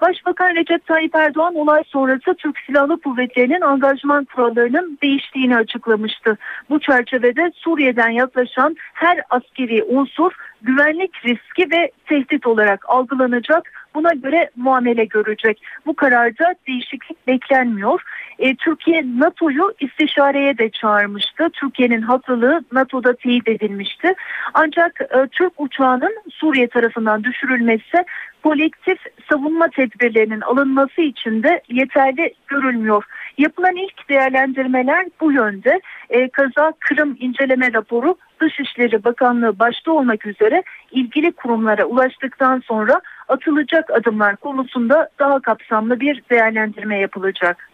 Başbakan 0.00 0.54
Recep 0.54 0.86
Tayyip 0.86 1.14
Erdoğan 1.14 1.54
olay 1.54 1.82
sonrası 1.86 2.34
Türk 2.34 2.58
Silahlı 2.66 3.00
Kuvvetleri'nin 3.00 3.60
angajman 3.60 4.24
kurallarının 4.24 4.98
değiştiğini 5.02 5.56
açıklamıştı. 5.56 6.36
Bu 6.70 6.80
çerçevede 6.80 7.52
Suriye'den 7.54 8.08
yaklaşan 8.08 8.76
her 8.92 9.20
askeri 9.30 9.82
unsur 9.82 10.32
güvenlik 10.62 11.24
riski 11.24 11.70
ve 11.70 11.90
tehdit 12.06 12.46
olarak 12.46 12.84
algılanacak. 12.88 13.83
Buna 13.94 14.12
göre 14.12 14.50
muamele 14.56 15.04
görecek. 15.04 15.62
Bu 15.86 15.96
kararda 15.96 16.54
değişiklik 16.66 17.26
beklenmiyor. 17.26 18.02
E, 18.38 18.54
Türkiye 18.54 19.02
NATO'yu 19.18 19.74
istişareye 19.80 20.58
de 20.58 20.70
çağırmıştı. 20.70 21.50
Türkiye'nin 21.52 22.02
haklılığı 22.02 22.64
NATO'da 22.72 23.16
teyit 23.16 23.48
edilmişti. 23.48 24.14
Ancak 24.54 25.00
e, 25.00 25.26
Türk 25.32 25.52
uçağının 25.58 26.12
Suriye 26.30 26.68
tarafından 26.68 27.24
düşürülmesi 27.24 28.04
kolektif 28.42 28.98
savunma 29.30 29.68
tedbirlerinin 29.68 30.40
alınması 30.40 31.00
için 31.00 31.42
de 31.42 31.62
yeterli 31.68 32.34
görülmüyor. 32.46 33.04
Yapılan 33.38 33.76
ilk 33.76 34.08
değerlendirmeler 34.08 35.06
bu 35.20 35.32
yönde. 35.32 35.80
E, 36.10 36.28
kaza 36.28 36.72
Kırım 36.80 37.16
inceleme 37.20 37.72
raporu 37.72 38.16
Dışişleri 38.40 39.04
Bakanlığı 39.04 39.58
başta 39.58 39.92
olmak 39.92 40.26
üzere 40.26 40.62
ilgili 40.90 41.32
kurumlara 41.32 41.84
ulaştıktan 41.84 42.60
sonra 42.60 43.00
atılacak 43.28 43.90
adımlar 43.90 44.36
konusunda 44.36 45.08
daha 45.18 45.42
kapsamlı 45.42 46.00
bir 46.00 46.22
değerlendirme 46.30 46.98
yapılacak. 46.98 47.68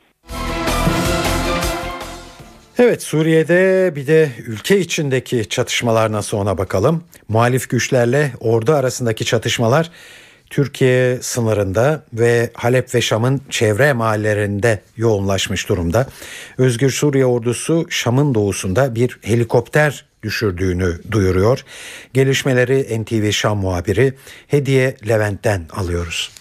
Evet 2.79 3.03
Suriye'de 3.03 3.93
bir 3.97 4.07
de 4.07 4.29
ülke 4.47 4.79
içindeki 4.79 5.49
çatışmalar 5.49 6.13
nasıl 6.13 6.37
ona 6.39 6.59
bakalım. 6.59 7.05
Muhalif 7.29 7.71
güçlerle 7.71 8.33
ordu 8.41 8.73
arasındaki 8.73 9.25
çatışmalar 9.25 9.91
Türkiye 10.51 11.17
sınırında 11.17 12.03
ve 12.13 12.51
Halep 12.55 12.95
ve 12.95 13.01
Şam'ın 13.01 13.41
çevre 13.51 13.93
mahallelerinde 13.93 14.81
yoğunlaşmış 14.97 15.69
durumda. 15.69 16.07
Özgür 16.59 16.91
Suriye 16.91 17.27
ordusu 17.27 17.87
Şam'ın 17.91 18.35
doğusunda 18.35 18.95
bir 18.95 19.19
helikopter 19.23 20.10
düşürdüğünü 20.23 21.13
duyuruyor. 21.13 21.65
Gelişmeleri 22.15 23.03
NTV 23.03 23.31
Şam 23.31 23.59
muhabiri 23.59 24.13
Hediye 24.49 24.95
Levent'ten 25.09 25.61
alıyoruz. 25.77 26.41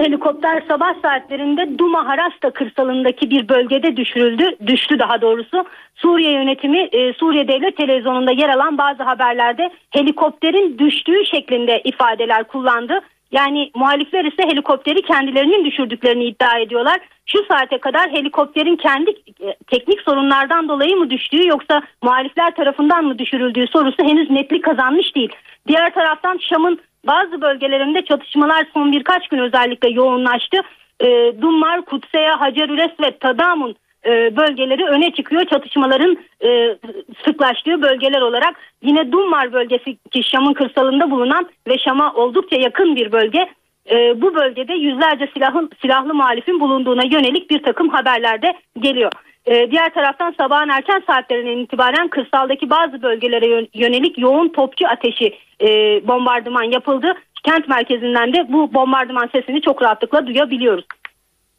Helikopter 0.00 0.62
sabah 0.68 1.02
saatlerinde 1.02 1.78
Duma 1.78 2.06
Harasta 2.06 2.50
kırsalındaki 2.50 3.30
bir 3.30 3.48
bölgede 3.48 3.96
düşürüldü. 3.96 4.44
Düştü 4.66 4.98
daha 4.98 5.20
doğrusu. 5.20 5.64
Suriye 5.94 6.32
yönetimi 6.32 6.78
e, 6.78 7.12
Suriye 7.12 7.48
Devlet 7.48 7.76
Televizyonu'nda 7.76 8.32
yer 8.32 8.48
alan 8.48 8.78
bazı 8.78 9.02
haberlerde 9.02 9.70
helikopterin 9.90 10.78
düştüğü 10.78 11.26
şeklinde 11.30 11.80
ifadeler 11.84 12.44
kullandı. 12.44 13.00
Yani 13.32 13.70
muhalifler 13.74 14.24
ise 14.24 14.42
helikopteri 14.42 15.02
kendilerinin 15.02 15.64
düşürdüklerini 15.64 16.24
iddia 16.24 16.58
ediyorlar. 16.58 17.00
Şu 17.26 17.44
saate 17.44 17.78
kadar 17.78 18.10
helikopterin 18.10 18.76
kendi 18.76 19.10
e, 19.40 19.54
teknik 19.66 20.00
sorunlardan 20.00 20.68
dolayı 20.68 20.96
mı 20.96 21.10
düştüğü 21.10 21.48
yoksa 21.48 21.82
muhalifler 22.02 22.54
tarafından 22.54 23.04
mı 23.04 23.18
düşürüldüğü 23.18 23.66
sorusu 23.66 24.02
henüz 24.02 24.30
netlik 24.30 24.64
kazanmış 24.64 25.16
değil. 25.16 25.32
Diğer 25.68 25.94
taraftan 25.94 26.38
Şam'ın 26.38 26.78
bazı 27.06 27.40
bölgelerinde 27.40 28.04
çatışmalar 28.04 28.66
son 28.74 28.92
birkaç 28.92 29.28
gün 29.28 29.38
özellikle 29.38 29.88
yoğunlaştı. 29.88 30.56
E, 31.00 31.32
Dummar, 31.40 31.84
Kutseya, 31.84 32.40
Hacerüres 32.40 32.90
ve 33.00 33.18
Tadamun 33.18 33.76
bölgeleri 34.06 34.84
öne 34.84 35.12
çıkıyor 35.12 35.44
çatışmaların 35.44 36.18
e, 36.44 36.76
sıklaştığı 37.24 37.82
bölgeler 37.82 38.20
olarak. 38.20 38.56
Yine 38.82 39.12
Dummar 39.12 39.52
bölgesi 39.52 39.96
ki 40.10 40.22
Şam'ın 40.22 40.52
kırsalında 40.52 41.10
bulunan 41.10 41.48
ve 41.68 41.78
Şam'a 41.78 42.14
oldukça 42.14 42.56
yakın 42.56 42.96
bir 42.96 43.12
bölge. 43.12 43.46
E, 43.90 44.22
bu 44.22 44.34
bölgede 44.34 44.74
yüzlerce 44.74 45.28
silahın, 45.34 45.70
silahlı 45.82 46.14
muhalifin 46.14 46.60
bulunduğuna 46.60 47.04
yönelik 47.04 47.50
bir 47.50 47.62
takım 47.62 47.88
haberler 47.88 48.42
de 48.42 48.54
geliyor. 48.78 49.12
E, 49.46 49.70
diğer 49.70 49.94
taraftan 49.94 50.34
sabahın 50.38 50.68
erken 50.68 51.02
saatlerinden 51.06 51.58
itibaren 51.58 52.08
kırsaldaki 52.08 52.70
bazı 52.70 53.02
bölgelere 53.02 53.66
yönelik 53.74 54.18
yoğun 54.18 54.48
topçu 54.48 54.88
ateşi 54.88 55.34
e, 55.60 55.68
bombardıman 56.08 56.64
yapıldı. 56.64 57.14
Kent 57.44 57.68
merkezinden 57.68 58.32
de 58.32 58.52
bu 58.52 58.74
bombardıman 58.74 59.28
sesini 59.32 59.60
çok 59.62 59.82
rahatlıkla 59.82 60.26
duyabiliyoruz. 60.26 60.84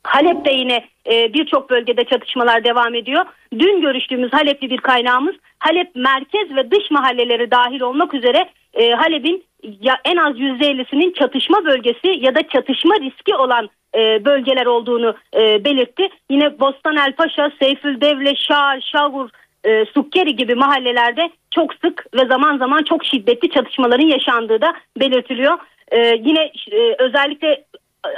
Halep'te 0.04 0.54
yine 0.54 0.86
e, 1.12 1.34
birçok 1.34 1.70
bölgede 1.70 2.04
çatışmalar 2.04 2.64
devam 2.64 2.96
ediyor. 2.96 3.26
Dün 3.60 3.82
görüştüğümüz 3.82 4.34
Halep'li 4.34 4.70
bir 4.70 4.78
kaynağımız 4.78 5.36
Halep 5.60 5.96
merkez 5.96 6.56
ve 6.56 6.72
dış 6.72 6.92
mahalleleri 6.92 7.52
dahil 7.52 7.82
olmak 7.82 8.14
üzere 8.14 8.50
e, 8.74 8.92
Halep'in 8.92 9.44
ya 9.82 9.98
en 10.06 10.16
az 10.16 10.36
%50'sinin 10.38 11.14
çatışma 11.14 11.66
bölgesi 11.66 12.08
ya 12.20 12.36
da 12.36 12.48
çatışma 12.48 12.96
riski 12.96 13.36
olan 13.36 13.70
e, 13.96 14.26
bölgeler 14.26 14.66
olduğunu 14.66 15.16
e, 15.36 15.66
belirtti. 15.66 16.10
Yine 16.30 16.60
Bostan 16.60 16.98
El 16.98 17.16
Paşa, 17.16 17.52
Seyfül 17.60 18.02
Devle, 18.02 18.36
Şar, 18.36 18.82
Şavur, 18.92 19.30
e, 19.64 19.86
Sukkeri 19.86 20.36
gibi 20.36 20.56
mahallelerde 20.56 21.30
çok 21.52 21.74
sık 21.74 22.06
ve 22.14 22.26
zaman 22.26 22.58
zaman 22.58 22.84
çok 22.84 23.06
şiddetli 23.06 23.50
çatışmaların 23.50 24.08
yaşandığı 24.08 24.62
da 24.62 24.74
belirtiliyor. 25.00 25.58
e, 25.92 26.22
yine 26.24 26.52
e, 26.72 26.96
özellikle 27.00 27.64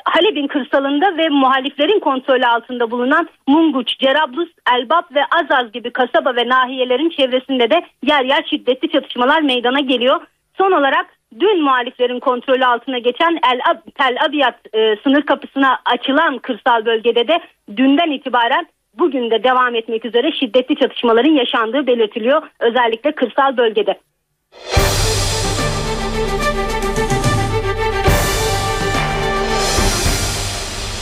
Halep'in 0.05 0.47
kırsalında 0.47 1.17
ve 1.17 1.29
muhaliflerin 1.29 1.99
kontrolü 1.99 2.45
altında 2.45 2.91
bulunan 2.91 3.29
Munguç, 3.47 3.97
Cerablus, 3.99 4.49
Elbap 4.75 5.15
ve 5.15 5.19
Azaz 5.41 5.71
gibi 5.71 5.93
kasaba 5.93 6.35
ve 6.35 6.49
nahiyelerin 6.49 7.09
çevresinde 7.09 7.69
de 7.69 7.85
yer 8.03 8.25
yer 8.25 8.43
şiddetli 8.49 8.89
çatışmalar 8.89 9.41
meydana 9.41 9.79
geliyor. 9.79 10.21
Son 10.57 10.71
olarak 10.71 11.05
dün 11.39 11.63
muhaliflerin 11.63 12.19
kontrolü 12.19 12.65
altına 12.65 12.99
geçen 12.99 13.39
El 13.53 13.59
Ab 13.69 13.91
Tel 13.97 14.17
Abyad 14.25 14.75
e, 14.75 14.95
sınır 15.03 15.21
kapısına 15.21 15.79
açılan 15.85 16.37
kırsal 16.37 16.85
bölgede 16.85 17.27
de 17.27 17.39
dünden 17.77 18.11
itibaren 18.11 18.67
bugün 18.99 19.31
de 19.31 19.43
devam 19.43 19.75
etmek 19.75 20.05
üzere 20.05 20.31
şiddetli 20.31 20.75
çatışmaların 20.75 21.31
yaşandığı 21.31 21.87
belirtiliyor. 21.87 22.41
Özellikle 22.59 23.11
kırsal 23.11 23.57
bölgede. 23.57 23.99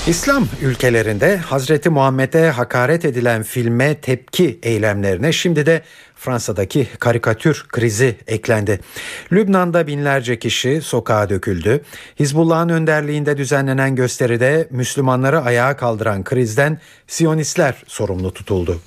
İslam 0.08 0.48
ülkelerinde 0.62 1.38
Hazreti 1.38 1.90
Muhammed'e 1.90 2.50
hakaret 2.50 3.06
edilen 3.06 3.44
filme 3.44 3.96
tepki 3.96 4.60
eylemlerine 4.64 5.32
şimdi 5.32 5.66
de 5.66 5.82
Fransa'daki 6.16 6.88
karikatür 7.00 7.66
krizi 7.70 8.16
eklendi. 8.28 8.80
Lübnan'da 9.32 9.88
binlerce 9.88 10.40
kişi 10.40 10.82
sokağa 10.82 11.30
döküldü. 11.30 11.82
Hizbullah'ın 12.20 12.70
önderliğinde 12.70 13.38
düzenlenen 13.38 13.96
gösteride 13.96 14.68
Müslümanları 14.72 15.42
ayağa 15.42 15.78
kaldıran 15.78 16.24
krizden 16.24 16.80
Siyonistler 17.08 17.84
sorumlu 17.88 18.34
tutuldu. 18.34 18.80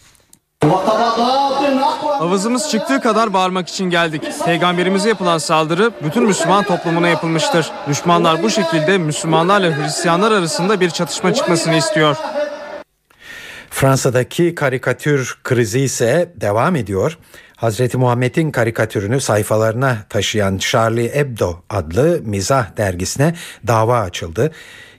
Avazımız 2.20 2.70
çıktığı 2.70 3.00
kadar 3.00 3.32
bağırmak 3.32 3.68
için 3.68 3.90
geldik. 3.90 4.22
Peygamberimize 4.44 5.08
yapılan 5.08 5.38
saldırı 5.38 5.90
bütün 6.04 6.24
Müslüman 6.24 6.64
toplumuna 6.64 7.08
yapılmıştır. 7.08 7.70
Düşmanlar 7.88 8.42
bu 8.42 8.50
şekilde 8.50 8.98
Müslümanlarla 8.98 9.76
Hristiyanlar 9.76 10.32
arasında 10.32 10.80
bir 10.80 10.90
çatışma 10.90 11.34
çıkmasını 11.34 11.76
istiyor. 11.76 12.16
Fransa'daki 13.70 14.54
karikatür 14.54 15.38
krizi 15.44 15.80
ise 15.80 16.32
devam 16.36 16.76
ediyor. 16.76 17.18
Hazreti 17.56 17.96
Muhammed'in 17.96 18.50
karikatürünü 18.50 19.20
sayfalarına 19.20 19.96
taşıyan 20.08 20.58
Charlie 20.58 21.14
Hebdo 21.14 21.56
adlı 21.70 22.20
mizah 22.24 22.76
dergisine 22.76 23.34
dava 23.66 24.00
açıldı. 24.00 24.52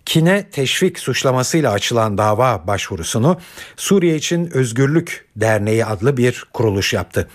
Kine 0.06 0.50
teşvik 0.50 1.00
suçlamasıyla 1.00 1.72
açılan 1.72 2.18
dava 2.18 2.68
başvurusunu 2.68 3.40
Suriye 3.76 4.16
için 4.16 4.50
Özgürlük 4.54 5.26
Derneği 5.36 5.86
adlı 5.86 6.18
bir 6.18 6.46
kuruluş 6.54 6.94
yaptı. 6.94 7.30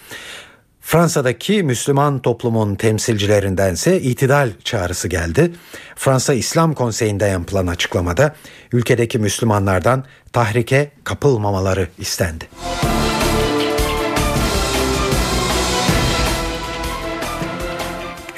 Fransa'daki 0.80 1.62
Müslüman 1.62 2.18
toplumun 2.18 2.74
temsilcilerindense 2.74 4.00
itidal 4.00 4.50
çağrısı 4.64 5.08
geldi. 5.08 5.52
Fransa 5.96 6.34
İslam 6.34 6.74
Konseyi'nde 6.74 7.24
yapılan 7.24 7.66
açıklamada 7.66 8.34
ülkedeki 8.72 9.18
Müslümanlardan 9.18 10.04
tahrike 10.32 10.90
kapılmamaları 11.04 11.88
istendi. 11.98 12.44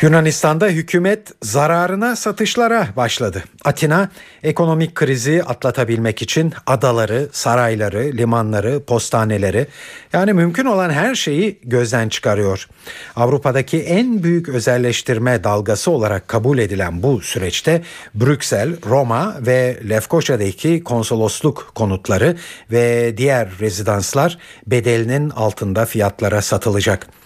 Yunanistan'da 0.02 0.66
hükümet 0.66 1.32
zararına 1.42 2.16
satışlara 2.16 2.88
başladı. 2.96 3.44
Atina 3.64 4.08
ekonomik 4.42 4.94
krizi 4.94 5.42
atlatabilmek 5.44 6.22
için 6.22 6.52
adaları, 6.66 7.28
sarayları, 7.32 7.98
limanları, 7.98 8.84
postaneleri 8.84 9.66
yani 10.12 10.32
mümkün 10.32 10.64
olan 10.64 10.90
her 10.90 11.14
şeyi 11.14 11.58
gözden 11.64 12.08
çıkarıyor. 12.08 12.68
Avrupa'daki 13.16 13.82
en 13.82 14.22
büyük 14.22 14.48
özelleştirme 14.48 15.44
dalgası 15.44 15.90
olarak 15.90 16.28
kabul 16.28 16.58
edilen 16.58 17.02
bu 17.02 17.20
süreçte 17.20 17.82
Brüksel, 18.14 18.76
Roma 18.86 19.36
ve 19.40 19.80
Lefkoşa'daki 19.88 20.84
konsolosluk 20.84 21.72
konutları 21.74 22.36
ve 22.70 23.14
diğer 23.16 23.48
rezidanslar 23.60 24.38
bedelinin 24.66 25.30
altında 25.30 25.86
fiyatlara 25.86 26.42
satılacak. 26.42 27.21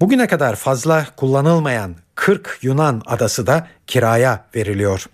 Bugüne 0.00 0.26
kadar 0.26 0.56
fazla 0.56 1.06
kullanılmayan 1.16 1.96
40 2.14 2.58
Yunan 2.62 3.02
adası 3.06 3.46
da 3.46 3.68
kiraya 3.86 4.44
veriliyor. 4.54 5.06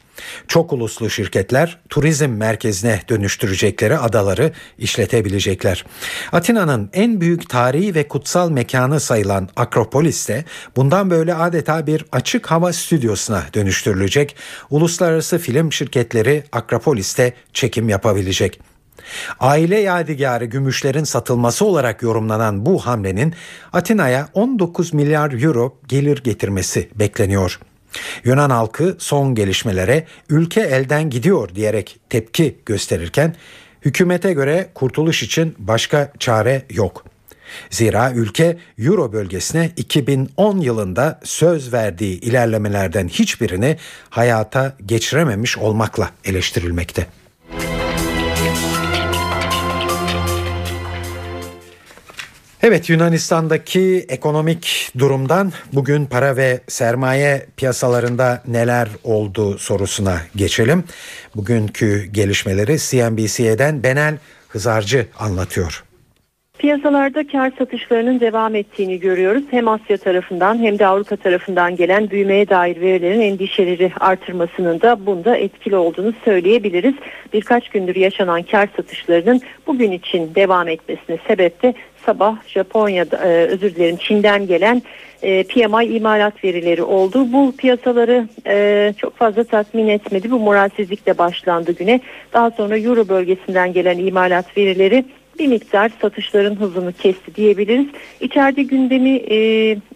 Çok 0.49 0.73
uluslu 0.73 1.11
şirketler 1.11 1.79
turizm 1.89 2.29
merkezine 2.29 3.03
dönüştürecekleri 3.09 3.99
adaları 3.99 4.53
işletebilecekler. 4.79 5.85
Atina'nın 6.33 6.91
en 6.93 7.21
büyük 7.21 7.49
tarihi 7.49 7.95
ve 7.95 8.09
kutsal 8.09 8.51
mekanı 8.51 9.01
sayılan 9.01 9.49
Akropolis 9.57 10.29
de 10.29 10.45
bundan 10.77 11.11
böyle 11.11 11.35
adeta 11.35 11.87
bir 11.87 12.05
açık 12.13 12.51
hava 12.51 12.73
stüdyosuna 12.73 13.43
dönüştürülecek. 13.55 14.37
Uluslararası 14.71 15.39
film 15.39 15.73
şirketleri 15.73 16.45
Akropolis'te 16.53 17.35
çekim 17.53 17.89
yapabilecek. 17.89 18.61
Aile 19.41 19.81
yadigarı 19.81 20.45
gümüşlerin 20.45 21.05
satılması 21.05 21.65
olarak 21.65 22.03
yorumlanan 22.03 22.67
bu 22.67 22.79
hamlenin 22.79 23.35
Atina'ya 23.73 24.29
19 24.35 24.95
milyar 24.95 25.43
euro 25.43 25.79
gelir 25.89 26.23
getirmesi 26.23 26.89
bekleniyor. 26.95 27.61
Yunan 28.25 28.51
halkı 28.51 28.97
son 28.99 29.35
gelişmelere 29.35 30.07
ülke 30.29 30.61
elden 30.61 31.11
gidiyor 31.11 31.55
diyerek 31.55 31.99
tepki 32.11 32.57
gösterirken 32.67 33.35
hükümete 33.85 34.33
göre 34.33 34.71
kurtuluş 34.75 35.23
için 35.23 35.55
başka 35.59 36.13
çare 36.19 36.63
yok. 36.71 37.05
Zira 37.71 38.13
ülke 38.13 38.59
Euro 38.79 39.13
bölgesine 39.13 39.71
2010 39.77 40.59
yılında 40.59 41.21
söz 41.25 41.73
verdiği 41.73 42.21
ilerlemelerden 42.21 43.09
hiçbirini 43.09 43.77
hayata 44.11 44.77
geçirememiş 44.87 45.59
olmakla 45.59 46.11
eleştirilmekte. 46.25 47.07
Evet 52.67 52.91
Yunanistan'daki 52.91 54.07
ekonomik 54.09 54.93
durumdan 54.99 55.53
bugün 55.73 56.07
para 56.07 56.37
ve 56.37 56.61
sermaye 56.69 57.47
piyasalarında 57.57 58.43
neler 58.49 58.89
oldu 59.05 59.59
sorusuna 59.59 60.17
geçelim. 60.37 60.85
Bugünkü 61.37 62.05
gelişmeleri 62.13 62.79
CNBC'den 62.79 63.83
Benel 63.83 64.19
Hızarcı 64.49 65.07
anlatıyor. 65.19 65.85
Piyasalarda 66.59 67.27
kar 67.27 67.53
satışlarının 67.59 68.21
devam 68.21 68.55
ettiğini 68.55 69.01
görüyoruz. 69.01 69.43
Hem 69.51 69.69
Asya 69.69 69.97
tarafından 69.97 70.59
hem 70.59 70.79
de 70.79 70.87
Avrupa 70.87 71.17
tarafından 71.17 71.77
gelen 71.77 72.11
büyümeye 72.11 72.49
dair 72.49 72.81
verilerin 72.81 73.21
endişeleri 73.21 73.93
artırmasının 74.01 74.81
da 74.81 75.07
bunda 75.07 75.37
etkili 75.37 75.77
olduğunu 75.77 76.13
söyleyebiliriz. 76.25 76.95
Birkaç 77.33 77.69
gündür 77.69 77.97
yaşanan 77.97 78.43
kar 78.43 78.69
satışlarının 78.77 79.41
bugün 79.67 79.93
için 79.93 80.35
devam 80.35 80.69
etmesine 80.69 81.19
sebep 81.29 81.63
de 81.63 81.75
sabah 82.07 82.37
Japonya'da 82.47 83.17
e, 83.17 83.29
özür 83.29 83.75
dilerim 83.75 83.97
Çin'den 83.97 84.47
gelen 84.47 84.83
e, 85.23 85.43
PMI 85.43 85.85
imalat 85.85 86.45
verileri 86.45 86.83
oldu. 86.83 87.33
Bu 87.33 87.53
piyasaları 87.59 88.29
e, 88.47 88.95
çok 88.99 89.17
fazla 89.17 89.45
tatmin 89.45 89.89
etmedi. 89.89 90.31
Bu 90.31 90.39
moralsizlikle 90.39 91.19
başlandı 91.19 91.73
güne. 91.73 92.01
Daha 92.33 92.51
sonra 92.51 92.79
Euro 92.79 93.09
bölgesinden 93.09 93.73
gelen 93.73 93.99
imalat 93.99 94.57
verileri 94.57 95.05
bir 95.39 95.47
miktar 95.47 95.91
satışların 96.01 96.57
hızını 96.57 96.93
kesti 96.93 97.35
diyebiliriz. 97.35 97.87
İçeride 98.21 98.63
gündemi 98.63 99.17
e, 99.17 99.37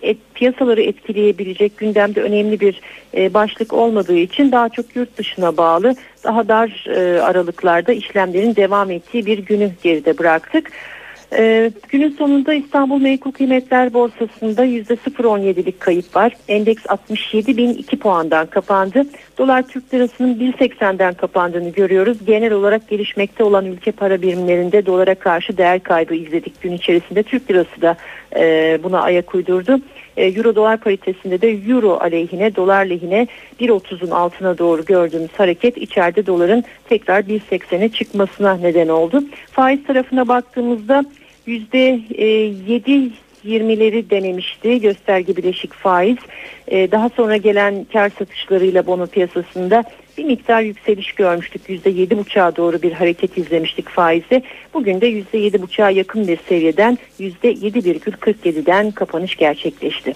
et, 0.03 0.17
piyasaları 0.35 0.83
etkileyebilecek 0.83 1.77
gündemde 1.77 2.23
önemli 2.23 2.61
bir 2.61 2.81
e, 3.17 3.35
başlık 3.35 3.73
olmadığı 3.73 4.17
için 4.17 4.53
daha 4.53 4.69
çok 4.69 4.97
yurt 4.97 5.17
dışına 5.17 5.57
bağlı 5.57 5.95
daha 6.25 6.49
dar 6.49 6.87
e, 6.89 7.21
aralıklarda 7.23 7.93
işlemlerin 7.93 8.57
devam 8.57 8.91
ettiği 8.91 9.27
bir 9.27 9.39
günü 9.39 9.71
geride 9.83 10.19
bıraktık. 10.19 10.71
Ee, 11.33 11.71
günün 11.89 12.11
sonunda 12.11 12.55
İstanbul 12.55 13.01
Menkul 13.01 13.33
Kıymetler 13.33 13.95
Borsası'nda 13.95 14.65
%0.17'lik 14.67 15.81
kayıp 15.81 16.17
var. 16.17 16.33
Endeks 16.49 16.85
67.002 16.85 17.97
puandan 17.97 18.47
kapandı. 18.47 19.03
Dolar 19.39 19.63
Türk 19.63 19.95
Lirası'nın 19.95 20.35
1.80'den 20.35 21.15
kapandığını 21.15 21.69
görüyoruz. 21.69 22.19
Genel 22.27 22.53
olarak 22.53 22.89
gelişmekte 22.89 23.45
olan 23.45 23.67
ülke 23.67 23.93
para 23.93 24.23
birimlerinde 24.23 24.87
dolara 24.87 25.15
karşı 25.15 25.57
değer 25.57 25.83
kaybı 25.83 26.15
izledik 26.15 26.63
gün 26.63 26.73
içerisinde. 26.73 27.23
Türk 27.23 27.51
Lirası 27.51 27.83
da 27.83 27.97
e, 28.37 28.79
buna 28.83 29.01
ayak 29.01 29.35
uydurdu. 29.35 29.81
E, 30.17 30.27
Euro 30.27 30.55
dolar 30.55 30.77
paritesinde 30.77 31.41
de 31.41 31.51
euro 31.51 31.99
aleyhine 32.01 32.57
dolar 32.57 32.85
lehine 32.85 33.27
1.30'un 33.61 34.11
altına 34.11 34.59
doğru 34.59 34.85
gördüğümüz 34.85 35.33
hareket 35.37 35.77
içeride 35.77 36.27
doların 36.27 36.65
tekrar 36.89 37.21
1.80'e 37.21 37.89
çıkmasına 37.89 38.55
neden 38.57 38.89
oldu. 38.89 39.25
Faiz 39.51 39.85
tarafına 39.85 40.29
baktığımızda 40.29 41.05
%7 41.47 43.11
20'leri 43.45 44.11
denemişti 44.11 44.81
gösterge 44.81 45.37
bileşik 45.37 45.73
faiz. 45.75 46.17
Ee, 46.69 46.91
daha 46.91 47.09
sonra 47.09 47.37
gelen 47.37 47.87
kar 47.93 48.11
satışlarıyla 48.19 48.87
bono 48.87 49.07
piyasasında 49.07 49.85
bir 50.19 50.25
miktar 50.25 50.61
yükseliş 50.61 51.13
görmüştük. 51.13 51.69
%7,5'a 51.69 52.57
doğru 52.57 52.83
bir 52.83 52.93
hareket 52.93 53.39
izlemiştik 53.39 53.89
faizde. 53.89 54.43
Bugün 54.75 55.01
de 55.01 55.11
%7,5'a 55.11 55.91
yakın 55.91 56.29
bir 56.29 56.39
seviyeden 56.49 56.99
%7,47'den 57.21 58.91
kapanış 58.91 59.37
gerçekleşti. 59.37 60.15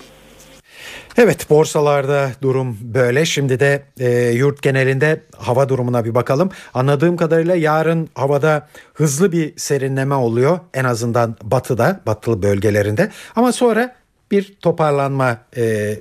Evet 1.16 1.50
borsalarda 1.50 2.30
durum 2.42 2.78
böyle. 2.80 3.24
Şimdi 3.24 3.61
de 3.61 3.83
e, 4.00 4.30
yurt 4.30 4.62
genelinde 4.62 5.20
hava 5.37 5.68
durumuna 5.68 6.04
bir 6.04 6.14
bakalım. 6.14 6.50
Anladığım 6.74 7.16
kadarıyla 7.16 7.54
yarın 7.54 8.09
havada 8.14 8.68
hızlı 8.94 9.33
bir 9.33 9.52
serinleme 9.57 10.14
oluyor. 10.14 10.59
En 10.74 10.85
azından 10.85 11.37
batıda, 11.42 12.00
batılı 12.07 12.42
bölgelerinde. 12.42 13.11
Ama 13.37 13.52
sonra 13.52 13.94
bir 14.30 14.54
toparlanma 14.61 15.38
e, 15.57 15.96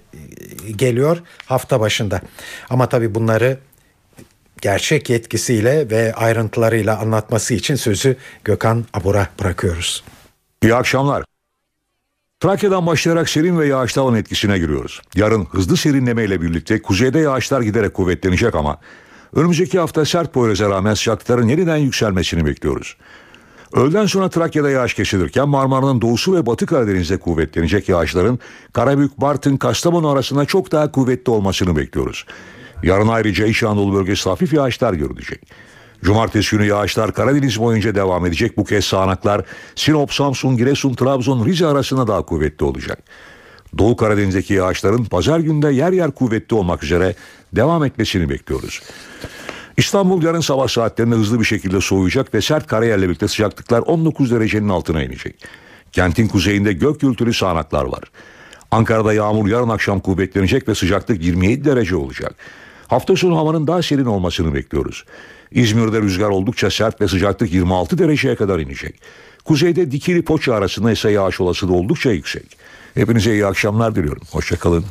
geliyor 0.75 1.17
hafta 1.45 1.79
başında. 1.79 2.21
Ama 2.69 2.89
tabii 2.89 3.15
bunları 3.15 3.57
gerçek 4.61 5.09
yetkisiyle 5.09 5.89
ve 5.89 6.13
ayrıntılarıyla 6.13 6.99
anlatması 6.99 7.53
için 7.53 7.75
sözü 7.75 8.17
Gökhan 8.43 8.85
Abur'a 8.93 9.27
bırakıyoruz. 9.39 10.03
İyi 10.63 10.75
akşamlar. 10.75 11.32
Trakya'dan 12.43 12.85
başlayarak 12.85 13.29
serin 13.29 13.59
ve 13.59 13.67
yağışlı 13.67 14.01
havanın 14.01 14.17
etkisine 14.17 14.59
giriyoruz. 14.59 15.01
Yarın 15.15 15.45
hızlı 15.45 15.77
serinleme 15.77 16.23
ile 16.23 16.41
birlikte 16.41 16.81
kuzeyde 16.81 17.19
yağışlar 17.19 17.61
giderek 17.61 17.93
kuvvetlenecek 17.93 18.55
ama 18.55 18.77
önümüzdeki 19.35 19.79
hafta 19.79 20.05
sert 20.05 20.33
Poyraz'a 20.33 20.69
rağmen 20.69 20.93
sıcaklıkların 20.93 21.47
yeniden 21.47 21.77
yükselmesini 21.77 22.45
bekliyoruz. 22.45 22.97
Öğleden 23.73 24.05
sonra 24.05 24.29
Trakya'da 24.29 24.69
yağış 24.69 24.93
kesilirken 24.93 25.49
Marmara'nın 25.49 26.01
doğusu 26.01 26.35
ve 26.35 26.45
batı 26.45 26.65
Karadeniz'de 26.65 27.17
kuvvetlenecek 27.17 27.89
yağışların 27.89 28.39
Karabük, 28.73 29.21
Bartın, 29.21 29.57
Kastamonu 29.57 30.09
arasında 30.09 30.45
çok 30.45 30.71
daha 30.71 30.91
kuvvetli 30.91 31.31
olmasını 31.31 31.75
bekliyoruz. 31.75 32.25
Yarın 32.83 33.07
ayrıca 33.07 33.45
İç 33.45 33.63
Anadolu 33.63 33.95
bölgesi 33.95 34.29
hafif 34.29 34.53
yağışlar 34.53 34.93
görülecek. 34.93 35.41
Cumartesi 36.03 36.51
günü 36.57 36.65
yağışlar 36.65 37.13
Karadeniz 37.13 37.59
boyunca 37.59 37.95
devam 37.95 38.25
edecek. 38.25 38.57
Bu 38.57 38.63
kez 38.63 38.85
sağanaklar 38.85 39.45
Sinop, 39.75 40.13
Samsun, 40.13 40.57
Giresun, 40.57 40.93
Trabzon, 40.93 41.45
Rize 41.45 41.67
arasında 41.67 42.07
daha 42.07 42.21
kuvvetli 42.21 42.65
olacak. 42.65 42.99
Doğu 43.77 43.95
Karadeniz'deki 43.95 44.53
yağışların 44.53 45.05
pazar 45.05 45.39
günde 45.39 45.71
yer 45.71 45.91
yer 45.91 46.11
kuvvetli 46.11 46.55
olmak 46.55 46.83
üzere 46.83 47.15
devam 47.53 47.85
etmesini 47.85 48.29
bekliyoruz. 48.29 48.81
İstanbul 49.77 50.23
yarın 50.23 50.39
sabah 50.39 50.67
saatlerinde 50.67 51.15
hızlı 51.15 51.39
bir 51.39 51.45
şekilde 51.45 51.81
soğuyacak 51.81 52.33
ve 52.33 52.41
sert 52.41 52.67
karayerle 52.67 53.07
birlikte 53.07 53.27
sıcaklıklar 53.27 53.79
19 53.79 54.31
derecenin 54.31 54.69
altına 54.69 55.03
inecek. 55.03 55.45
Kentin 55.91 56.27
kuzeyinde 56.27 56.73
gök 56.73 56.99
gürültülü 57.01 57.33
sağanaklar 57.33 57.83
var. 57.83 58.03
Ankara'da 58.71 59.13
yağmur 59.13 59.47
yarın 59.47 59.69
akşam 59.69 59.99
kuvvetlenecek 59.99 60.67
ve 60.67 60.75
sıcaklık 60.75 61.23
27 61.23 61.65
derece 61.65 61.95
olacak. 61.95 62.35
Hafta 62.93 63.15
sonu 63.15 63.37
havanın 63.37 63.67
daha 63.67 63.81
serin 63.81 64.05
olmasını 64.05 64.53
bekliyoruz. 64.53 65.05
İzmir'de 65.51 66.01
rüzgar 66.01 66.29
oldukça 66.29 66.71
sert 66.71 67.01
ve 67.01 67.07
sıcaklık 67.07 67.53
26 67.53 67.97
dereceye 67.97 68.35
kadar 68.35 68.59
inecek. 68.59 68.95
Kuzeyde 69.45 69.91
Dikili 69.91 70.21
Poça 70.21 70.53
arasında 70.53 70.91
ise 70.91 71.11
yağış 71.11 71.41
olasılığı 71.41 71.73
oldukça 71.73 72.11
yüksek. 72.11 72.57
Hepinize 72.93 73.31
iyi 73.31 73.45
akşamlar 73.45 73.95
diliyorum. 73.95 74.21
Hoşçakalın. 74.31 74.85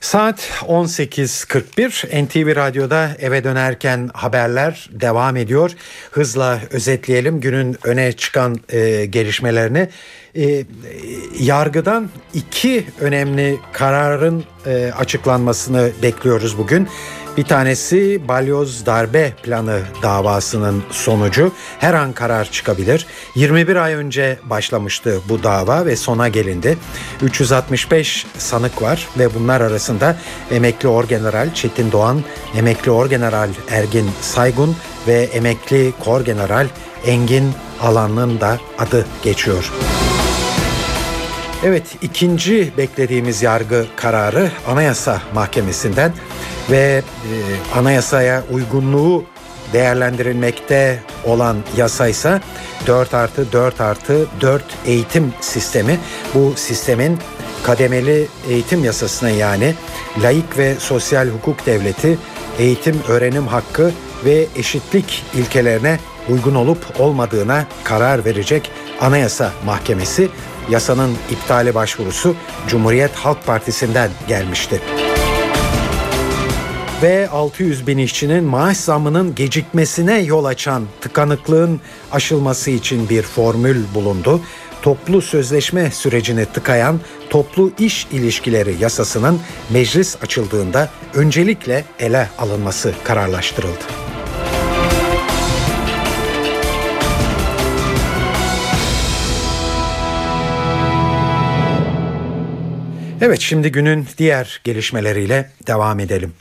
Saat 0.00 0.40
18.41 0.62 2.24
NTV 2.24 2.56
Radyo'da 2.56 3.16
eve 3.18 3.44
dönerken 3.44 4.10
haberler 4.14 4.90
devam 4.92 5.36
ediyor. 5.36 5.70
Hızla 6.10 6.60
özetleyelim 6.70 7.40
günün 7.40 7.76
öne 7.84 8.12
çıkan 8.12 8.60
e, 8.68 9.06
gelişmelerini. 9.06 9.88
E, 10.36 10.64
yargıdan 11.40 12.10
iki 12.34 12.86
önemli 13.00 13.58
kararın 13.72 14.44
e, 14.66 14.92
açıklanmasını 14.98 15.90
bekliyoruz 16.02 16.58
bugün. 16.58 16.88
Bir 17.36 17.44
tanesi 17.44 18.28
balyoz 18.28 18.86
darbe 18.86 19.32
planı 19.42 19.80
davasının 20.02 20.82
sonucu. 20.90 21.52
Her 21.78 21.94
an 21.94 22.12
karar 22.12 22.50
çıkabilir. 22.50 23.06
21 23.34 23.76
ay 23.76 23.94
önce 23.94 24.38
başlamıştı 24.44 25.20
bu 25.28 25.42
dava 25.42 25.86
ve 25.86 25.96
sona 25.96 26.28
gelindi. 26.28 26.78
365 27.22 28.26
sanık 28.38 28.82
var 28.82 29.08
ve 29.18 29.34
bunlar 29.34 29.60
arasında 29.60 30.16
emekli 30.50 30.88
orgeneral 30.88 31.54
Çetin 31.54 31.92
Doğan, 31.92 32.22
emekli 32.56 32.90
orgeneral 32.90 33.48
Ergin 33.70 34.10
Saygun 34.20 34.76
ve 35.06 35.22
emekli 35.22 35.92
korgeneral 36.04 36.66
Engin 37.06 37.52
Alan'ın 37.82 38.40
da 38.40 38.58
adı 38.78 39.06
geçiyor. 39.22 39.72
Evet 41.64 41.84
ikinci 42.02 42.72
beklediğimiz 42.76 43.42
yargı 43.42 43.86
kararı 43.96 44.50
Anayasa 44.68 45.22
Mahkemesi'nden 45.34 46.12
ve 46.70 47.02
e, 47.02 47.02
anayasaya 47.78 48.42
uygunluğu 48.52 49.24
değerlendirilmekte 49.72 51.02
olan 51.24 51.56
yasaysa 51.76 52.40
4 52.86 53.14
artı 53.14 53.52
4 53.52 53.80
artı 53.80 54.26
4 54.40 54.64
eğitim 54.86 55.32
sistemi. 55.40 55.98
Bu 56.34 56.52
sistemin 56.56 57.18
kademeli 57.62 58.26
eğitim 58.48 58.84
yasasına 58.84 59.30
yani 59.30 59.74
laik 60.22 60.58
ve 60.58 60.74
sosyal 60.74 61.28
hukuk 61.28 61.66
devleti, 61.66 62.18
eğitim 62.58 63.02
öğrenim 63.08 63.46
hakkı 63.46 63.92
ve 64.24 64.46
eşitlik 64.56 65.24
ilkelerine 65.34 65.98
uygun 66.28 66.54
olup 66.54 67.00
olmadığına 67.00 67.66
karar 67.84 68.24
verecek 68.24 68.70
Anayasa 69.00 69.52
Mahkemesi 69.64 70.28
yasanın 70.70 71.16
iptali 71.30 71.74
başvurusu 71.74 72.36
Cumhuriyet 72.68 73.14
Halk 73.14 73.46
Partisi'nden 73.46 74.10
gelmişti 74.28 74.80
ve 77.02 77.28
600 77.28 77.86
bin 77.86 77.98
işçinin 77.98 78.44
maaş 78.44 78.76
zammının 78.76 79.34
gecikmesine 79.34 80.18
yol 80.18 80.44
açan 80.44 80.84
tıkanıklığın 81.00 81.80
aşılması 82.12 82.70
için 82.70 83.08
bir 83.08 83.22
formül 83.22 83.84
bulundu. 83.94 84.40
Toplu 84.82 85.22
sözleşme 85.22 85.90
sürecini 85.90 86.44
tıkayan 86.44 87.00
toplu 87.30 87.72
iş 87.78 88.06
ilişkileri 88.12 88.74
yasasının 88.80 89.40
meclis 89.70 90.16
açıldığında 90.22 90.88
öncelikle 91.14 91.84
ele 91.98 92.28
alınması 92.38 92.94
kararlaştırıldı. 93.04 93.84
Evet 103.20 103.40
şimdi 103.40 103.72
günün 103.72 104.06
diğer 104.18 104.60
gelişmeleriyle 104.64 105.50
devam 105.66 106.00
edelim. 106.00 106.32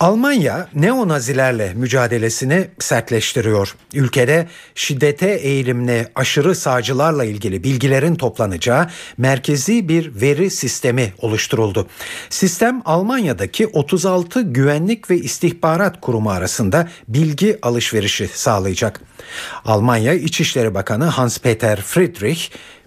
Almanya 0.00 0.68
neonazilerle 0.74 1.74
mücadelesini 1.74 2.68
sertleştiriyor. 2.78 3.76
Ülkede 3.94 4.48
şiddete 4.74 5.30
eğilimli 5.30 6.06
aşırı 6.14 6.54
sağcılarla 6.54 7.24
ilgili 7.24 7.64
bilgilerin 7.64 8.14
toplanacağı 8.14 8.86
merkezi 9.16 9.88
bir 9.88 10.20
veri 10.20 10.50
sistemi 10.50 11.12
oluşturuldu. 11.18 11.86
Sistem 12.30 12.82
Almanya'daki 12.84 13.66
36 13.66 14.40
güvenlik 14.40 15.10
ve 15.10 15.16
istihbarat 15.16 16.00
kurumu 16.00 16.30
arasında 16.30 16.88
bilgi 17.08 17.58
alışverişi 17.62 18.28
sağlayacak. 18.28 19.00
Almanya 19.64 20.14
İçişleri 20.14 20.74
Bakanı 20.74 21.04
Hans-Peter 21.04 21.80
Friedrich 21.80 22.42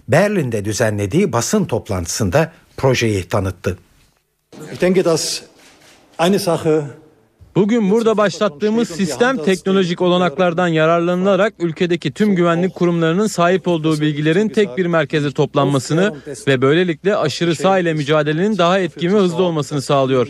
Berlin'de 0.08 0.64
düzenlediği 0.64 1.32
basın 1.32 1.64
toplantısında 1.64 2.52
projeyi 2.76 3.28
tanıttı. 3.28 3.78
Ich 4.72 4.80
denke, 4.80 5.04
dass 5.04 5.42
eine 6.18 6.38
Sache 6.38 7.01
Bugün 7.54 7.90
burada 7.90 8.16
başlattığımız 8.16 8.88
sistem 8.88 9.36
teknolojik 9.36 10.00
olanaklardan 10.00 10.68
yararlanılarak 10.68 11.54
ülkedeki 11.58 12.12
tüm 12.12 12.34
güvenlik 12.34 12.74
kurumlarının 12.74 13.26
sahip 13.26 13.68
olduğu 13.68 14.00
bilgilerin 14.00 14.48
tek 14.48 14.76
bir 14.76 14.86
merkeze 14.86 15.30
toplanmasını 15.30 16.14
ve 16.46 16.62
böylelikle 16.62 17.16
aşırı 17.16 17.56
sağ 17.56 17.78
ile 17.78 17.94
mücadelenin 17.94 18.58
daha 18.58 18.78
etkin 18.78 19.14
ve 19.14 19.18
hızlı 19.18 19.42
olmasını 19.42 19.82
sağlıyor. 19.82 20.28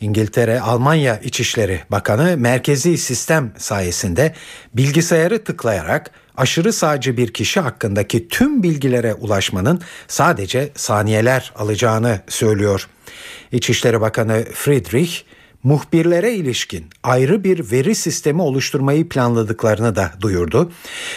İngiltere 0.00 0.60
Almanya 0.60 1.18
İçişleri 1.18 1.80
Bakanı 1.90 2.36
merkezi 2.36 2.98
sistem 2.98 3.52
sayesinde 3.56 4.34
bilgisayarı 4.74 5.44
tıklayarak 5.44 6.10
aşırı 6.36 6.72
sağcı 6.72 7.16
bir 7.16 7.32
kişi 7.32 7.60
hakkındaki 7.60 8.28
tüm 8.28 8.62
bilgilere 8.62 9.14
ulaşmanın 9.14 9.80
sadece 10.08 10.70
saniyeler 10.74 11.52
alacağını 11.56 12.20
söylüyor. 12.28 12.88
İçişleri 13.52 14.00
Bakanı 14.00 14.44
Friedrich 14.54 15.22
muhbirlere 15.62 16.34
ilişkin 16.34 16.86
ayrı 17.02 17.44
bir 17.44 17.72
veri 17.72 17.94
sistemi 17.94 18.42
oluşturmayı 18.42 19.08
planladıklarını 19.08 19.96
da 19.96 20.12
duyurdu. 20.20 20.72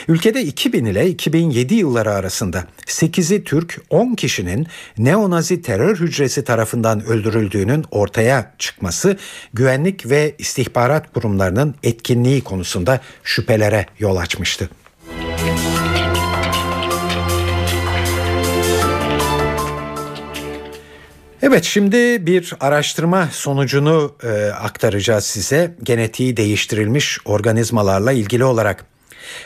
Ülkede 0.08 0.43
2000 0.43 0.86
ile 0.86 1.10
2007 1.10 1.75
yılları 1.75 2.12
arasında 2.12 2.63
8'i 2.88 3.43
Türk 3.43 3.82
10 3.89 4.15
kişinin 4.15 4.67
neonazi 4.97 5.62
terör 5.62 5.99
hücresi 5.99 6.43
tarafından 6.43 7.06
öldürüldüğünün 7.06 7.86
ortaya 7.91 8.53
çıkması 8.60 9.17
güvenlik 9.54 10.10
ve 10.10 10.35
istihbarat 10.37 11.13
kurumlarının 11.13 11.75
etkinliği 11.83 12.41
konusunda 12.41 13.02
şüphelere 13.23 13.85
yol 14.00 14.15
açmıştı. 14.15 14.69
Evet 21.46 21.63
şimdi 21.63 22.25
bir 22.25 22.54
araştırma 22.60 23.29
sonucunu 23.31 24.15
e, 24.23 24.46
aktaracağız 24.46 25.23
size. 25.25 25.75
Genetiği 25.83 26.37
değiştirilmiş 26.37 27.19
organizmalarla 27.25 28.12
ilgili 28.12 28.44
olarak. 28.44 28.85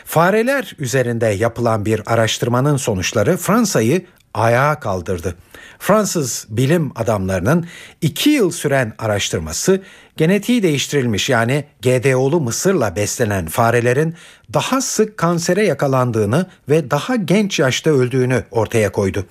Fareler 0.04 0.76
üzerinde 0.78 1.26
yapılan 1.26 1.84
bir 1.84 2.02
araştırmanın 2.06 2.76
sonuçları 2.76 3.36
Fransa'yı 3.36 4.06
ayağa 4.34 4.80
kaldırdı. 4.80 5.34
Fransız 5.78 6.46
bilim 6.48 6.92
adamlarının 6.96 7.66
iki 8.00 8.30
yıl 8.30 8.50
süren 8.50 8.92
araştırması 8.98 9.82
genetiği 10.16 10.62
değiştirilmiş 10.62 11.28
yani 11.28 11.64
GDO'lu 11.82 12.40
mısırla 12.40 12.96
beslenen 12.96 13.46
farelerin 13.46 14.14
daha 14.54 14.80
sık 14.80 15.16
kansere 15.16 15.66
yakalandığını 15.66 16.46
ve 16.68 16.90
daha 16.90 17.16
genç 17.16 17.58
yaşta 17.58 17.90
öldüğünü 17.90 18.44
ortaya 18.50 18.92
koydu. 18.92 19.26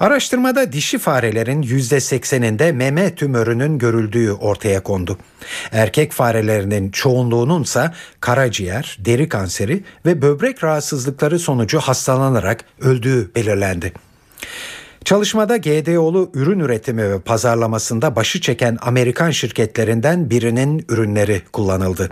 Araştırmada 0.00 0.72
dişi 0.72 0.98
farelerin 0.98 1.62
%80'inde 1.62 2.72
meme 2.72 3.14
tümörünün 3.14 3.78
görüldüğü 3.78 4.32
ortaya 4.32 4.82
kondu. 4.82 5.18
Erkek 5.72 6.12
farelerinin 6.12 6.90
çoğunluğunun 6.90 7.62
ise 7.62 7.90
karaciğer, 8.20 8.96
deri 9.00 9.28
kanseri 9.28 9.84
ve 10.06 10.22
böbrek 10.22 10.64
rahatsızlıkları 10.64 11.38
sonucu 11.38 11.78
hastalanarak 11.78 12.64
öldüğü 12.80 13.34
belirlendi. 13.34 13.92
Çalışmada 15.04 15.56
GDO'lu 15.56 16.30
ürün 16.34 16.60
üretimi 16.60 17.10
ve 17.10 17.20
pazarlamasında 17.20 18.16
başı 18.16 18.40
çeken 18.40 18.78
Amerikan 18.80 19.30
şirketlerinden 19.30 20.30
birinin 20.30 20.84
ürünleri 20.88 21.42
kullanıldı. 21.52 22.10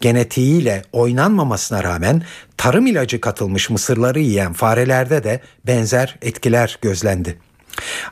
Genetiğiyle 0.00 0.82
oynanmamasına 0.92 1.84
rağmen 1.84 2.22
tarım 2.56 2.86
ilacı 2.86 3.20
katılmış 3.20 3.70
mısırları 3.70 4.20
yiyen 4.20 4.52
farelerde 4.52 5.24
de 5.24 5.40
benzer 5.66 6.18
etkiler 6.22 6.78
gözlendi. 6.82 7.38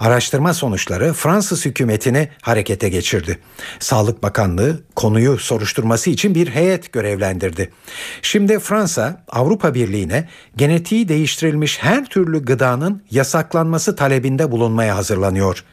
Araştırma 0.00 0.54
sonuçları 0.54 1.12
Fransız 1.12 1.66
hükümetini 1.66 2.28
harekete 2.42 2.88
geçirdi. 2.88 3.38
Sağlık 3.78 4.22
Bakanlığı 4.22 4.80
konuyu 4.96 5.38
soruşturması 5.38 6.10
için 6.10 6.34
bir 6.34 6.48
heyet 6.48 6.92
görevlendirdi. 6.92 7.70
Şimdi 8.22 8.58
Fransa 8.58 9.24
Avrupa 9.28 9.74
Birliği'ne 9.74 10.28
genetiği 10.56 11.08
değiştirilmiş 11.08 11.78
her 11.82 12.06
türlü 12.06 12.44
gıdanın 12.44 13.02
yasaklanması 13.10 13.96
talebinde 13.96 14.50
bulunmaya 14.50 14.96
hazırlanıyor. 14.96 15.64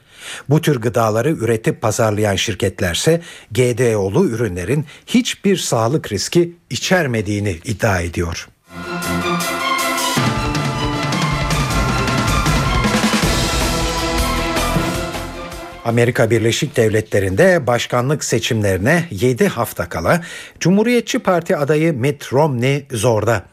Bu 0.50 0.62
tür 0.62 0.82
gıdaları 0.82 1.30
üretip 1.30 1.82
pazarlayan 1.82 2.36
şirketlerse 2.36 3.22
GDO'lu 3.52 4.26
ürünlerin 4.26 4.86
hiçbir 5.08 5.58
sağlık 5.58 6.12
riski 6.12 6.56
içermediğini 6.70 7.60
iddia 7.66 8.02
ediyor. 8.02 8.48
Amerika 15.86 16.30
Birleşik 16.30 16.76
Devletleri'nde 16.78 17.68
başkanlık 17.68 18.24
seçimlerine 18.24 19.08
7 19.12 19.48
hafta 19.48 19.90
kala 19.90 20.22
Cumhuriyetçi 20.60 21.20
Parti 21.20 21.58
adayı 21.58 21.94
Mitt 21.94 22.34
Romney 22.34 22.86
zorda. 22.92 23.44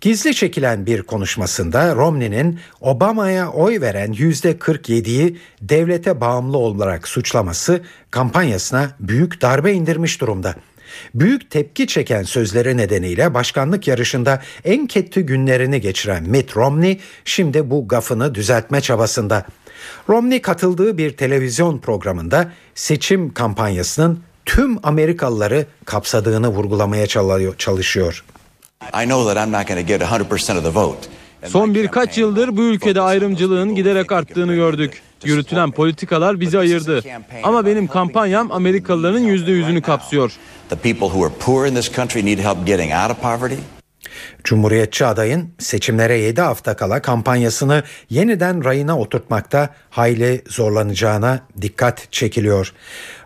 Gizli 0.00 0.34
çekilen 0.34 0.86
bir 0.86 1.02
konuşmasında 1.02 1.94
Romney'nin 1.94 2.60
Obama'ya 2.80 3.50
oy 3.50 3.80
veren 3.80 4.12
%47'yi 4.12 5.38
devlete 5.62 6.20
bağımlı 6.20 6.58
olarak 6.58 7.08
suçlaması 7.08 7.80
kampanyasına 8.10 8.90
büyük 9.00 9.42
darbe 9.42 9.72
indirmiş 9.72 10.20
durumda. 10.20 10.54
Büyük 11.14 11.50
tepki 11.50 11.86
çeken 11.86 12.22
sözleri 12.22 12.76
nedeniyle 12.76 13.34
başkanlık 13.34 13.88
yarışında 13.88 14.42
en 14.64 14.86
kötü 14.86 15.20
günlerini 15.20 15.80
geçiren 15.80 16.22
Mitt 16.22 16.56
Romney 16.56 17.00
şimdi 17.24 17.70
bu 17.70 17.88
gafını 17.88 18.34
düzeltme 18.34 18.80
çabasında. 18.80 19.46
Romney 20.08 20.42
katıldığı 20.42 20.98
bir 20.98 21.16
televizyon 21.16 21.78
programında 21.78 22.52
seçim 22.74 23.34
kampanyasının 23.34 24.20
tüm 24.44 24.78
Amerikalıları 24.82 25.66
kapsadığını 25.84 26.48
vurgulamaya 26.48 27.06
çalışıyor. 27.58 28.24
Son 31.46 31.74
birkaç 31.74 32.18
yıldır 32.18 32.56
bu 32.56 32.62
ülkede 32.62 33.00
ayrımcılığın 33.00 33.74
giderek 33.74 34.12
arttığını 34.12 34.54
gördük. 34.54 35.02
Yürütülen 35.24 35.70
politikalar 35.70 36.40
bizi 36.40 36.58
ayırdı. 36.58 37.02
Ama 37.42 37.66
benim 37.66 37.86
kampanyam 37.86 38.52
Amerikalıların 38.52 39.20
yüzde 39.20 39.52
yüzünü 39.52 39.82
kapsıyor. 39.82 40.32
Cumhuriyetçi 44.44 45.06
adayın 45.06 45.48
seçimlere 45.58 46.18
7 46.18 46.40
hafta 46.40 46.76
kala 46.76 47.02
kampanyasını 47.02 47.82
yeniden 48.10 48.64
rayına 48.64 48.98
oturtmakta 48.98 49.74
hayli 49.90 50.42
zorlanacağına 50.48 51.40
dikkat 51.62 52.12
çekiliyor. 52.12 52.72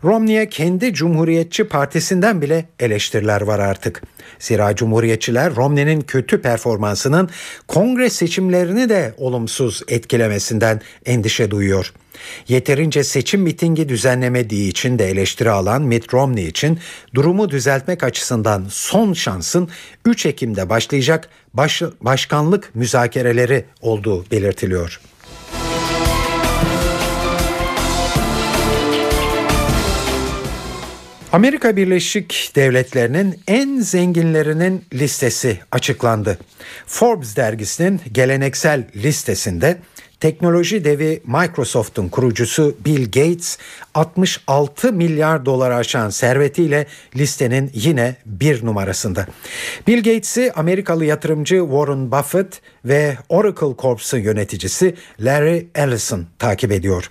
Romney'e 0.04 0.48
kendi 0.48 0.94
Cumhuriyetçi 0.94 1.64
Partisi'nden 1.64 2.42
bile 2.42 2.68
eleştiriler 2.80 3.40
var 3.40 3.58
artık. 3.58 4.02
Zira 4.38 4.76
Cumhuriyetçiler 4.76 5.56
Romney'nin 5.56 6.00
kötü 6.00 6.42
performansının 6.42 7.30
kongre 7.68 8.10
seçimlerini 8.10 8.88
de 8.88 9.14
olumsuz 9.18 9.82
etkilemesinden 9.88 10.80
endişe 11.06 11.50
duyuyor. 11.50 11.92
Yeterince 12.48 13.04
seçim 13.04 13.40
mitingi 13.40 13.88
düzenlemediği 13.88 14.70
için 14.70 14.98
de 14.98 15.10
eleştiri 15.10 15.50
alan 15.50 15.82
Mitt 15.82 16.14
Romney 16.14 16.46
için 16.46 16.78
durumu 17.14 17.50
düzeltmek 17.50 18.04
açısından 18.04 18.66
son 18.70 19.12
şansın 19.12 19.68
3 20.04 20.26
Ekim'de 20.26 20.68
başlayacak 20.68 21.28
baş, 21.54 21.82
başkanlık 22.00 22.74
müzakereleri 22.74 23.64
olduğu 23.80 24.30
belirtiliyor. 24.30 25.00
Amerika 31.32 31.76
Birleşik 31.76 32.52
Devletleri'nin 32.56 33.40
en 33.48 33.80
zenginlerinin 33.80 34.84
listesi 34.92 35.60
açıklandı. 35.72 36.38
Forbes 36.86 37.36
dergisinin 37.36 38.00
geleneksel 38.12 38.84
listesinde 38.96 39.78
teknoloji 40.20 40.84
devi 40.84 41.22
Microsoft'un 41.26 42.08
kurucusu 42.08 42.76
Bill 42.84 43.04
Gates 43.04 43.58
66 43.94 44.92
milyar 44.92 45.46
dolar 45.46 45.70
aşan 45.70 46.10
servetiyle 46.10 46.86
listenin 47.16 47.70
yine 47.74 48.16
bir 48.26 48.66
numarasında. 48.66 49.26
Bill 49.86 49.96
Gates'i 49.96 50.52
Amerikalı 50.52 51.04
yatırımcı 51.04 51.60
Warren 51.60 52.12
Buffett 52.12 52.60
ve 52.84 53.16
Oracle 53.28 53.76
Corp'un 53.78 54.18
yöneticisi 54.18 54.94
Larry 55.20 55.66
Ellison 55.74 56.26
takip 56.38 56.72
ediyor. 56.72 57.10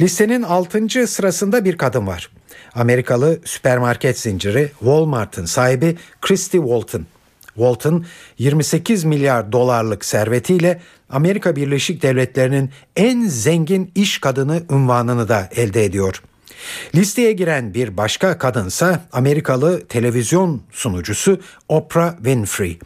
Listenin 0.00 0.42
6. 0.42 1.06
sırasında 1.06 1.64
bir 1.64 1.78
kadın 1.78 2.06
var. 2.06 2.30
Amerikalı 2.74 3.40
süpermarket 3.44 4.18
zinciri 4.18 4.70
Walmart'ın 4.78 5.44
sahibi 5.44 5.96
Christy 6.20 6.56
Walton. 6.56 7.06
Walton 7.54 8.04
28 8.38 9.04
milyar 9.04 9.52
dolarlık 9.52 10.04
servetiyle 10.04 10.80
Amerika 11.10 11.56
Birleşik 11.56 12.02
Devletleri'nin 12.02 12.70
en 12.96 13.28
zengin 13.28 13.92
iş 13.94 14.18
kadını 14.18 14.62
unvanını 14.68 15.28
da 15.28 15.48
elde 15.56 15.84
ediyor. 15.84 16.22
Listeye 16.94 17.32
giren 17.32 17.74
bir 17.74 17.96
başka 17.96 18.38
kadınsa 18.38 19.04
Amerikalı 19.12 19.86
televizyon 19.86 20.62
sunucusu 20.70 21.40
Oprah 21.68 22.16
Winfrey. 22.16 22.78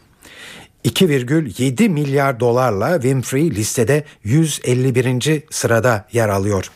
2,7 0.85 1.89
milyar 1.89 2.39
dolarla 2.39 2.93
Winfrey 3.01 3.51
listede 3.51 4.03
151. 4.23 5.43
sırada 5.49 6.07
yer 6.11 6.29
alıyor. 6.29 6.71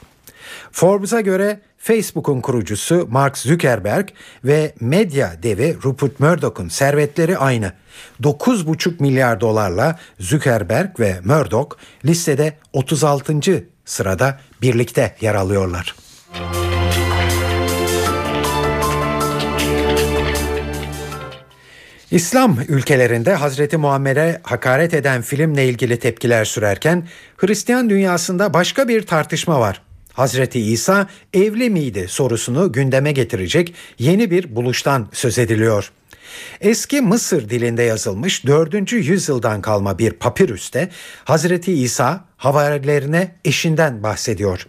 Forbes'a 0.72 1.22
göre 1.22 1.62
Facebook'un 1.84 2.42
kurucusu 2.42 3.08
Mark 3.12 3.38
Zuckerberg 3.38 4.10
ve 4.44 4.74
medya 4.80 5.44
devi 5.44 5.78
Rupert 5.84 6.20
Murdoch'un 6.20 6.70
servetleri 6.70 7.38
aynı. 7.38 7.74
9,5 8.24 8.94
milyar 9.00 9.42
dolarla 9.42 10.00
Zuckerberg 10.20 11.00
ve 11.00 11.20
Murdoch 11.24 11.78
listede 12.06 12.54
36. 12.74 13.34
sırada 13.86 14.40
birlikte 14.62 15.16
yer 15.22 15.36
alıyorlar. 15.36 15.96
İslam 22.12 22.58
ülkelerinde 22.68 23.34
Hazreti 23.34 23.78
Muhammed'e 23.78 24.42
hakaret 24.44 24.94
eden 24.94 25.22
filmle 25.22 25.66
ilgili 25.66 26.00
tepkiler 26.00 26.46
sürerken 26.46 27.08
Hristiyan 27.38 27.90
dünyasında 27.90 28.54
başka 28.54 28.88
bir 28.88 29.06
tartışma 29.06 29.60
var. 29.60 29.82
Hazreti 30.14 30.60
İsa 30.60 31.08
evli 31.34 31.70
miydi 31.70 32.06
sorusunu 32.10 32.72
gündeme 32.72 33.12
getirecek 33.12 33.74
yeni 34.00 34.32
bir 34.32 34.56
buluştan 34.56 35.08
söz 35.14 35.40
ediliyor. 35.40 35.92
Eski 36.62 37.02
Mısır 37.02 37.50
dilinde 37.50 37.84
yazılmış 37.84 38.46
4. 38.46 38.94
yüzyıldan 38.94 39.62
kalma 39.62 40.00
bir 40.00 40.12
papirüste 40.12 40.90
Hazreti 41.24 41.74
İsa 41.74 42.26
havarilerine 42.38 43.36
eşinden 43.46 44.04
bahsediyor. 44.04 44.68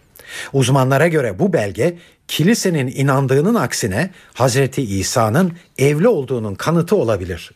Uzmanlara 0.52 1.08
göre 1.08 1.38
bu 1.38 1.52
belge 1.52 1.98
kilisenin 2.28 2.86
inandığının 2.86 3.54
aksine 3.54 4.10
Hazreti 4.34 4.82
İsa'nın 4.82 5.52
evli 5.78 6.08
olduğunun 6.08 6.54
kanıtı 6.54 6.96
olabilir. 6.96 7.50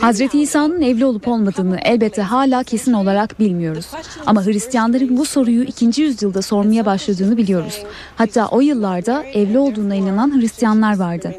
Hazreti 0.00 0.40
İsa'nın 0.40 0.82
evli 0.82 1.04
olup 1.04 1.28
olmadığını 1.28 1.78
elbette 1.84 2.22
hala 2.22 2.62
kesin 2.64 2.92
olarak 2.92 3.40
bilmiyoruz. 3.40 3.86
Ama 4.26 4.46
Hristiyanların 4.46 5.16
bu 5.16 5.24
soruyu 5.26 5.62
2. 5.64 6.00
yüzyılda 6.02 6.42
sormaya 6.42 6.86
başladığını 6.86 7.36
biliyoruz. 7.36 7.82
Hatta 8.16 8.46
o 8.48 8.60
yıllarda 8.60 9.24
evli 9.24 9.58
olduğuna 9.58 9.94
inanan 9.94 10.40
Hristiyanlar 10.40 10.98
vardı. 10.98 11.34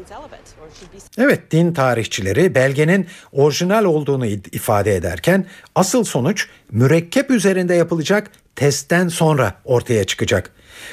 Evet 1.18 1.50
din 1.50 1.72
tarihçileri 1.72 2.54
belgenin 2.54 3.06
orijinal 3.32 3.84
olduğunu 3.84 4.26
ifade 4.26 4.96
ederken 4.96 5.46
asıl 5.74 6.04
sonuç 6.04 6.48
mürekkep 6.70 7.30
üzerinde 7.30 7.74
yapılacak 7.74 8.30
testten 8.56 9.08
sonra 9.08 9.54
ortaya 9.64 10.04
çıkacak. 10.04 10.50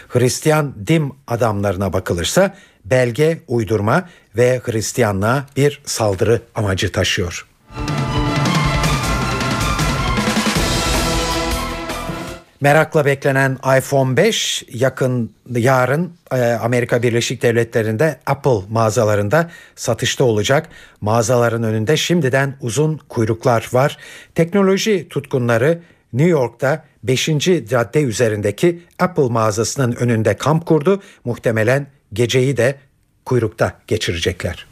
Hristiyan 0.10 0.74
din 0.88 1.14
adamlarına 1.28 1.94
bakılırsa 1.94 2.56
belge 2.86 3.40
uydurma 3.48 4.10
ve 4.38 4.62
Hristiyanlığa 4.64 5.46
bir 5.58 5.82
saldırı 5.86 6.42
amacı 6.56 6.92
taşıyor. 6.92 7.46
Merakla 12.62 13.06
beklenen 13.06 13.58
iPhone 13.78 14.18
5 14.18 14.66
yakın 14.74 15.32
yarın 15.50 16.14
e, 16.32 16.42
Amerika 16.42 17.04
Birleşik 17.04 17.42
Devletleri'nde 17.42 18.20
Apple 18.26 18.62
mağazalarında 18.70 19.50
satışta 19.76 20.24
olacak. 20.24 20.70
Mağazaların 21.02 21.64
önünde 21.64 21.98
şimdiden 21.98 22.56
uzun 22.62 22.98
kuyruklar 23.10 23.70
var. 23.74 23.98
Teknoloji 24.36 25.10
tutkunları 25.10 25.80
New 26.14 26.30
York'ta 26.30 26.86
5. 27.04 27.30
cadde 27.70 28.02
üzerindeki 28.02 28.82
Apple 29.00 29.30
mağazasının 29.30 29.96
önünde 29.96 30.38
kamp 30.38 30.66
kurdu. 30.66 31.02
Muhtemelen 31.26 31.88
geceyi 32.14 32.58
de 32.58 32.76
kuyrukta 33.26 33.74
geçirecekler. 33.88 34.66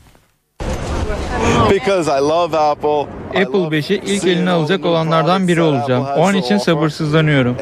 Apple 3.29 3.77
5'i 3.77 4.01
ilk 4.05 4.23
eline 4.23 4.49
alacak 4.49 4.85
olanlardan 4.85 5.47
biri 5.47 5.61
olacağım. 5.61 6.05
O 6.17 6.21
an 6.21 6.35
için 6.35 6.57
sabırsızlanıyorum. 6.57 7.57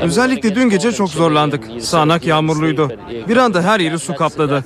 Özellikle 0.00 0.54
dün 0.54 0.70
gece 0.70 0.92
çok 0.92 1.08
zorlandık. 1.10 1.82
Sağanak 1.82 2.26
yağmurluydu. 2.26 2.90
Bir 3.28 3.36
anda 3.36 3.62
her 3.62 3.80
yeri 3.80 3.98
su 3.98 4.14
kapladı. 4.14 4.64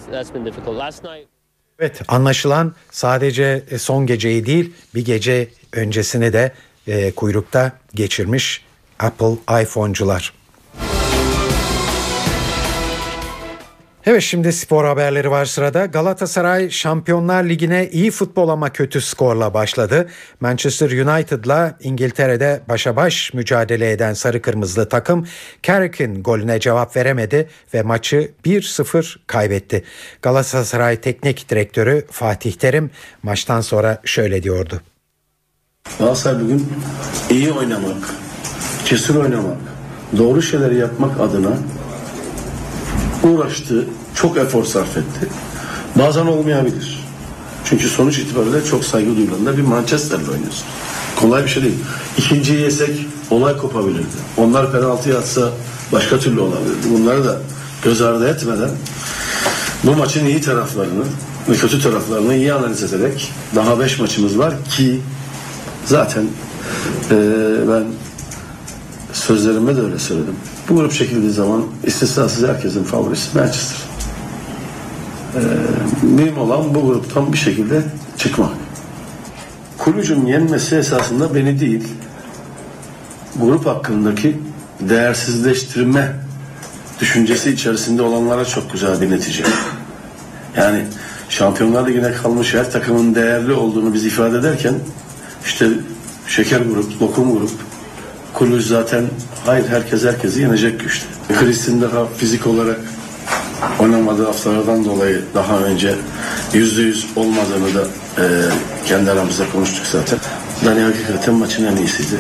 Evet 1.78 2.00
anlaşılan 2.08 2.74
sadece 2.90 3.64
e, 3.70 3.78
son 3.78 4.06
geceyi 4.06 4.46
değil 4.46 4.72
bir 4.94 5.04
gece 5.04 5.48
öncesini 5.72 6.32
de 6.32 6.52
e, 6.86 7.10
kuyrukta 7.12 7.72
geçirmiş 7.94 8.64
Apple 8.98 9.62
iPhone'cular. 9.62 10.32
Evet 14.11 14.22
şimdi 14.22 14.52
spor 14.52 14.84
haberleri 14.84 15.30
var 15.30 15.44
sırada. 15.44 15.86
Galatasaray 15.86 16.70
Şampiyonlar 16.70 17.44
Ligi'ne 17.44 17.88
iyi 17.90 18.11
futbol 18.11 18.48
ama 18.48 18.70
kötü 18.70 19.00
skorla 19.00 19.54
başladı. 19.54 20.08
Manchester 20.40 20.90
United'la 20.90 21.76
İngiltere'de 21.80 22.61
başa 22.68 22.96
baş 22.96 23.34
mücadele 23.34 23.90
eden 23.90 24.14
sarı 24.14 24.42
kırmızılı 24.42 24.88
takım 24.88 25.26
Carrick'in 25.62 26.22
golüne 26.22 26.61
cevap 26.61 26.96
veremedi 26.96 27.48
ve 27.74 27.82
maçı 27.82 28.30
1-0 28.44 29.16
kaybetti. 29.26 29.84
Galatasaray 30.22 30.96
Teknik 30.96 31.50
Direktörü 31.50 32.06
Fatih 32.11 32.52
Terim 32.52 32.90
maçtan 33.22 33.61
sonra 33.61 34.00
şöyle 34.04 34.42
diyordu. 34.42 34.80
Galatasaray 35.98 36.40
bugün 36.40 36.72
iyi 37.30 37.52
oynamak, 37.52 38.14
cesur 38.84 39.14
oynamak, 39.14 39.58
doğru 40.18 40.42
şeyleri 40.42 40.76
yapmak 40.76 41.20
adına 41.20 41.56
uğraştı, 43.22 43.86
çok 44.14 44.36
efor 44.36 44.64
sarf 44.64 44.96
etti. 44.96 45.28
Bazen 45.96 46.26
olmayabilir. 46.26 47.04
Çünkü 47.64 47.88
sonuç 47.88 48.18
itibariyle 48.18 48.64
çok 48.64 48.84
saygı 48.84 49.16
duyulan 49.16 49.56
bir 49.56 49.62
Manchester'la 49.62 50.30
oynuyorsun. 50.32 50.64
Kolay 51.16 51.44
bir 51.44 51.48
şey 51.48 51.62
değil. 51.62 51.78
İkinciyi 52.18 52.61
yesek 52.61 53.06
olay 53.30 53.56
kopabilirdi. 53.56 54.06
Onlar 54.36 54.72
penaltı 54.72 55.18
atsa 55.18 55.50
başka 55.92 56.18
türlü 56.18 56.40
olabilirdi. 56.40 56.86
Bunları 56.90 57.24
da 57.24 57.38
göz 57.84 58.02
ardı 58.02 58.28
etmeden 58.28 58.70
bu 59.84 59.96
maçın 59.96 60.26
iyi 60.26 60.40
taraflarını 60.40 61.04
ve 61.48 61.54
kötü 61.54 61.82
taraflarını 61.82 62.34
iyi 62.34 62.52
analiz 62.52 62.82
ederek 62.82 63.32
daha 63.54 63.80
beş 63.80 63.98
maçımız 63.98 64.38
var 64.38 64.54
ki 64.70 65.00
zaten 65.86 66.24
e, 67.11 67.16
ben 67.68 67.84
sözlerimde 69.12 69.76
de 69.76 69.80
öyle 69.80 69.98
söyledim. 69.98 70.34
Bu 70.68 70.76
grup 70.76 70.92
çekildiği 70.92 71.32
zaman 71.32 71.62
istisnasız 71.84 72.48
herkesin 72.48 72.84
favorisi 72.84 73.38
Manchester. 73.38 73.89
Ee, 75.36 76.06
mühim 76.06 76.38
olan 76.38 76.74
bu 76.74 76.86
gruptan 76.86 77.32
bir 77.32 77.38
şekilde 77.38 77.82
çıkmak. 78.18 78.50
Kulücün 79.78 80.26
yenmesi 80.26 80.76
esasında 80.76 81.34
beni 81.34 81.60
değil, 81.60 81.88
grup 83.36 83.66
hakkındaki 83.66 84.40
değersizleştirme 84.80 86.12
düşüncesi 87.00 87.50
içerisinde 87.50 88.02
olanlara 88.02 88.44
çok 88.44 88.72
güzel 88.72 89.00
bir 89.00 89.10
netice. 89.10 89.44
Yani 90.56 90.84
Şampiyonlar 91.28 91.88
Ligi'ne 91.88 92.12
kalmış 92.12 92.54
her 92.54 92.72
takımın 92.72 93.14
değerli 93.14 93.52
olduğunu 93.52 93.94
biz 93.94 94.04
ifade 94.04 94.38
ederken 94.38 94.74
işte 95.46 95.68
şeker 96.26 96.60
grup, 96.60 97.02
lokum 97.02 97.38
grup, 97.38 97.50
Kulüç 98.34 98.66
zaten 98.66 99.04
hayır 99.46 99.68
herkes 99.68 100.04
herkesi 100.04 100.40
yenecek 100.40 100.80
güçte. 100.80 101.06
Kristin 101.40 101.82
daha 101.82 102.06
fizik 102.06 102.46
olarak 102.46 102.80
oynamadığı 103.80 104.26
haftalardan 104.26 104.84
dolayı 104.84 105.22
daha 105.34 105.58
önce 105.58 105.94
yüzde 106.52 106.82
yüz 106.82 107.06
olmadığını 107.16 107.74
da 107.74 107.82
e, 108.18 108.24
kendi 108.86 109.11
aramızda 109.11 109.44
konuştuk 109.52 109.86
zaten. 109.86 110.18
Dani 110.64 110.80
hakikaten 110.80 111.34
maçın 111.34 111.64
en 111.64 111.76
iyisiydi. 111.76 112.16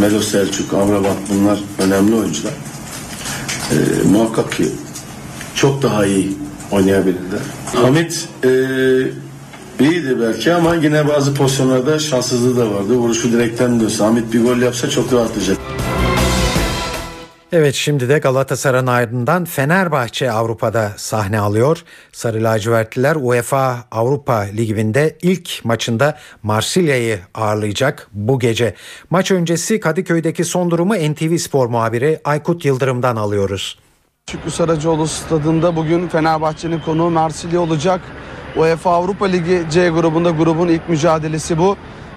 Melo 0.00 0.20
Selçuk, 0.20 0.74
Amrabat 0.74 1.16
bunlar 1.30 1.58
önemli 1.78 2.14
oyuncular. 2.14 2.52
E, 3.70 4.08
muhakkak 4.08 4.52
ki 4.52 4.68
çok 5.54 5.82
daha 5.82 6.06
iyi 6.06 6.36
oynayabilirler. 6.70 7.40
Hamit 7.74 8.28
e, 8.44 8.50
iyiydi 9.80 10.16
belki 10.20 10.54
ama 10.54 10.74
yine 10.74 11.08
bazı 11.08 11.34
pozisyonlarda 11.34 11.98
şanssızlığı 11.98 12.56
da 12.56 12.74
vardı. 12.74 12.94
Vuruşu 12.94 13.32
direkten 13.32 13.80
dönse 13.80 14.04
Hamit 14.04 14.32
bir 14.32 14.42
gol 14.42 14.56
yapsa 14.56 14.90
çok 14.90 15.12
rahatlayacak. 15.12 15.58
Evet 17.52 17.74
şimdi 17.74 18.08
de 18.08 18.18
Galatasaray'ın 18.18 18.86
ardından 18.86 19.44
Fenerbahçe 19.44 20.32
Avrupa'da 20.32 20.92
sahne 20.96 21.40
alıyor. 21.40 21.84
Sarı 22.12 22.44
lacivertliler 22.44 23.16
UEFA 23.16 23.84
Avrupa 23.90 24.38
Ligi'nde 24.38 25.16
ilk 25.22 25.64
maçında 25.64 26.18
Marsilya'yı 26.42 27.18
ağırlayacak 27.34 28.08
bu 28.12 28.38
gece. 28.38 28.74
Maç 29.10 29.30
öncesi 29.30 29.80
Kadıköy'deki 29.80 30.44
son 30.44 30.70
durumu 30.70 30.94
NTV 30.94 31.36
Spor 31.36 31.66
muhabiri 31.66 32.20
Aykut 32.24 32.64
Yıldırım'dan 32.64 33.16
alıyoruz. 33.16 33.78
Şükrü 34.30 34.50
Saracoğlu 34.50 35.06
stadında 35.06 35.76
bugün 35.76 36.08
Fenerbahçe'nin 36.08 36.80
konuğu 36.80 37.10
Marsilya 37.10 37.60
olacak. 37.60 38.00
UEFA 38.56 38.90
Avrupa 38.90 39.26
Ligi 39.26 39.62
C 39.70 39.88
grubunda 39.88 40.30
grubun 40.30 40.68
ilk 40.68 40.88
mücadelesi 40.88 41.58
bu. 41.58 41.76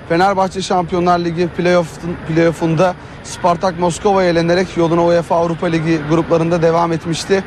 Fenerbahçe 0.10 0.62
Şampiyonlar 0.62 1.20
Ligi 1.20 1.48
playoff'un 1.48 2.18
playoff'unda 2.28 2.96
Spartak 3.24 3.80
Moskova'ya 3.80 4.30
elenerek 4.30 4.78
yoluna 4.78 5.06
UEFA 5.06 5.36
Avrupa 5.36 5.68
Ligi 5.68 6.00
gruplarında 6.10 6.62
devam 6.62 6.92
etmişti. 6.92 7.44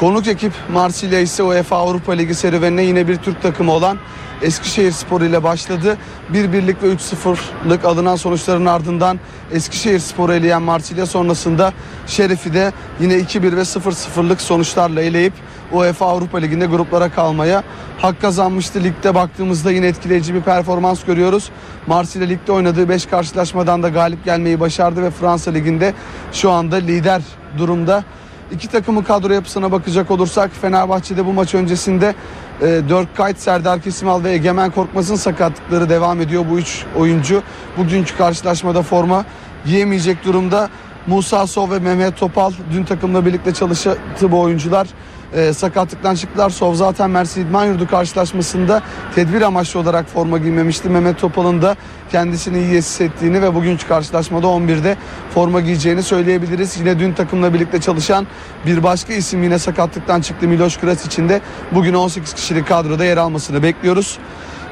Konuk 0.00 0.26
ekip 0.26 0.52
Marsilya 0.72 1.20
ise 1.20 1.42
UEFA 1.42 1.76
Avrupa 1.76 2.12
Ligi 2.12 2.34
serüvenine 2.34 2.82
yine 2.82 3.08
bir 3.08 3.16
Türk 3.16 3.42
takımı 3.42 3.72
olan 3.72 3.98
Eskişehir 4.42 4.92
Spor 4.92 5.20
ile 5.20 5.42
başladı. 5.42 5.98
Bir 6.28 6.52
birlik 6.52 6.82
ve 6.82 6.86
3-0'lık 6.86 7.84
alınan 7.84 8.16
sonuçların 8.16 8.66
ardından 8.66 9.20
Eskişehir 9.52 9.98
Spor'u 9.98 10.32
eleyen 10.32 10.62
Marsilya 10.62 11.06
sonrasında 11.06 11.72
Şerif'i 12.06 12.54
de 12.54 12.72
yine 13.00 13.14
2-1 13.14 13.56
ve 13.56 13.60
0-0'lık 13.60 14.40
sonuçlarla 14.40 15.02
eleyip 15.02 15.32
UEFA 15.74 16.06
Avrupa 16.06 16.38
Ligi'nde 16.38 16.66
gruplara 16.66 17.08
kalmaya 17.08 17.62
hak 17.98 18.20
kazanmıştı. 18.20 18.84
Ligde 18.84 19.14
baktığımızda 19.14 19.72
yine 19.72 19.86
etkileyici 19.86 20.34
bir 20.34 20.40
performans 20.40 21.04
görüyoruz. 21.04 21.50
Marsilya 21.86 22.26
ligde 22.26 22.52
oynadığı 22.52 22.88
5 22.88 23.06
karşılaşmadan 23.06 23.82
da 23.82 23.88
galip 23.88 24.24
gelmeyi 24.24 24.60
başardı 24.60 25.02
ve 25.02 25.10
Fransa 25.10 25.50
Ligi'nde 25.50 25.94
şu 26.32 26.50
anda 26.50 26.76
lider 26.76 27.22
durumda. 27.58 28.04
İki 28.52 28.68
takımın 28.68 29.02
kadro 29.02 29.32
yapısına 29.32 29.72
bakacak 29.72 30.10
olursak 30.10 30.50
Fenerbahçe'de 30.60 31.26
bu 31.26 31.32
maç 31.32 31.54
öncesinde 31.54 32.14
e, 32.60 32.66
Dörk 32.88 33.16
Kayt, 33.16 33.38
Serdar 33.38 33.80
Kesimal 33.80 34.24
ve 34.24 34.32
Egemen 34.32 34.70
Korkmaz'ın 34.70 35.16
sakatlıkları 35.16 35.88
devam 35.88 36.20
ediyor. 36.20 36.44
Bu 36.50 36.58
üç 36.58 36.84
oyuncu 36.96 37.42
bugünkü 37.78 38.16
karşılaşmada 38.16 38.82
forma 38.82 39.24
giyemeyecek 39.66 40.24
durumda. 40.24 40.68
Musa 41.06 41.46
Sov 41.46 41.70
ve 41.70 41.78
Mehmet 41.78 42.16
Topal 42.16 42.52
dün 42.72 42.84
takımla 42.84 43.26
birlikte 43.26 43.54
çalıştı 43.54 43.98
bu 44.22 44.40
oyuncular. 44.40 44.88
E, 45.34 45.52
sakatlıktan 45.52 46.14
çıktılar. 46.14 46.50
Sov 46.50 46.74
zaten 46.74 47.10
Mersin 47.10 47.46
İdman 47.46 47.66
Yurdu 47.66 47.86
karşılaşmasında 47.86 48.82
tedbir 49.14 49.42
amaçlı 49.42 49.80
olarak 49.80 50.08
forma 50.08 50.38
giymemişti. 50.38 50.88
Mehmet 50.88 51.18
Topal'ın 51.18 51.62
da 51.62 51.76
kendisini 52.12 52.58
iyi 52.58 52.78
hissettiğini 52.78 53.42
ve 53.42 53.54
bugünkü 53.54 53.88
karşılaşmada 53.88 54.46
11'de 54.46 54.96
forma 55.34 55.60
giyeceğini 55.60 56.02
söyleyebiliriz. 56.02 56.76
Yine 56.78 56.98
dün 56.98 57.12
takımla 57.12 57.54
birlikte 57.54 57.80
çalışan 57.80 58.26
bir 58.66 58.82
başka 58.82 59.12
isim 59.12 59.42
yine 59.42 59.58
sakatlıktan 59.58 60.20
çıktı 60.20 60.48
Miloš 60.48 60.76
Krasić'in 60.76 61.28
de 61.28 61.40
bugün 61.72 61.94
18 61.94 62.34
kişilik 62.34 62.68
kadroda 62.68 63.04
yer 63.04 63.16
almasını 63.16 63.62
bekliyoruz. 63.62 64.18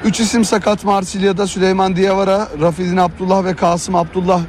Üç 0.05 0.21
isim 0.21 0.45
sakat 0.45 0.85
Marsilya'da 0.85 1.47
Süleyman 1.47 1.97
Diawara, 1.97 2.49
Rafidin 2.61 2.97
Abdullah 2.97 3.45
ve 3.45 3.55
Kasım 3.55 3.95
Abdullah 3.95 4.41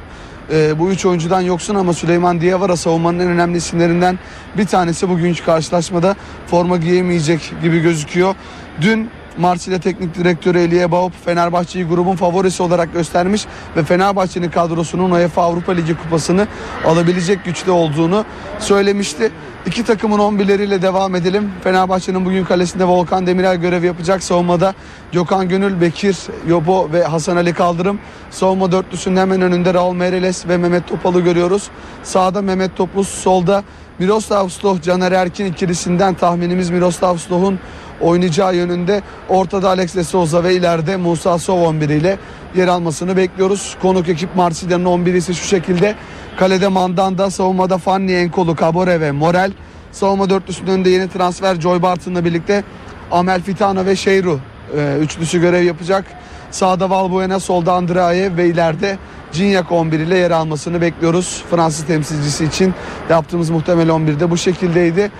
e, 0.52 0.78
bu 0.78 0.90
üç 0.90 1.06
oyuncudan 1.06 1.40
yoksun 1.40 1.74
ama 1.74 1.92
Süleyman 1.92 2.40
Diawara 2.40 2.76
savunmanın 2.76 3.18
en 3.18 3.28
önemli 3.28 3.56
isimlerinden 3.56 4.18
bir 4.56 4.66
tanesi 4.66 5.08
bugünkü 5.08 5.44
karşılaşmada 5.44 6.16
forma 6.46 6.76
giyemeyecek 6.76 7.52
gibi 7.62 7.80
gözüküyor. 7.80 8.34
Dün 8.80 9.10
Marsilya 9.38 9.80
Teknik 9.80 10.14
Direktörü 10.14 10.58
Elie 10.58 10.90
Baup 10.90 11.12
Fenerbahçe'yi 11.24 11.84
grubun 11.84 12.16
favorisi 12.16 12.62
olarak 12.62 12.92
göstermiş 12.92 13.46
ve 13.76 13.84
Fenerbahçe'nin 13.84 14.50
kadrosunun 14.50 15.10
UEFA 15.10 15.42
Avrupa 15.42 15.72
Ligi 15.72 15.94
kupasını 15.94 16.46
alabilecek 16.84 17.44
güçlü 17.44 17.70
olduğunu 17.70 18.24
söylemişti. 18.58 19.32
İki 19.66 19.84
takımın 19.84 20.18
11'leriyle 20.18 20.82
devam 20.82 21.14
edelim. 21.14 21.50
Fenerbahçe'nin 21.64 22.24
bugün 22.24 22.44
kalesinde 22.44 22.84
Volkan 22.84 23.26
Demirel 23.26 23.56
görev 23.56 23.84
yapacak. 23.84 24.22
Savunmada 24.22 24.74
Gökhan 25.12 25.48
Gönül, 25.48 25.80
Bekir, 25.80 26.16
Yobo 26.48 26.92
ve 26.92 27.04
Hasan 27.04 27.36
Ali 27.36 27.52
Kaldırım. 27.52 27.98
Savunma 28.30 28.72
dörtlüsünün 28.72 29.16
hemen 29.16 29.42
önünde 29.42 29.74
Raul 29.74 29.94
Meireles 29.94 30.48
ve 30.48 30.56
Mehmet 30.56 30.88
Topal'ı 30.88 31.20
görüyoruz. 31.20 31.70
Sağda 32.02 32.42
Mehmet 32.42 32.76
Toplus, 32.76 33.08
solda 33.08 33.64
Miroslav 33.98 34.48
Stoh, 34.48 34.82
Caner 34.82 35.12
Erkin 35.12 35.46
ikilisinden 35.46 36.14
tahminimiz 36.14 36.70
Miroslav 36.70 37.16
Stoh'un 37.16 37.58
oynayacağı 38.04 38.56
yönünde. 38.56 39.02
Ortada 39.28 39.68
Alex 39.68 39.94
de 39.96 40.04
Souza 40.04 40.44
ve 40.44 40.54
ileride 40.54 40.96
Musa 40.96 41.38
Sov 41.38 41.60
11 41.60 41.88
ile 41.88 42.18
yer 42.56 42.68
almasını 42.68 43.16
bekliyoruz. 43.16 43.76
Konuk 43.82 44.08
ekip 44.08 44.36
Marsilya'nın 44.36 44.84
11'i 44.84 45.16
ise 45.16 45.34
şu 45.34 45.44
şekilde. 45.44 45.94
Kalede 46.36 46.68
Mandanda, 46.68 47.30
savunmada 47.30 47.78
Fanny 47.78 48.22
Enkolu, 48.22 48.56
Kabore 48.56 49.00
ve 49.00 49.12
Morel. 49.12 49.52
Savunma 49.92 50.30
dörtlüsünün 50.30 50.70
önünde 50.70 50.90
yeni 50.90 51.08
transfer 51.08 51.60
Joy 51.60 51.82
Barton'la 51.82 52.24
birlikte 52.24 52.64
Amel 53.10 53.42
Fitano 53.42 53.86
ve 53.86 53.96
Şeyru 53.96 54.38
e, 54.76 54.96
üçlüsü 55.00 55.40
görev 55.40 55.62
yapacak. 55.62 56.04
Sağda 56.50 56.90
Valbuena, 56.90 57.40
solda 57.40 57.72
Andraye 57.72 58.36
ve 58.36 58.46
ileride 58.46 58.98
Cinyak 59.32 59.72
11 59.72 59.98
ile 59.98 60.18
yer 60.18 60.30
almasını 60.30 60.80
bekliyoruz. 60.80 61.44
Fransız 61.50 61.86
temsilcisi 61.86 62.44
için 62.44 62.74
yaptığımız 63.10 63.50
muhtemel 63.50 63.88
11'de 63.88 64.30
bu 64.30 64.36
şekildeydi. 64.36 65.10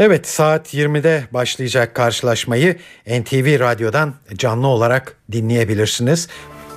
Evet 0.00 0.28
saat 0.28 0.74
20'de 0.74 1.24
başlayacak 1.32 1.94
karşılaşmayı 1.94 2.76
NTV 3.06 3.60
Radyo'dan 3.60 4.14
canlı 4.36 4.66
olarak 4.66 5.16
dinleyebilirsiniz. 5.32 6.28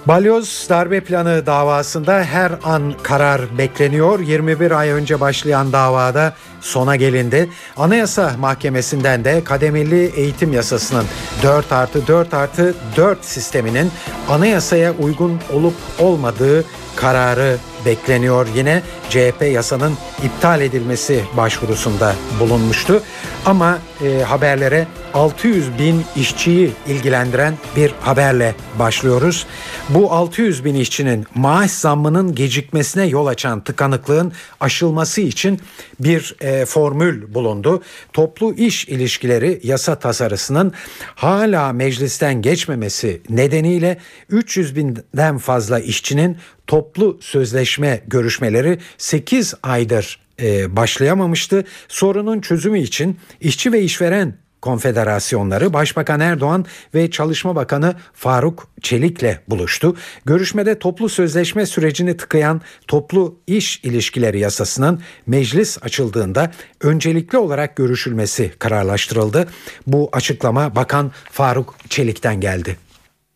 Balyoz 0.08 0.66
darbe 0.70 1.02
planı 1.02 1.46
davasında 1.46 2.24
her 2.24 2.52
an 2.64 2.94
karar 3.04 3.58
bekleniyor. 3.58 4.20
21 4.20 4.72
ay 4.72 4.90
önce 4.90 5.20
başlayan 5.20 5.72
davada 5.72 6.34
sona 6.62 6.96
gelindi. 6.96 7.50
Anayasa 7.78 8.36
Mahkemesi'nden 8.40 9.26
de 9.26 9.44
kademeli 9.44 10.06
eğitim 10.06 10.54
yasasının 10.54 11.06
4 11.44 11.72
artı 11.72 12.08
4 12.08 12.34
artı 12.34 12.76
4 12.98 13.26
sisteminin 13.26 13.92
anayasaya 14.30 14.94
uygun 14.94 15.40
olup 15.54 15.76
olmadığı 16.00 16.66
kararı 16.96 17.58
bekleniyor. 17.86 18.48
Yine 18.56 18.82
CHP 19.10 19.42
yasanın 19.42 19.94
iptal 20.24 20.62
edilmesi 20.62 21.24
başvurusunda 21.38 22.16
bulunmuştu. 22.40 23.04
Ama 23.46 23.80
e, 24.04 24.24
haberlere 24.24 24.88
600 25.14 25.80
bin 25.80 26.06
işçiyi 26.16 26.72
ilgilendiren 26.88 27.54
bir 27.76 27.92
haberle 28.02 28.56
başlıyoruz. 28.80 29.46
Bu 29.90 30.12
600 30.12 30.66
bin 30.66 30.76
işçinin 30.76 31.26
maaş 31.36 31.72
zammının 31.72 32.36
gecikmesine 32.36 33.06
yol 33.06 33.28
açan 33.28 33.64
tıkanıklığın 33.64 34.32
aşılması 34.60 35.22
için 35.22 35.60
bir 36.00 36.36
e, 36.42 36.66
formül 36.66 37.34
bulundu. 37.34 37.84
Toplu 38.14 38.54
iş 38.54 38.88
ilişkileri 38.88 39.60
yasa 39.64 39.96
tasarısının 39.96 40.74
hala 41.16 41.74
meclisten 41.74 42.42
geçmemesi 42.42 43.22
nedeniyle 43.30 43.98
300 44.30 44.76
binden 44.76 45.38
fazla 45.38 45.80
işçinin 45.80 46.38
toplu 46.68 47.18
sözleşme 47.22 47.73
görüşmeleri 48.08 48.80
8 48.98 49.54
aydır 49.64 50.20
e, 50.42 50.76
başlayamamıştı. 50.76 51.64
Sorunun 51.88 52.42
çözümü 52.42 52.80
için 52.80 53.20
işçi 53.42 53.72
ve 53.72 53.82
işveren 53.82 54.44
konfederasyonları 54.64 55.74
Başbakan 55.74 56.20
Erdoğan 56.20 56.66
ve 56.94 57.12
Çalışma 57.12 57.56
Bakanı 57.56 57.96
Faruk 58.14 58.68
Çelik'le 58.82 59.50
buluştu. 59.50 59.96
Görüşmede 60.26 60.80
toplu 60.80 61.10
sözleşme 61.10 61.66
sürecini 61.66 62.18
tıkayan 62.18 62.62
toplu 62.88 63.40
iş 63.48 63.80
ilişkileri 63.84 64.40
yasasının 64.40 65.02
meclis 65.28 65.84
açıldığında 65.84 66.52
öncelikli 66.82 67.38
olarak 67.38 67.76
görüşülmesi 67.76 68.52
kararlaştırıldı. 68.60 69.48
Bu 69.88 70.10
açıklama 70.14 70.76
Bakan 70.76 71.12
Faruk 71.32 71.76
Çelik'ten 71.90 72.40
geldi. 72.40 72.78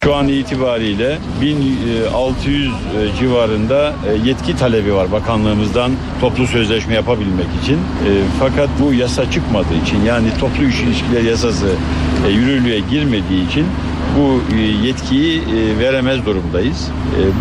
Şu 0.03 0.15
an 0.15 0.27
itibariyle 0.27 1.17
1600 1.41 2.67
e, 2.67 2.71
civarında 3.19 3.93
e, 4.09 4.27
yetki 4.27 4.57
talebi 4.57 4.93
var 4.93 5.11
bakanlığımızdan 5.11 5.91
toplu 6.21 6.47
sözleşme 6.47 6.95
yapabilmek 6.95 7.47
için. 7.63 7.75
E, 7.75 8.09
fakat 8.39 8.69
bu 8.81 8.93
yasa 8.93 9.31
çıkmadığı 9.31 9.75
için 9.85 10.01
yani 10.01 10.27
toplu 10.39 10.63
iş 10.63 10.81
ilişkileri 10.81 11.25
yasası 11.25 11.67
yürürlüğe 12.29 12.79
girmediği 12.79 13.47
için 13.47 13.65
bu 14.17 14.41
yetkiyi 14.85 15.41
veremez 15.79 16.25
durumdayız. 16.25 16.91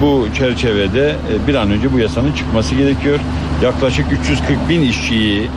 Bu 0.00 0.26
çerçevede 0.38 1.16
bir 1.48 1.54
an 1.54 1.70
önce 1.70 1.92
bu 1.92 1.98
yasanın 1.98 2.32
çıkması 2.32 2.74
gerekiyor. 2.74 3.18
Yaklaşık 3.62 4.06
340 4.12 4.68
bin 4.68 4.82
işçiyi 4.82 5.48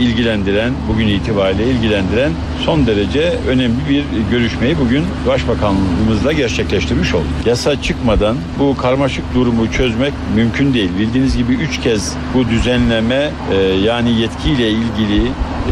ilgilendiren, 0.00 0.72
bugün 0.88 1.08
itibariyle 1.08 1.70
ilgilendiren 1.70 2.32
son 2.64 2.86
derece 2.86 3.34
önemli 3.48 3.76
bir 3.88 4.04
görüşmeyi 4.30 4.78
bugün 4.78 5.04
Başbakanlığımızla 5.26 6.32
gerçekleştirmiş 6.32 7.14
olduk. 7.14 7.26
Yasa 7.46 7.82
çıkmadan 7.82 8.36
bu 8.58 8.76
karmaşık 8.76 9.24
durumu 9.34 9.72
çözmek 9.72 10.12
mümkün 10.36 10.74
değil. 10.74 10.90
Bildiğiniz 10.98 11.36
gibi 11.36 11.52
üç 11.52 11.80
kez 11.80 12.12
bu 12.34 12.48
düzenleme 12.48 13.30
e, 13.52 13.56
yani 13.84 14.20
yetkiyle 14.20 14.70
ilgili 14.70 15.22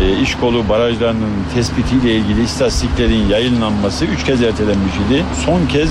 e, 0.00 0.22
iş 0.22 0.34
kolu 0.34 0.68
barajlarının 0.68 1.30
tespitiyle 1.54 2.16
ilgili 2.16 2.42
istatistiklerin 2.42 3.28
yayınlanması 3.28 4.04
üç 4.04 4.24
kez 4.24 4.42
ertelenmiş 4.42 4.85
idi. 4.90 5.24
Son 5.44 5.66
kez 5.66 5.90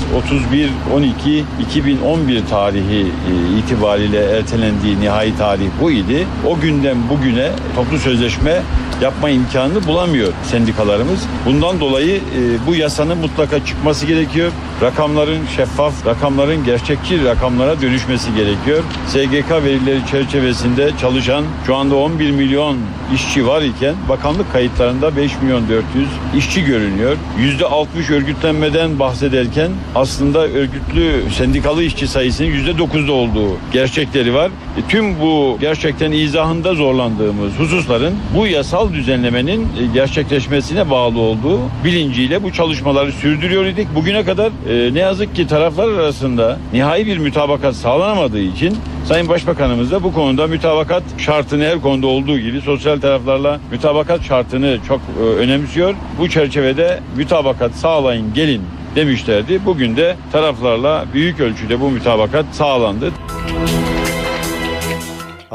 31-12-2011 1.70 2.46
tarihi 2.50 3.02
e, 3.02 3.58
itibariyle 3.60 4.20
ertelendiği 4.38 5.00
nihai 5.02 5.38
tarih 5.38 5.68
bu 5.82 5.91
idi. 5.91 6.28
O 6.48 6.60
günden 6.60 6.98
bugüne 7.10 7.50
toplu 7.76 8.00
sözleşme 8.00 8.62
yapma 9.02 9.30
imkanını 9.30 9.88
bulamıyor 9.88 10.34
sendikalarımız. 10.43 11.20
Bundan 11.46 11.80
dolayı 11.80 12.16
e, 12.16 12.68
bu 12.68 12.76
yasanın 12.76 13.18
mutlaka 13.18 13.66
çıkması 13.66 14.06
gerekiyor. 14.06 14.52
Rakamların 14.82 15.39
şeffaf, 15.56 16.06
rakamların 16.06 16.66
gerçekçi 16.66 17.26
rakamlara 17.26 17.82
dönüşmesi 17.82 18.36
gerekiyor. 18.36 18.84
SGK 19.08 19.52
verileri 19.52 20.00
çerçevesinde 20.12 20.91
çalışan 21.02 21.46
şu 21.66 21.76
anda 21.76 21.96
11 21.96 22.32
milyon 22.32 22.78
işçi 23.14 23.48
var 23.48 23.62
iken 23.62 23.96
bakanlık 24.10 24.52
kayıtlarında 24.52 25.18
5 25.18 25.32
milyon 25.41 25.70
400 25.70 26.08
işçi 26.38 26.66
görünüyor. 26.66 27.18
%60 27.60 28.14
örgütlenmeden 28.14 29.00
bahsederken 29.00 29.72
aslında 29.96 30.48
örgütlü 30.48 31.24
sendikalı 31.38 31.84
işçi 31.84 32.08
sayısının 32.08 32.48
%9'da 32.48 33.12
olduğu 33.12 33.58
gerçekleri 33.74 34.34
var. 34.34 34.52
E, 34.78 34.82
tüm 34.89 35.20
bu 35.20 35.58
gerçekten 35.62 36.12
izahında 36.12 36.76
zorlandığımız 36.76 37.54
hususların 37.60 38.14
bu 38.36 38.48
yasal 38.48 38.85
düzenlemenin 38.94 39.62
e, 39.62 39.86
gerçekleşmesine 39.94 40.90
bağlı 40.90 41.20
olduğu 41.20 41.60
bilinciyle 41.84 42.44
bu 42.44 42.54
çalışmaları 42.54 43.12
sürdürüyor 43.12 43.66
idik. 43.66 43.88
Bugüne 43.96 44.26
kadar 44.26 44.52
e, 44.70 44.94
ne 44.94 45.00
yazık 45.00 45.36
ki 45.36 45.48
taraflar 45.48 45.88
arasında 45.88 46.60
nihai 46.74 47.06
bir 47.06 47.18
mütabakat 47.18 47.76
sağlanamadığı 47.76 48.40
için 48.40 48.78
Sayın 49.06 49.30
Başbakanımız 49.30 49.92
da 49.92 50.04
bu 50.04 50.14
konuda 50.14 50.48
mütabakat 50.48 51.04
şartını 51.18 51.64
her 51.64 51.82
konuda 51.82 52.08
olduğu 52.08 52.40
gibi 52.40 52.62
sosyal 52.62 53.00
taraflarla 53.00 53.60
mütabakat 53.72 54.24
şartını 54.24 54.78
çok 54.88 55.02
e, 55.20 55.24
önemsiyor. 55.24 55.96
Bu 56.20 56.30
çerçevede 56.30 57.00
mütabakat 57.16 57.72
sağlayın 57.72 58.34
gelin 58.34 58.62
demişlerdi. 58.96 59.66
Bugün 59.66 59.98
de 59.98 60.16
taraflarla 60.32 61.06
büyük 61.14 61.40
ölçüde 61.40 61.82
bu 61.82 61.90
mütabakat 61.92 62.46
sağlandı. 62.52 63.12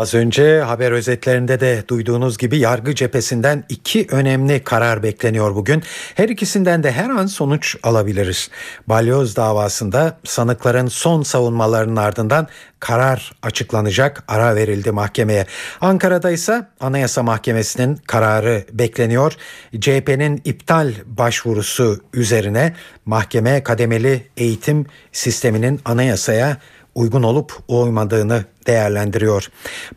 Az 0.01 0.15
önce 0.15 0.61
haber 0.61 0.93
özetlerinde 0.93 1.61
de 1.61 1.85
duyduğunuz 1.89 2.39
gibi 2.39 2.59
yargı 2.59 2.95
cephesinden 2.95 3.65
iki 3.69 4.07
önemli 4.11 4.65
karar 4.65 5.03
bekleniyor 5.03 5.55
bugün. 5.55 5.83
Her 6.15 6.29
ikisinden 6.29 6.83
de 6.83 6.93
her 6.93 7.11
an 7.11 7.27
sonuç 7.27 7.77
alabiliriz. 7.83 8.51
Balyoz 8.87 9.37
davasında 9.37 10.19
sanıkların 10.25 10.87
son 10.87 11.23
savunmalarının 11.23 11.97
ardından 11.97 12.49
karar 12.79 13.33
açıklanacak, 13.43 14.25
ara 14.29 14.57
verildi 14.57 14.91
mahkemeye. 14.91 15.47
Ankara'da 15.81 16.31
ise 16.31 16.67
Anayasa 16.81 17.23
Mahkemesi'nin 17.23 17.97
kararı 17.97 18.65
bekleniyor. 18.73 19.33
CHP'nin 19.81 20.43
iptal 20.45 20.93
başvurusu 21.07 22.01
üzerine 22.15 22.75
mahkeme 23.05 23.63
kademeli 23.63 24.27
eğitim 24.37 24.87
sisteminin 25.13 25.81
anayasaya 25.85 26.57
uygun 26.95 27.23
olup 27.23 27.53
uymadığını 27.69 28.45
değerlendiriyor. 28.67 29.47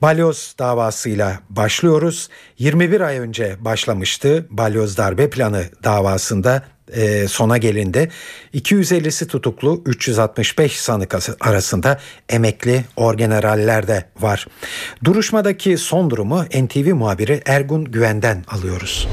Balyoz 0.01 0.55
davasıyla 0.59 1.39
başlıyoruz. 1.49 2.29
21 2.59 3.01
ay 3.01 3.17
önce 3.17 3.55
başlamıştı 3.59 4.47
balyoz 4.49 4.97
darbe 4.97 5.29
planı 5.29 5.65
davasında 5.83 6.63
e, 6.93 7.27
sona 7.27 7.57
gelindi. 7.57 8.09
250'si 8.53 9.27
tutuklu 9.27 9.81
365 9.85 10.79
sanık 10.79 11.15
arasında 11.41 11.99
emekli 12.29 12.85
orgeneraller 12.95 13.87
de 13.87 14.05
var. 14.19 14.47
Duruşmadaki 15.03 15.77
son 15.77 16.09
durumu 16.09 16.43
NTV 16.43 16.93
muhabiri 16.93 17.41
Ergun 17.45 17.85
Güven'den 17.85 18.43
alıyoruz. 18.47 19.07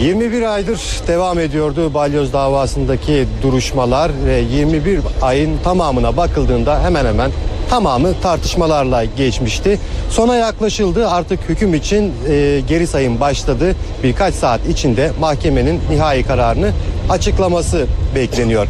21 0.00 0.54
aydır 0.54 0.80
devam 1.06 1.38
ediyordu 1.38 1.94
balyoz 1.94 2.32
davasındaki 2.32 3.26
duruşmalar 3.42 4.10
ve 4.26 4.40
21 4.56 5.00
ayın 5.22 5.58
tamamına 5.64 6.16
bakıldığında 6.16 6.82
hemen 6.82 7.06
hemen 7.06 7.30
tamamı 7.70 8.20
tartışmalarla 8.22 9.04
geçmişti. 9.04 9.78
Sona 10.10 10.36
yaklaşıldı 10.36 11.08
artık 11.08 11.48
hüküm 11.48 11.74
için 11.74 12.12
e, 12.28 12.60
geri 12.68 12.86
sayım 12.86 13.20
başladı. 13.20 13.76
Birkaç 14.02 14.34
saat 14.34 14.66
içinde 14.66 15.10
mahkemenin 15.20 15.80
nihai 15.90 16.22
kararını 16.22 16.70
açıklaması 17.10 17.86
bekleniyor. 18.14 18.66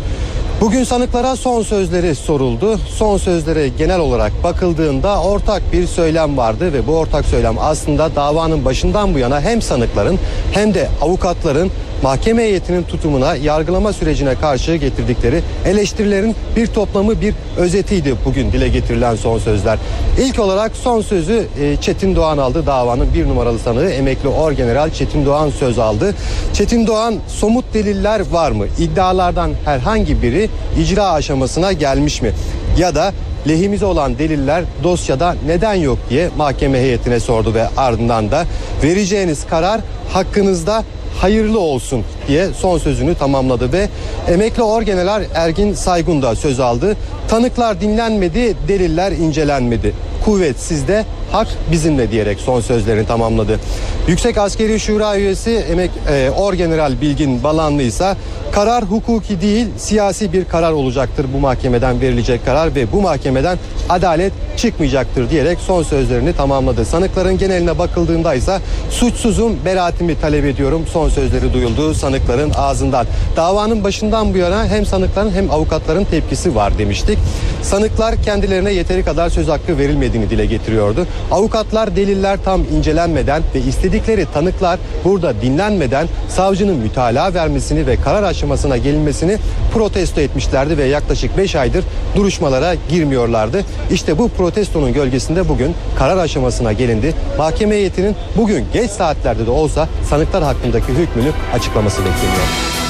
Bugün 0.65 0.85
sanıklara 0.85 1.37
son 1.37 1.63
sözleri 1.63 2.15
soruldu. 2.15 2.79
Son 2.89 3.17
sözlere 3.17 3.69
genel 3.69 4.01
olarak 4.01 4.33
bakıldığında 4.45 5.23
ortak 5.23 5.73
bir 5.73 5.87
söylem 5.87 6.37
vardı 6.37 6.73
ve 6.73 6.87
bu 6.87 6.93
ortak 6.97 7.25
söylem 7.25 7.59
aslında 7.59 8.17
davanın 8.17 8.65
başından 8.65 9.15
bu 9.15 9.19
yana 9.19 9.41
hem 9.41 9.63
sanıkların 9.63 10.19
hem 10.53 10.75
de 10.75 10.89
avukatların 11.03 11.71
mahkeme 12.03 12.43
heyetinin 12.43 12.83
tutumuna, 12.83 13.37
yargılama 13.37 13.93
sürecine 13.93 14.35
karşı 14.35 14.77
getirdikleri 14.77 15.41
eleştirilerin 15.67 16.37
bir 16.57 16.67
toplamı 16.67 17.21
bir 17.21 17.35
özetiydi 17.57 18.15
bugün 18.25 18.53
dile 18.53 18.69
getirilen 18.69 19.17
son 19.17 19.39
sözler. 19.39 19.79
İlk 20.21 20.39
olarak 20.39 20.77
son 20.77 21.01
sözü 21.01 21.47
e, 21.61 21.77
Çetin 21.77 22.17
Doğan 22.17 22.39
aldı. 22.39 22.67
Davanın 22.67 23.15
bir 23.15 23.29
numaralı 23.29 23.59
sanığı 23.59 23.91
emekli 23.91 24.29
orgeneral 24.29 24.91
Çetin 24.91 25.27
Doğan 25.27 25.51
söz 25.51 25.79
aldı. 25.79 26.15
Çetin 26.53 26.87
Doğan 26.87 27.15
somut 27.29 27.75
deliller 27.75 28.23
var 28.31 28.51
mı? 28.51 28.67
İddialardan 28.79 29.51
herhangi 29.65 30.23
biri 30.23 30.49
icra 30.79 31.13
aşamasına 31.13 31.73
gelmiş 31.73 32.23
mi? 32.23 32.33
Ya 32.79 32.95
da 32.95 33.13
lehimize 33.49 33.87
olan 33.87 34.19
deliller 34.19 34.65
dosyada 34.83 35.37
neden 35.47 35.75
yok 35.75 35.99
diye 36.11 36.31
mahkeme 36.37 36.79
heyetine 36.79 37.21
sordu 37.21 37.55
ve 37.55 37.69
ardından 37.77 38.31
da 38.31 38.45
vereceğiniz 38.83 39.47
karar 39.47 39.81
hakkınızda 40.13 40.85
hayırlı 41.21 41.61
olsun 41.61 42.03
diye 42.29 42.49
son 42.57 42.79
sözünü 42.79 43.15
tamamladı 43.15 43.73
ve 43.73 43.89
emekli 44.29 44.63
orgeneral 44.63 45.25
Ergin 45.35 45.75
Saygun 45.75 46.23
da 46.23 46.37
söz 46.37 46.61
aldı. 46.61 46.97
Tanıklar 47.29 47.81
dinlenmedi, 47.81 48.57
deliller 48.69 49.13
incelenmedi. 49.13 49.95
Kuvvet 50.25 50.61
sizde, 50.61 51.05
hak 51.33 51.49
bizimle 51.73 52.11
diyerek 52.11 52.41
son 52.41 52.61
sözlerini 52.61 53.07
tamamladı. 53.07 53.61
Yüksek 54.09 54.39
Askeri 54.39 54.81
Şura 54.81 55.17
üyesi 55.17 55.51
emek 55.51 55.91
e, 56.09 56.31
Orgeneral 56.31 57.01
Bilgin 57.01 57.45
Balanlı 57.45 57.83
ise 57.83 58.17
karar 58.53 58.85
hukuki 58.85 59.41
değil 59.41 59.67
siyasi 59.77 60.33
bir 60.33 60.45
karar 60.45 60.73
olacaktır 60.73 61.27
bu 61.35 61.39
mahkemeden 61.39 62.01
verilecek 62.01 62.45
karar 62.45 62.75
ve 62.75 62.93
bu 62.93 63.01
mahkemeden 63.01 63.59
adalet 63.89 64.33
çıkmayacaktır 64.57 65.31
diyerek 65.31 65.59
son 65.61 65.83
sözlerini 65.83 66.33
tamamladı. 66.37 66.85
Sanıkların 66.85 67.39
geneline 67.39 67.79
bakıldığında 67.79 68.35
ise 68.35 68.59
suçsuzum 68.91 69.57
beraatimi 69.65 70.21
talep 70.21 70.45
ediyorum 70.45 70.85
son 70.93 71.09
sözleri 71.09 71.53
duyuldu 71.53 71.95
sanıkların 71.95 72.53
ağzından. 72.57 73.07
Davanın 73.37 73.85
başından 73.85 74.35
bu 74.35 74.39
yana 74.39 74.67
hem 74.67 74.87
sanıkların 74.87 75.31
hem 75.31 75.51
avukatların 75.51 76.05
tepkisi 76.05 76.55
var 76.55 76.79
demiştik. 76.79 77.19
Sanıklar 77.63 78.23
kendilerine 78.23 78.73
yeteri 78.73 79.05
kadar 79.05 79.29
söz 79.29 79.49
hakkı 79.49 79.79
verilmediğini 80.15 80.31
dile 80.31 80.47
getiriyordu. 80.47 81.07
Avukatlar 81.31 81.97
deliller 81.97 82.39
tam 82.45 82.61
incelenmeden 82.77 83.43
ve 83.55 83.61
istedikleri 83.61 84.27
tanıklar 84.35 84.79
burada 85.05 85.35
dinlenmeden 85.43 86.09
savcının 86.29 86.77
mütalaa 86.77 87.35
vermesini 87.35 87.87
ve 87.87 87.97
karar 87.97 88.23
aşamasına 88.23 88.77
gelinmesini 88.77 89.39
protesto 89.73 90.21
etmişlerdi 90.21 90.79
ve 90.79 90.85
yaklaşık 90.85 91.39
5 91.39 91.57
aydır 91.57 91.85
duruşmalara 92.17 92.75
girmiyorlardı. 92.89 93.65
İşte 93.91 94.19
bu 94.19 94.29
protestonun 94.29 94.93
gölgesinde 94.93 95.49
bugün 95.49 95.75
karar 95.99 96.17
aşamasına 96.17 96.73
gelindi. 96.73 97.15
Mahkeme 97.39 97.75
heyetinin 97.75 98.17
bugün 98.37 98.65
geç 98.73 98.91
saatlerde 98.91 99.47
de 99.47 99.51
olsa 99.51 99.89
sanıklar 100.11 100.43
hakkındaki 100.43 100.93
hükmünü 100.93 101.31
açıklaması 101.55 101.99
bekleniyor. 101.99 102.84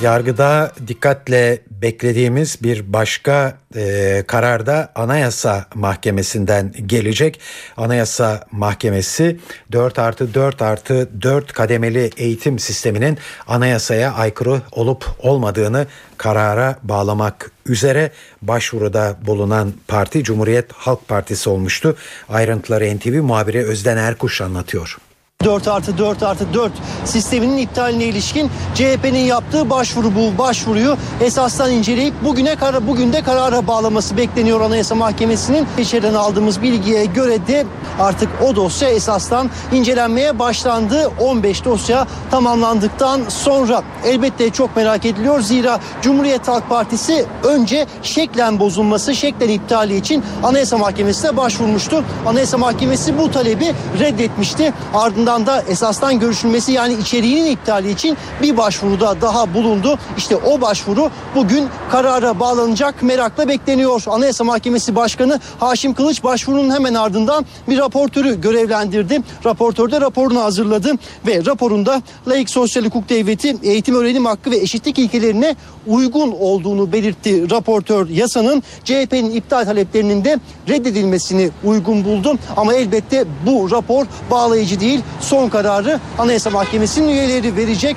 Yargıda 0.00 0.72
dikkatle 0.86 1.58
beklediğimiz 1.70 2.62
bir 2.62 2.92
başka 2.92 3.58
e, 3.76 4.24
kararda 4.26 4.92
Anayasa 4.94 5.66
Mahkemesi'nden 5.74 6.72
gelecek. 6.86 7.40
Anayasa 7.76 8.46
Mahkemesi 8.52 9.38
4 9.72 9.98
artı 9.98 10.34
4 10.34 10.62
artı 10.62 11.22
4 11.22 11.52
kademeli 11.52 12.10
eğitim 12.16 12.58
sisteminin 12.58 13.18
anayasaya 13.46 14.12
aykırı 14.12 14.62
olup 14.72 15.06
olmadığını 15.18 15.86
karara 16.16 16.78
bağlamak 16.82 17.50
üzere 17.66 18.10
başvuruda 18.42 19.16
bulunan 19.26 19.72
parti 19.88 20.24
Cumhuriyet 20.24 20.72
Halk 20.72 21.08
Partisi 21.08 21.50
olmuştu. 21.50 21.96
Ayrıntıları 22.28 22.96
NTV 22.96 23.22
muhabiri 23.22 23.64
Özden 23.64 23.96
Erkuş 23.96 24.40
anlatıyor. 24.40 24.98
4 25.44 25.68
artı 25.68 25.98
4 25.98 26.22
artı 26.22 26.54
4 26.54 26.72
sisteminin 27.04 27.56
iptaline 27.56 28.04
ilişkin 28.04 28.50
CHP'nin 28.74 29.18
yaptığı 29.18 29.70
başvuru 29.70 30.12
bu 30.14 30.38
başvuruyu 30.38 30.96
esasdan 31.20 31.70
inceleyip 31.70 32.14
bugüne 32.24 32.56
karar 32.56 32.86
bugün 32.86 33.12
de 33.12 33.22
karara 33.22 33.66
bağlaması 33.66 34.16
bekleniyor 34.16 34.60
Anayasa 34.60 34.94
Mahkemesi'nin. 34.94 35.66
İçeriden 35.78 36.14
aldığımız 36.14 36.62
bilgiye 36.62 37.04
göre 37.04 37.46
de 37.46 37.66
artık 38.00 38.28
o 38.42 38.56
dosya 38.56 38.88
esasdan 38.88 39.50
incelenmeye 39.72 40.38
başlandı. 40.38 41.10
15 41.20 41.64
dosya 41.64 42.06
tamamlandıktan 42.30 43.20
sonra 43.28 43.82
elbette 44.04 44.50
çok 44.50 44.76
merak 44.76 45.06
ediliyor. 45.06 45.40
Zira 45.40 45.80
Cumhuriyet 46.02 46.48
Halk 46.48 46.68
Partisi 46.68 47.26
önce 47.44 47.86
şeklen 48.02 48.60
bozulması, 48.60 49.14
şeklen 49.14 49.48
iptali 49.48 49.96
için 49.96 50.24
Anayasa 50.42 50.78
Mahkemesi'ne 50.78 51.36
başvurmuştu. 51.36 52.04
Anayasa 52.26 52.58
Mahkemesi 52.58 53.18
bu 53.18 53.30
talebi 53.30 53.74
reddetmişti. 54.00 54.72
Ardından 54.94 55.33
ardından 55.34 55.46
da 55.46 55.62
esastan 55.68 56.20
görüşülmesi 56.20 56.72
yani 56.72 56.94
içeriğinin 56.94 57.50
iptali 57.50 57.90
için 57.90 58.16
bir 58.42 58.56
başvuruda 58.56 59.20
daha 59.20 59.54
bulundu. 59.54 59.98
İşte 60.18 60.36
o 60.36 60.60
başvuru 60.60 61.10
bugün 61.34 61.68
karara 61.90 62.40
bağlanacak 62.40 63.02
merakla 63.02 63.48
bekleniyor. 63.48 64.02
Anayasa 64.06 64.44
Mahkemesi 64.44 64.96
Başkanı 64.96 65.40
Haşim 65.60 65.94
Kılıç 65.94 66.24
başvurunun 66.24 66.70
hemen 66.70 66.94
ardından 66.94 67.46
bir 67.68 67.78
raportörü 67.78 68.40
görevlendirdi. 68.40 69.20
Raportör 69.44 69.90
de 69.90 70.00
raporunu 70.00 70.40
hazırladı 70.40 70.92
ve 71.26 71.44
raporunda 71.46 72.02
laik 72.28 72.50
sosyal 72.50 72.84
hukuk 72.84 73.08
devleti 73.08 73.56
eğitim 73.62 73.94
öğrenim 73.94 74.24
hakkı 74.24 74.50
ve 74.50 74.56
eşitlik 74.56 74.98
ilkelerine 74.98 75.56
uygun 75.86 76.32
olduğunu 76.40 76.92
belirtti 76.92 77.50
raportör 77.50 78.08
yasanın 78.08 78.62
CHP'nin 78.84 79.30
iptal 79.30 79.64
taleplerinin 79.64 80.24
de 80.24 80.38
reddedilmesini 80.68 81.50
uygun 81.64 82.04
buldu. 82.04 82.38
Ama 82.56 82.74
elbette 82.74 83.24
bu 83.46 83.70
rapor 83.70 84.06
bağlayıcı 84.30 84.80
değil 84.80 85.00
son 85.20 85.48
kararı 85.48 86.00
Anayasa 86.18 86.50
Mahkemesi'nin 86.50 87.08
üyeleri 87.08 87.56
verecek. 87.56 87.96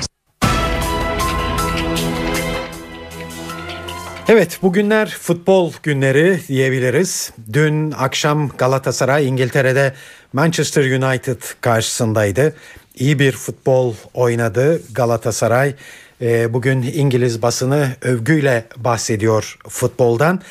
Evet 4.29 4.59
bugünler 4.61 5.09
futbol 5.21 5.73
günleri 5.83 6.39
diyebiliriz. 6.47 7.31
Dün 7.53 7.91
akşam 7.91 8.49
Galatasaray 8.57 9.27
İngiltere'de 9.27 9.93
Manchester 10.33 10.83
United 10.83 11.41
karşısındaydı. 11.61 12.55
İyi 12.95 13.19
bir 13.19 13.31
futbol 13.31 13.93
oynadı 14.13 14.81
Galatasaray. 14.93 15.75
Ee, 16.21 16.53
bugün 16.53 16.81
İngiliz 16.81 17.41
basını 17.41 17.89
övgüyle 18.01 18.65
bahsediyor 18.77 19.57
futboldan. 19.69 20.41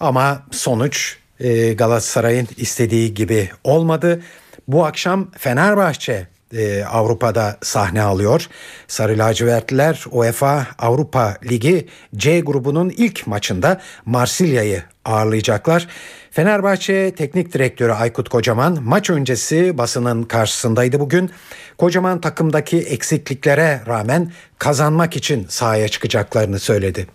Ama 0.00 0.42
sonuç 0.50 1.16
e, 1.40 1.72
Galatasaray'ın 1.72 2.48
istediği 2.56 3.14
gibi 3.14 3.50
olmadı. 3.64 4.22
Bu 4.68 4.84
akşam 4.84 5.30
Fenerbahçe 5.38 6.26
e, 6.52 6.84
Avrupa'da 6.84 7.56
sahne 7.62 8.02
alıyor. 8.02 8.48
Sarı 8.88 9.18
lacivertliler 9.18 10.04
UEFA 10.10 10.66
Avrupa 10.78 11.36
Ligi 11.44 11.88
C 12.16 12.40
grubunun 12.40 12.90
ilk 12.96 13.26
maçında 13.26 13.80
Marsilya'yı 14.04 14.82
ağırlayacaklar. 15.04 15.88
Fenerbahçe 16.30 17.14
Teknik 17.14 17.52
Direktörü 17.52 17.92
Aykut 17.92 18.28
Kocaman 18.28 18.78
maç 18.82 19.10
öncesi 19.10 19.78
basının 19.78 20.22
karşısındaydı 20.22 21.00
bugün. 21.00 21.30
Kocaman 21.78 22.20
takımdaki 22.20 22.78
eksikliklere 22.78 23.80
rağmen 23.86 24.32
kazanmak 24.58 25.16
için 25.16 25.46
sahaya 25.48 25.88
çıkacaklarını 25.88 26.58
söyledi. 26.58 27.06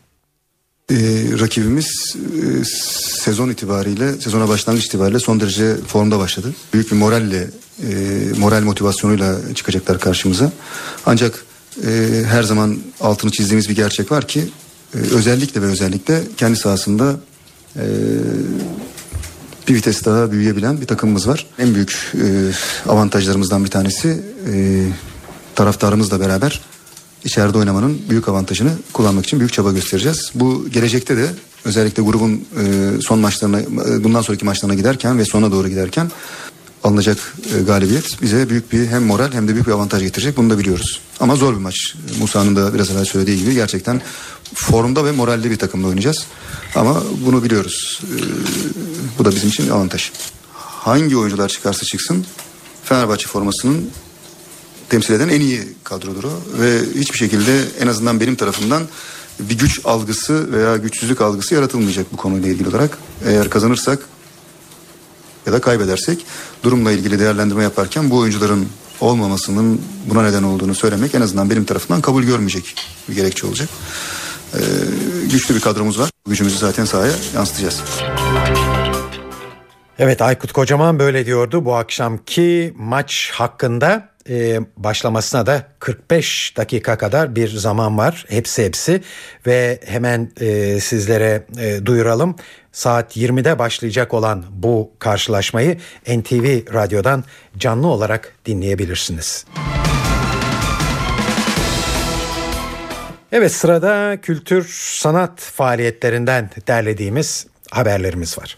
Ee, 0.91 0.95
rakibimiz 1.39 2.15
e, 2.15 2.65
sezon 3.23 3.49
itibariyle, 3.49 4.21
sezona 4.21 4.49
başlangıç 4.49 4.85
itibariyle 4.85 5.19
son 5.19 5.39
derece 5.39 5.75
formda 5.87 6.19
başladı. 6.19 6.53
Büyük 6.73 6.91
bir 6.91 6.95
moralle, 6.95 7.47
e, 7.83 7.87
moral 8.37 8.63
motivasyonuyla 8.63 9.35
çıkacaklar 9.55 9.99
karşımıza. 9.99 10.51
Ancak 11.05 11.45
e, 11.87 12.23
her 12.25 12.43
zaman 12.43 12.77
altını 13.01 13.31
çizdiğimiz 13.31 13.69
bir 13.69 13.75
gerçek 13.75 14.11
var 14.11 14.27
ki 14.27 14.49
e, 14.93 14.97
özellikle 14.97 15.61
ve 15.61 15.65
özellikle 15.65 16.21
kendi 16.37 16.57
sahasında 16.57 17.19
e, 17.75 17.83
bir 19.67 19.75
vites 19.75 20.05
daha 20.05 20.31
büyüyebilen 20.31 20.81
bir 20.81 20.87
takımımız 20.87 21.27
var. 21.27 21.45
En 21.59 21.75
büyük 21.75 22.13
e, 22.13 22.51
avantajlarımızdan 22.89 23.65
bir 23.65 23.69
tanesi 23.69 24.23
e, 24.53 24.85
taraftarımızla 25.55 26.19
beraber 26.19 26.61
içeride 27.25 27.57
oynamanın 27.57 28.01
büyük 28.09 28.29
avantajını 28.29 28.71
kullanmak 28.93 29.25
için 29.25 29.39
büyük 29.39 29.53
çaba 29.53 29.71
göstereceğiz. 29.71 30.31
Bu 30.35 30.69
gelecekte 30.69 31.17
de 31.17 31.29
özellikle 31.65 32.03
grubun 32.03 32.33
e, 32.33 33.01
son 33.01 33.19
maçlarına 33.19 33.59
e, 33.59 34.03
bundan 34.03 34.21
sonraki 34.21 34.45
maçlarına 34.45 34.75
giderken 34.75 35.19
ve 35.19 35.25
sona 35.25 35.51
doğru 35.51 35.67
giderken 35.67 36.11
alınacak 36.83 37.17
e, 37.57 37.61
galibiyet 37.61 38.21
bize 38.21 38.49
büyük 38.49 38.71
bir 38.71 38.87
hem 38.87 39.03
moral 39.03 39.33
hem 39.33 39.47
de 39.47 39.53
büyük 39.53 39.67
bir 39.67 39.71
avantaj 39.71 40.01
getirecek. 40.01 40.37
Bunu 40.37 40.49
da 40.49 40.57
biliyoruz. 40.57 41.01
Ama 41.19 41.35
zor 41.35 41.53
bir 41.53 41.59
maç. 41.59 41.95
Musa'nın 42.19 42.55
da 42.55 42.73
biraz 42.73 42.91
evvel 42.91 43.05
söylediği 43.05 43.37
gibi 43.37 43.53
gerçekten 43.53 44.01
formda 44.53 45.05
ve 45.05 45.11
moralli 45.11 45.51
bir 45.51 45.57
takımla 45.57 45.87
oynayacağız. 45.87 46.25
Ama 46.75 47.03
bunu 47.25 47.43
biliyoruz. 47.43 48.01
Bu 49.19 49.25
da 49.25 49.31
bizim 49.31 49.49
için 49.49 49.69
avantaj. 49.69 50.11
Hangi 50.53 51.17
oyuncular 51.17 51.49
çıkarsa 51.49 51.85
çıksın 51.85 52.25
Fenerbahçe 52.83 53.27
formasının 53.27 53.89
temsil 54.89 55.13
eden 55.13 55.29
en 55.29 55.41
iyi 55.41 55.61
kadrodur 55.83 56.23
o. 56.23 56.41
Ve 56.59 56.79
hiçbir 56.95 57.17
şekilde 57.17 57.63
en 57.79 57.87
azından 57.87 58.19
benim 58.19 58.35
tarafımdan 58.35 58.83
bir 59.39 59.57
güç 59.57 59.81
algısı 59.85 60.51
veya 60.51 60.77
güçsüzlük 60.77 61.21
algısı 61.21 61.55
yaratılmayacak 61.55 62.13
bu 62.13 62.17
konuyla 62.17 62.49
ilgili 62.49 62.69
olarak. 62.69 62.97
Eğer 63.25 63.49
kazanırsak 63.49 63.99
ya 65.45 65.53
da 65.53 65.61
kaybedersek 65.61 66.25
durumla 66.63 66.91
ilgili 66.91 67.19
değerlendirme 67.19 67.63
yaparken 67.63 68.09
bu 68.09 68.17
oyuncuların 68.17 68.67
olmamasının 69.01 69.81
buna 70.05 70.23
neden 70.23 70.43
olduğunu 70.43 70.75
söylemek 70.75 71.15
en 71.15 71.21
azından 71.21 71.49
benim 71.49 71.65
tarafından 71.65 72.01
kabul 72.01 72.23
görmeyecek 72.23 72.75
bir 73.09 73.15
gerekçe 73.15 73.47
olacak. 73.47 73.69
Ee, 74.53 74.59
güçlü 75.31 75.55
bir 75.55 75.59
kadromuz 75.59 75.99
var. 75.99 76.09
Gücümüzü 76.27 76.57
zaten 76.57 76.85
sahaya 76.85 77.13
yansıtacağız. 77.35 77.81
Evet 79.99 80.21
Aykut 80.21 80.51
Kocaman 80.51 80.99
böyle 80.99 81.25
diyordu 81.25 81.65
bu 81.65 81.75
akşamki 81.75 82.73
maç 82.77 83.31
hakkında 83.33 84.09
e, 84.29 84.59
başlamasına 84.77 85.45
da 85.45 85.63
45 85.79 86.53
dakika 86.57 86.97
kadar 86.97 87.35
bir 87.35 87.47
zaman 87.47 87.97
var 87.97 88.25
hepsi 88.29 88.65
hepsi 88.65 89.01
ve 89.47 89.79
hemen 89.85 90.31
e, 90.41 90.79
sizlere 90.79 91.43
e, 91.59 91.85
duyuralım 91.85 92.35
saat 92.71 93.17
20'de 93.17 93.59
başlayacak 93.59 94.13
olan 94.13 94.45
bu 94.51 94.91
karşılaşmayı 94.99 95.77
NTV 96.07 96.73
Radyo'dan 96.73 97.23
canlı 97.57 97.87
olarak 97.87 98.33
dinleyebilirsiniz. 98.45 99.45
Evet 103.31 103.51
sırada 103.51 104.21
kültür 104.21 104.67
sanat 104.73 105.41
faaliyetlerinden 105.41 106.49
derlediğimiz 106.67 107.47
haberlerimiz 107.71 108.37
var. 108.37 108.57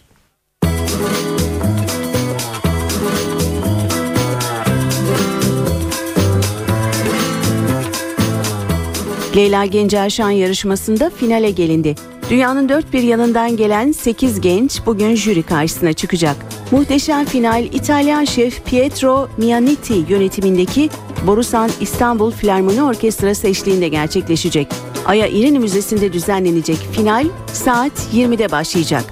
Leyla 9.36 9.64
Gencer 9.64 10.10
Şan 10.10 10.30
yarışmasında 10.30 11.10
finale 11.10 11.50
gelindi. 11.50 11.94
Dünyanın 12.30 12.68
dört 12.68 12.92
bir 12.92 13.02
yanından 13.02 13.56
gelen 13.56 13.92
8 13.92 14.40
genç 14.40 14.80
bugün 14.86 15.14
jüri 15.14 15.42
karşısına 15.42 15.92
çıkacak. 15.92 16.36
Muhteşem 16.70 17.24
final 17.24 17.64
İtalyan 17.64 18.24
şef 18.24 18.64
Pietro 18.64 19.28
Mianiti 19.36 19.94
yönetimindeki 20.08 20.90
Borusan 21.26 21.70
İstanbul 21.80 22.30
Filarmoni 22.30 22.82
Orkestrası 22.82 23.48
eşliğinde 23.48 23.88
gerçekleşecek. 23.88 24.68
Aya 25.06 25.26
İrini 25.26 25.58
Müzesi'nde 25.58 26.12
düzenlenecek 26.12 26.78
final 26.92 27.26
saat 27.52 27.92
20'de 28.14 28.50
başlayacak. 28.50 29.04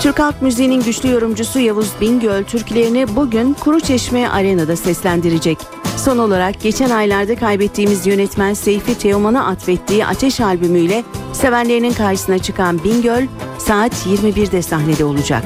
Türk 0.00 0.18
Halk 0.18 0.42
Müziği'nin 0.42 0.82
güçlü 0.82 1.10
yorumcusu 1.10 1.58
Yavuz 1.58 1.90
Bingöl 2.00 2.44
türkülerini 2.44 3.16
bugün 3.16 3.52
Kuruçeşme 3.52 4.28
Arena'da 4.28 4.76
seslendirecek. 4.76 5.75
Son 6.06 6.18
olarak 6.18 6.60
geçen 6.60 6.90
aylarda 6.90 7.36
kaybettiğimiz 7.36 8.06
yönetmen 8.06 8.54
Seyfi 8.54 8.98
Teoman'a 8.98 9.46
atfettiği 9.46 10.06
Ateş 10.06 10.40
albümüyle 10.40 11.04
sevenlerinin 11.32 11.92
karşısına 11.92 12.38
çıkan 12.38 12.84
Bingöl 12.84 13.26
saat 13.58 13.92
21'de 13.92 14.62
sahnede 14.62 15.04
olacak. 15.04 15.44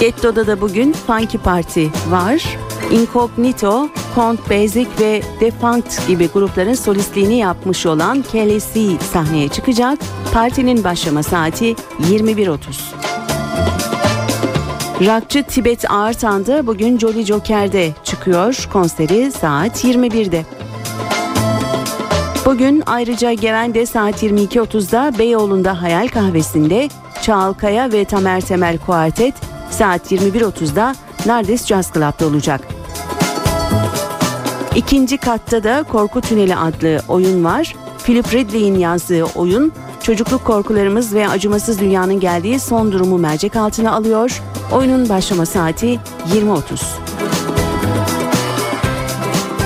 Getto'da 0.00 0.46
da 0.46 0.60
bugün 0.60 0.92
Funky 0.92 1.38
Party 1.38 1.86
var. 2.08 2.58
Incognito, 2.90 3.88
Count 4.14 4.50
Basic 4.50 4.88
ve 5.00 5.22
Defunct 5.40 6.08
gibi 6.08 6.28
grupların 6.28 6.74
solistliğini 6.74 7.38
yapmış 7.38 7.86
olan 7.86 8.22
KLC 8.22 9.04
sahneye 9.12 9.48
çıkacak. 9.48 9.98
Partinin 10.32 10.84
başlama 10.84 11.22
saati 11.22 11.76
21.30. 12.10 13.13
Rockçı 15.00 15.42
Tibet 15.42 15.90
Ağırtan 15.90 16.46
da 16.46 16.66
bugün 16.66 16.98
Jolly 16.98 17.24
Joker'de 17.24 17.90
çıkıyor. 18.04 18.68
Konseri 18.72 19.32
saat 19.32 19.84
21'de. 19.84 20.44
Bugün 22.46 22.82
ayrıca 22.86 23.32
Geven'de 23.32 23.86
saat 23.86 24.22
22.30'da 24.22 25.18
Beyoğlu'nda 25.18 25.82
Hayal 25.82 26.08
Kahvesi'nde 26.08 26.88
Çağalkaya 27.22 27.92
ve 27.92 28.04
Tamer 28.04 28.40
Temel 28.40 28.78
Kuartet 28.78 29.34
saat 29.70 30.12
21.30'da 30.12 30.94
Nardes 31.26 31.66
Jazz 31.66 31.92
Club'da 31.92 32.26
olacak. 32.26 32.60
İkinci 34.76 35.16
katta 35.16 35.64
da 35.64 35.82
Korku 35.82 36.20
Tüneli 36.20 36.56
adlı 36.56 37.00
oyun 37.08 37.44
var. 37.44 37.74
Philip 38.04 38.34
Ridley'in 38.34 38.78
yazdığı 38.78 39.24
oyun 39.24 39.72
çocukluk 40.04 40.44
korkularımız 40.44 41.14
ve 41.14 41.28
acımasız 41.28 41.80
dünyanın 41.80 42.20
geldiği 42.20 42.60
son 42.60 42.92
durumu 42.92 43.18
mercek 43.18 43.56
altına 43.56 43.92
alıyor. 43.92 44.42
Oyunun 44.72 45.08
başlama 45.08 45.46
saati 45.46 45.86
20.30. 45.86 46.82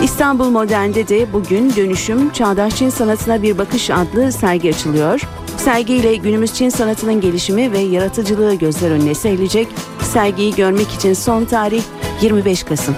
İstanbul 0.04 0.50
Modern'de 0.50 1.08
de 1.08 1.32
bugün 1.32 1.76
Dönüşüm 1.76 2.32
Çağdaş 2.32 2.76
Çin 2.76 2.90
Sanatına 2.90 3.42
Bir 3.42 3.58
Bakış 3.58 3.90
adlı 3.90 4.32
sergi 4.32 4.68
açılıyor. 4.68 5.20
Sergiyle 5.56 6.16
günümüz 6.16 6.54
Çin 6.54 6.68
sanatının 6.68 7.20
gelişimi 7.20 7.72
ve 7.72 7.78
yaratıcılığı 7.78 8.54
gözler 8.54 8.90
önüne 8.90 9.14
serilecek. 9.14 9.68
Sergiyi 10.02 10.54
görmek 10.54 10.92
için 10.92 11.12
son 11.14 11.44
tarih 11.44 11.82
25 12.22 12.62
Kasım. 12.62 12.94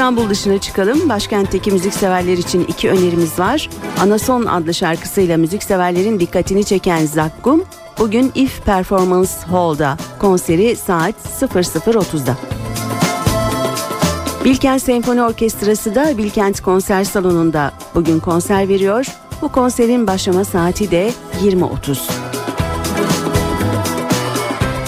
İstanbul 0.00 0.30
dışına 0.30 0.58
çıkalım. 0.58 1.08
Başkentteki 1.08 1.72
müzikseverler 1.72 2.38
için 2.38 2.64
iki 2.64 2.90
önerimiz 2.90 3.38
var. 3.38 3.70
Anason 4.02 4.46
adlı 4.46 4.74
şarkısıyla 4.74 5.36
müzikseverlerin 5.36 6.20
dikkatini 6.20 6.64
çeken 6.64 7.06
Zakkum, 7.06 7.64
bugün 7.98 8.32
If 8.34 8.64
Performance 8.64 9.30
Hall'da 9.50 9.96
konseri 10.18 10.76
saat 10.76 11.14
00.30'da. 11.40 12.36
Bilkent 14.44 14.82
Senfoni 14.82 15.22
Orkestrası 15.22 15.94
da 15.94 16.18
Bilkent 16.18 16.60
Konser 16.60 17.04
Salonu'nda 17.04 17.72
bugün 17.94 18.20
konser 18.20 18.68
veriyor. 18.68 19.06
Bu 19.42 19.48
konserin 19.48 20.06
başlama 20.06 20.44
saati 20.44 20.90
de 20.90 21.12
20.30. 21.44 21.98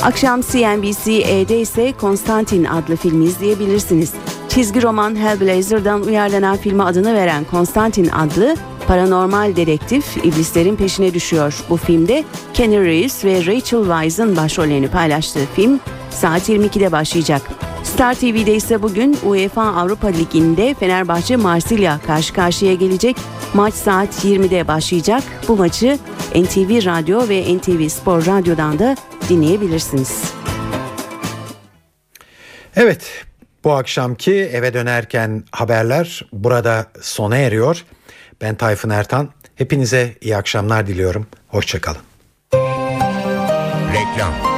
Akşam 0.03 0.41
CNBC-E'de 0.41 1.61
ise 1.61 1.93
Konstantin 2.01 2.65
adlı 2.65 2.97
filmi 2.97 3.25
izleyebilirsiniz. 3.25 4.13
Çizgi 4.55 4.83
roman 4.83 5.17
Hellblazer'dan 5.17 6.03
uyarlanan 6.03 6.57
filme 6.57 6.83
adını 6.83 7.15
veren 7.15 7.45
Konstantin 7.45 8.09
adlı 8.09 8.57
paranormal 8.87 9.57
dedektif 9.57 10.17
iblislerin 10.17 10.77
peşine 10.77 11.15
düşüyor. 11.15 11.65
Bu 11.71 11.77
filmde 11.77 12.25
Kenny 12.55 12.77
Reeves 12.77 13.25
ve 13.25 13.47
Rachel 13.47 13.81
Weisz'ın 13.81 14.37
başrollerini 14.37 14.89
paylaştığı 14.89 15.47
film 15.57 15.81
saat 16.11 16.49
22'de 16.49 16.93
başlayacak. 16.93 17.43
Star 17.85 18.15
TV'de 18.15 18.55
ise 18.55 18.83
bugün 18.83 19.17
UEFA 19.25 19.63
Avrupa 19.63 20.09
Ligi'nde 20.09 20.75
Fenerbahçe 20.75 21.37
Marsilya 21.37 22.01
karşı 22.07 22.35
karşıya 22.35 22.75
gelecek. 22.75 23.17
Maç 23.55 23.75
saat 23.75 24.25
20'de 24.25 24.69
başlayacak. 24.69 25.23
Bu 25.49 25.57
maçı 25.57 25.99
NTV 26.35 26.87
Radyo 26.87 27.29
ve 27.29 27.57
NTV 27.57 27.89
Spor 27.89 28.27
Radyo'dan 28.27 28.79
da 28.79 28.97
dinleyebilirsiniz. 29.29 30.23
Evet, 32.77 33.25
bu 33.65 33.73
akşamki 33.73 34.35
eve 34.35 34.75
dönerken 34.75 35.45
haberler 35.51 36.27
burada 36.33 36.87
sona 37.01 37.37
eriyor. 37.37 37.85
Ben 38.41 38.55
Tayfun 38.55 38.91
Ertan. 38.91 39.29
Hepinize 39.57 40.15
iyi 40.21 40.37
akşamlar 40.37 40.87
diliyorum. 40.87 41.27
Hoşçakalın. 41.49 42.03
Reklam 43.93 44.52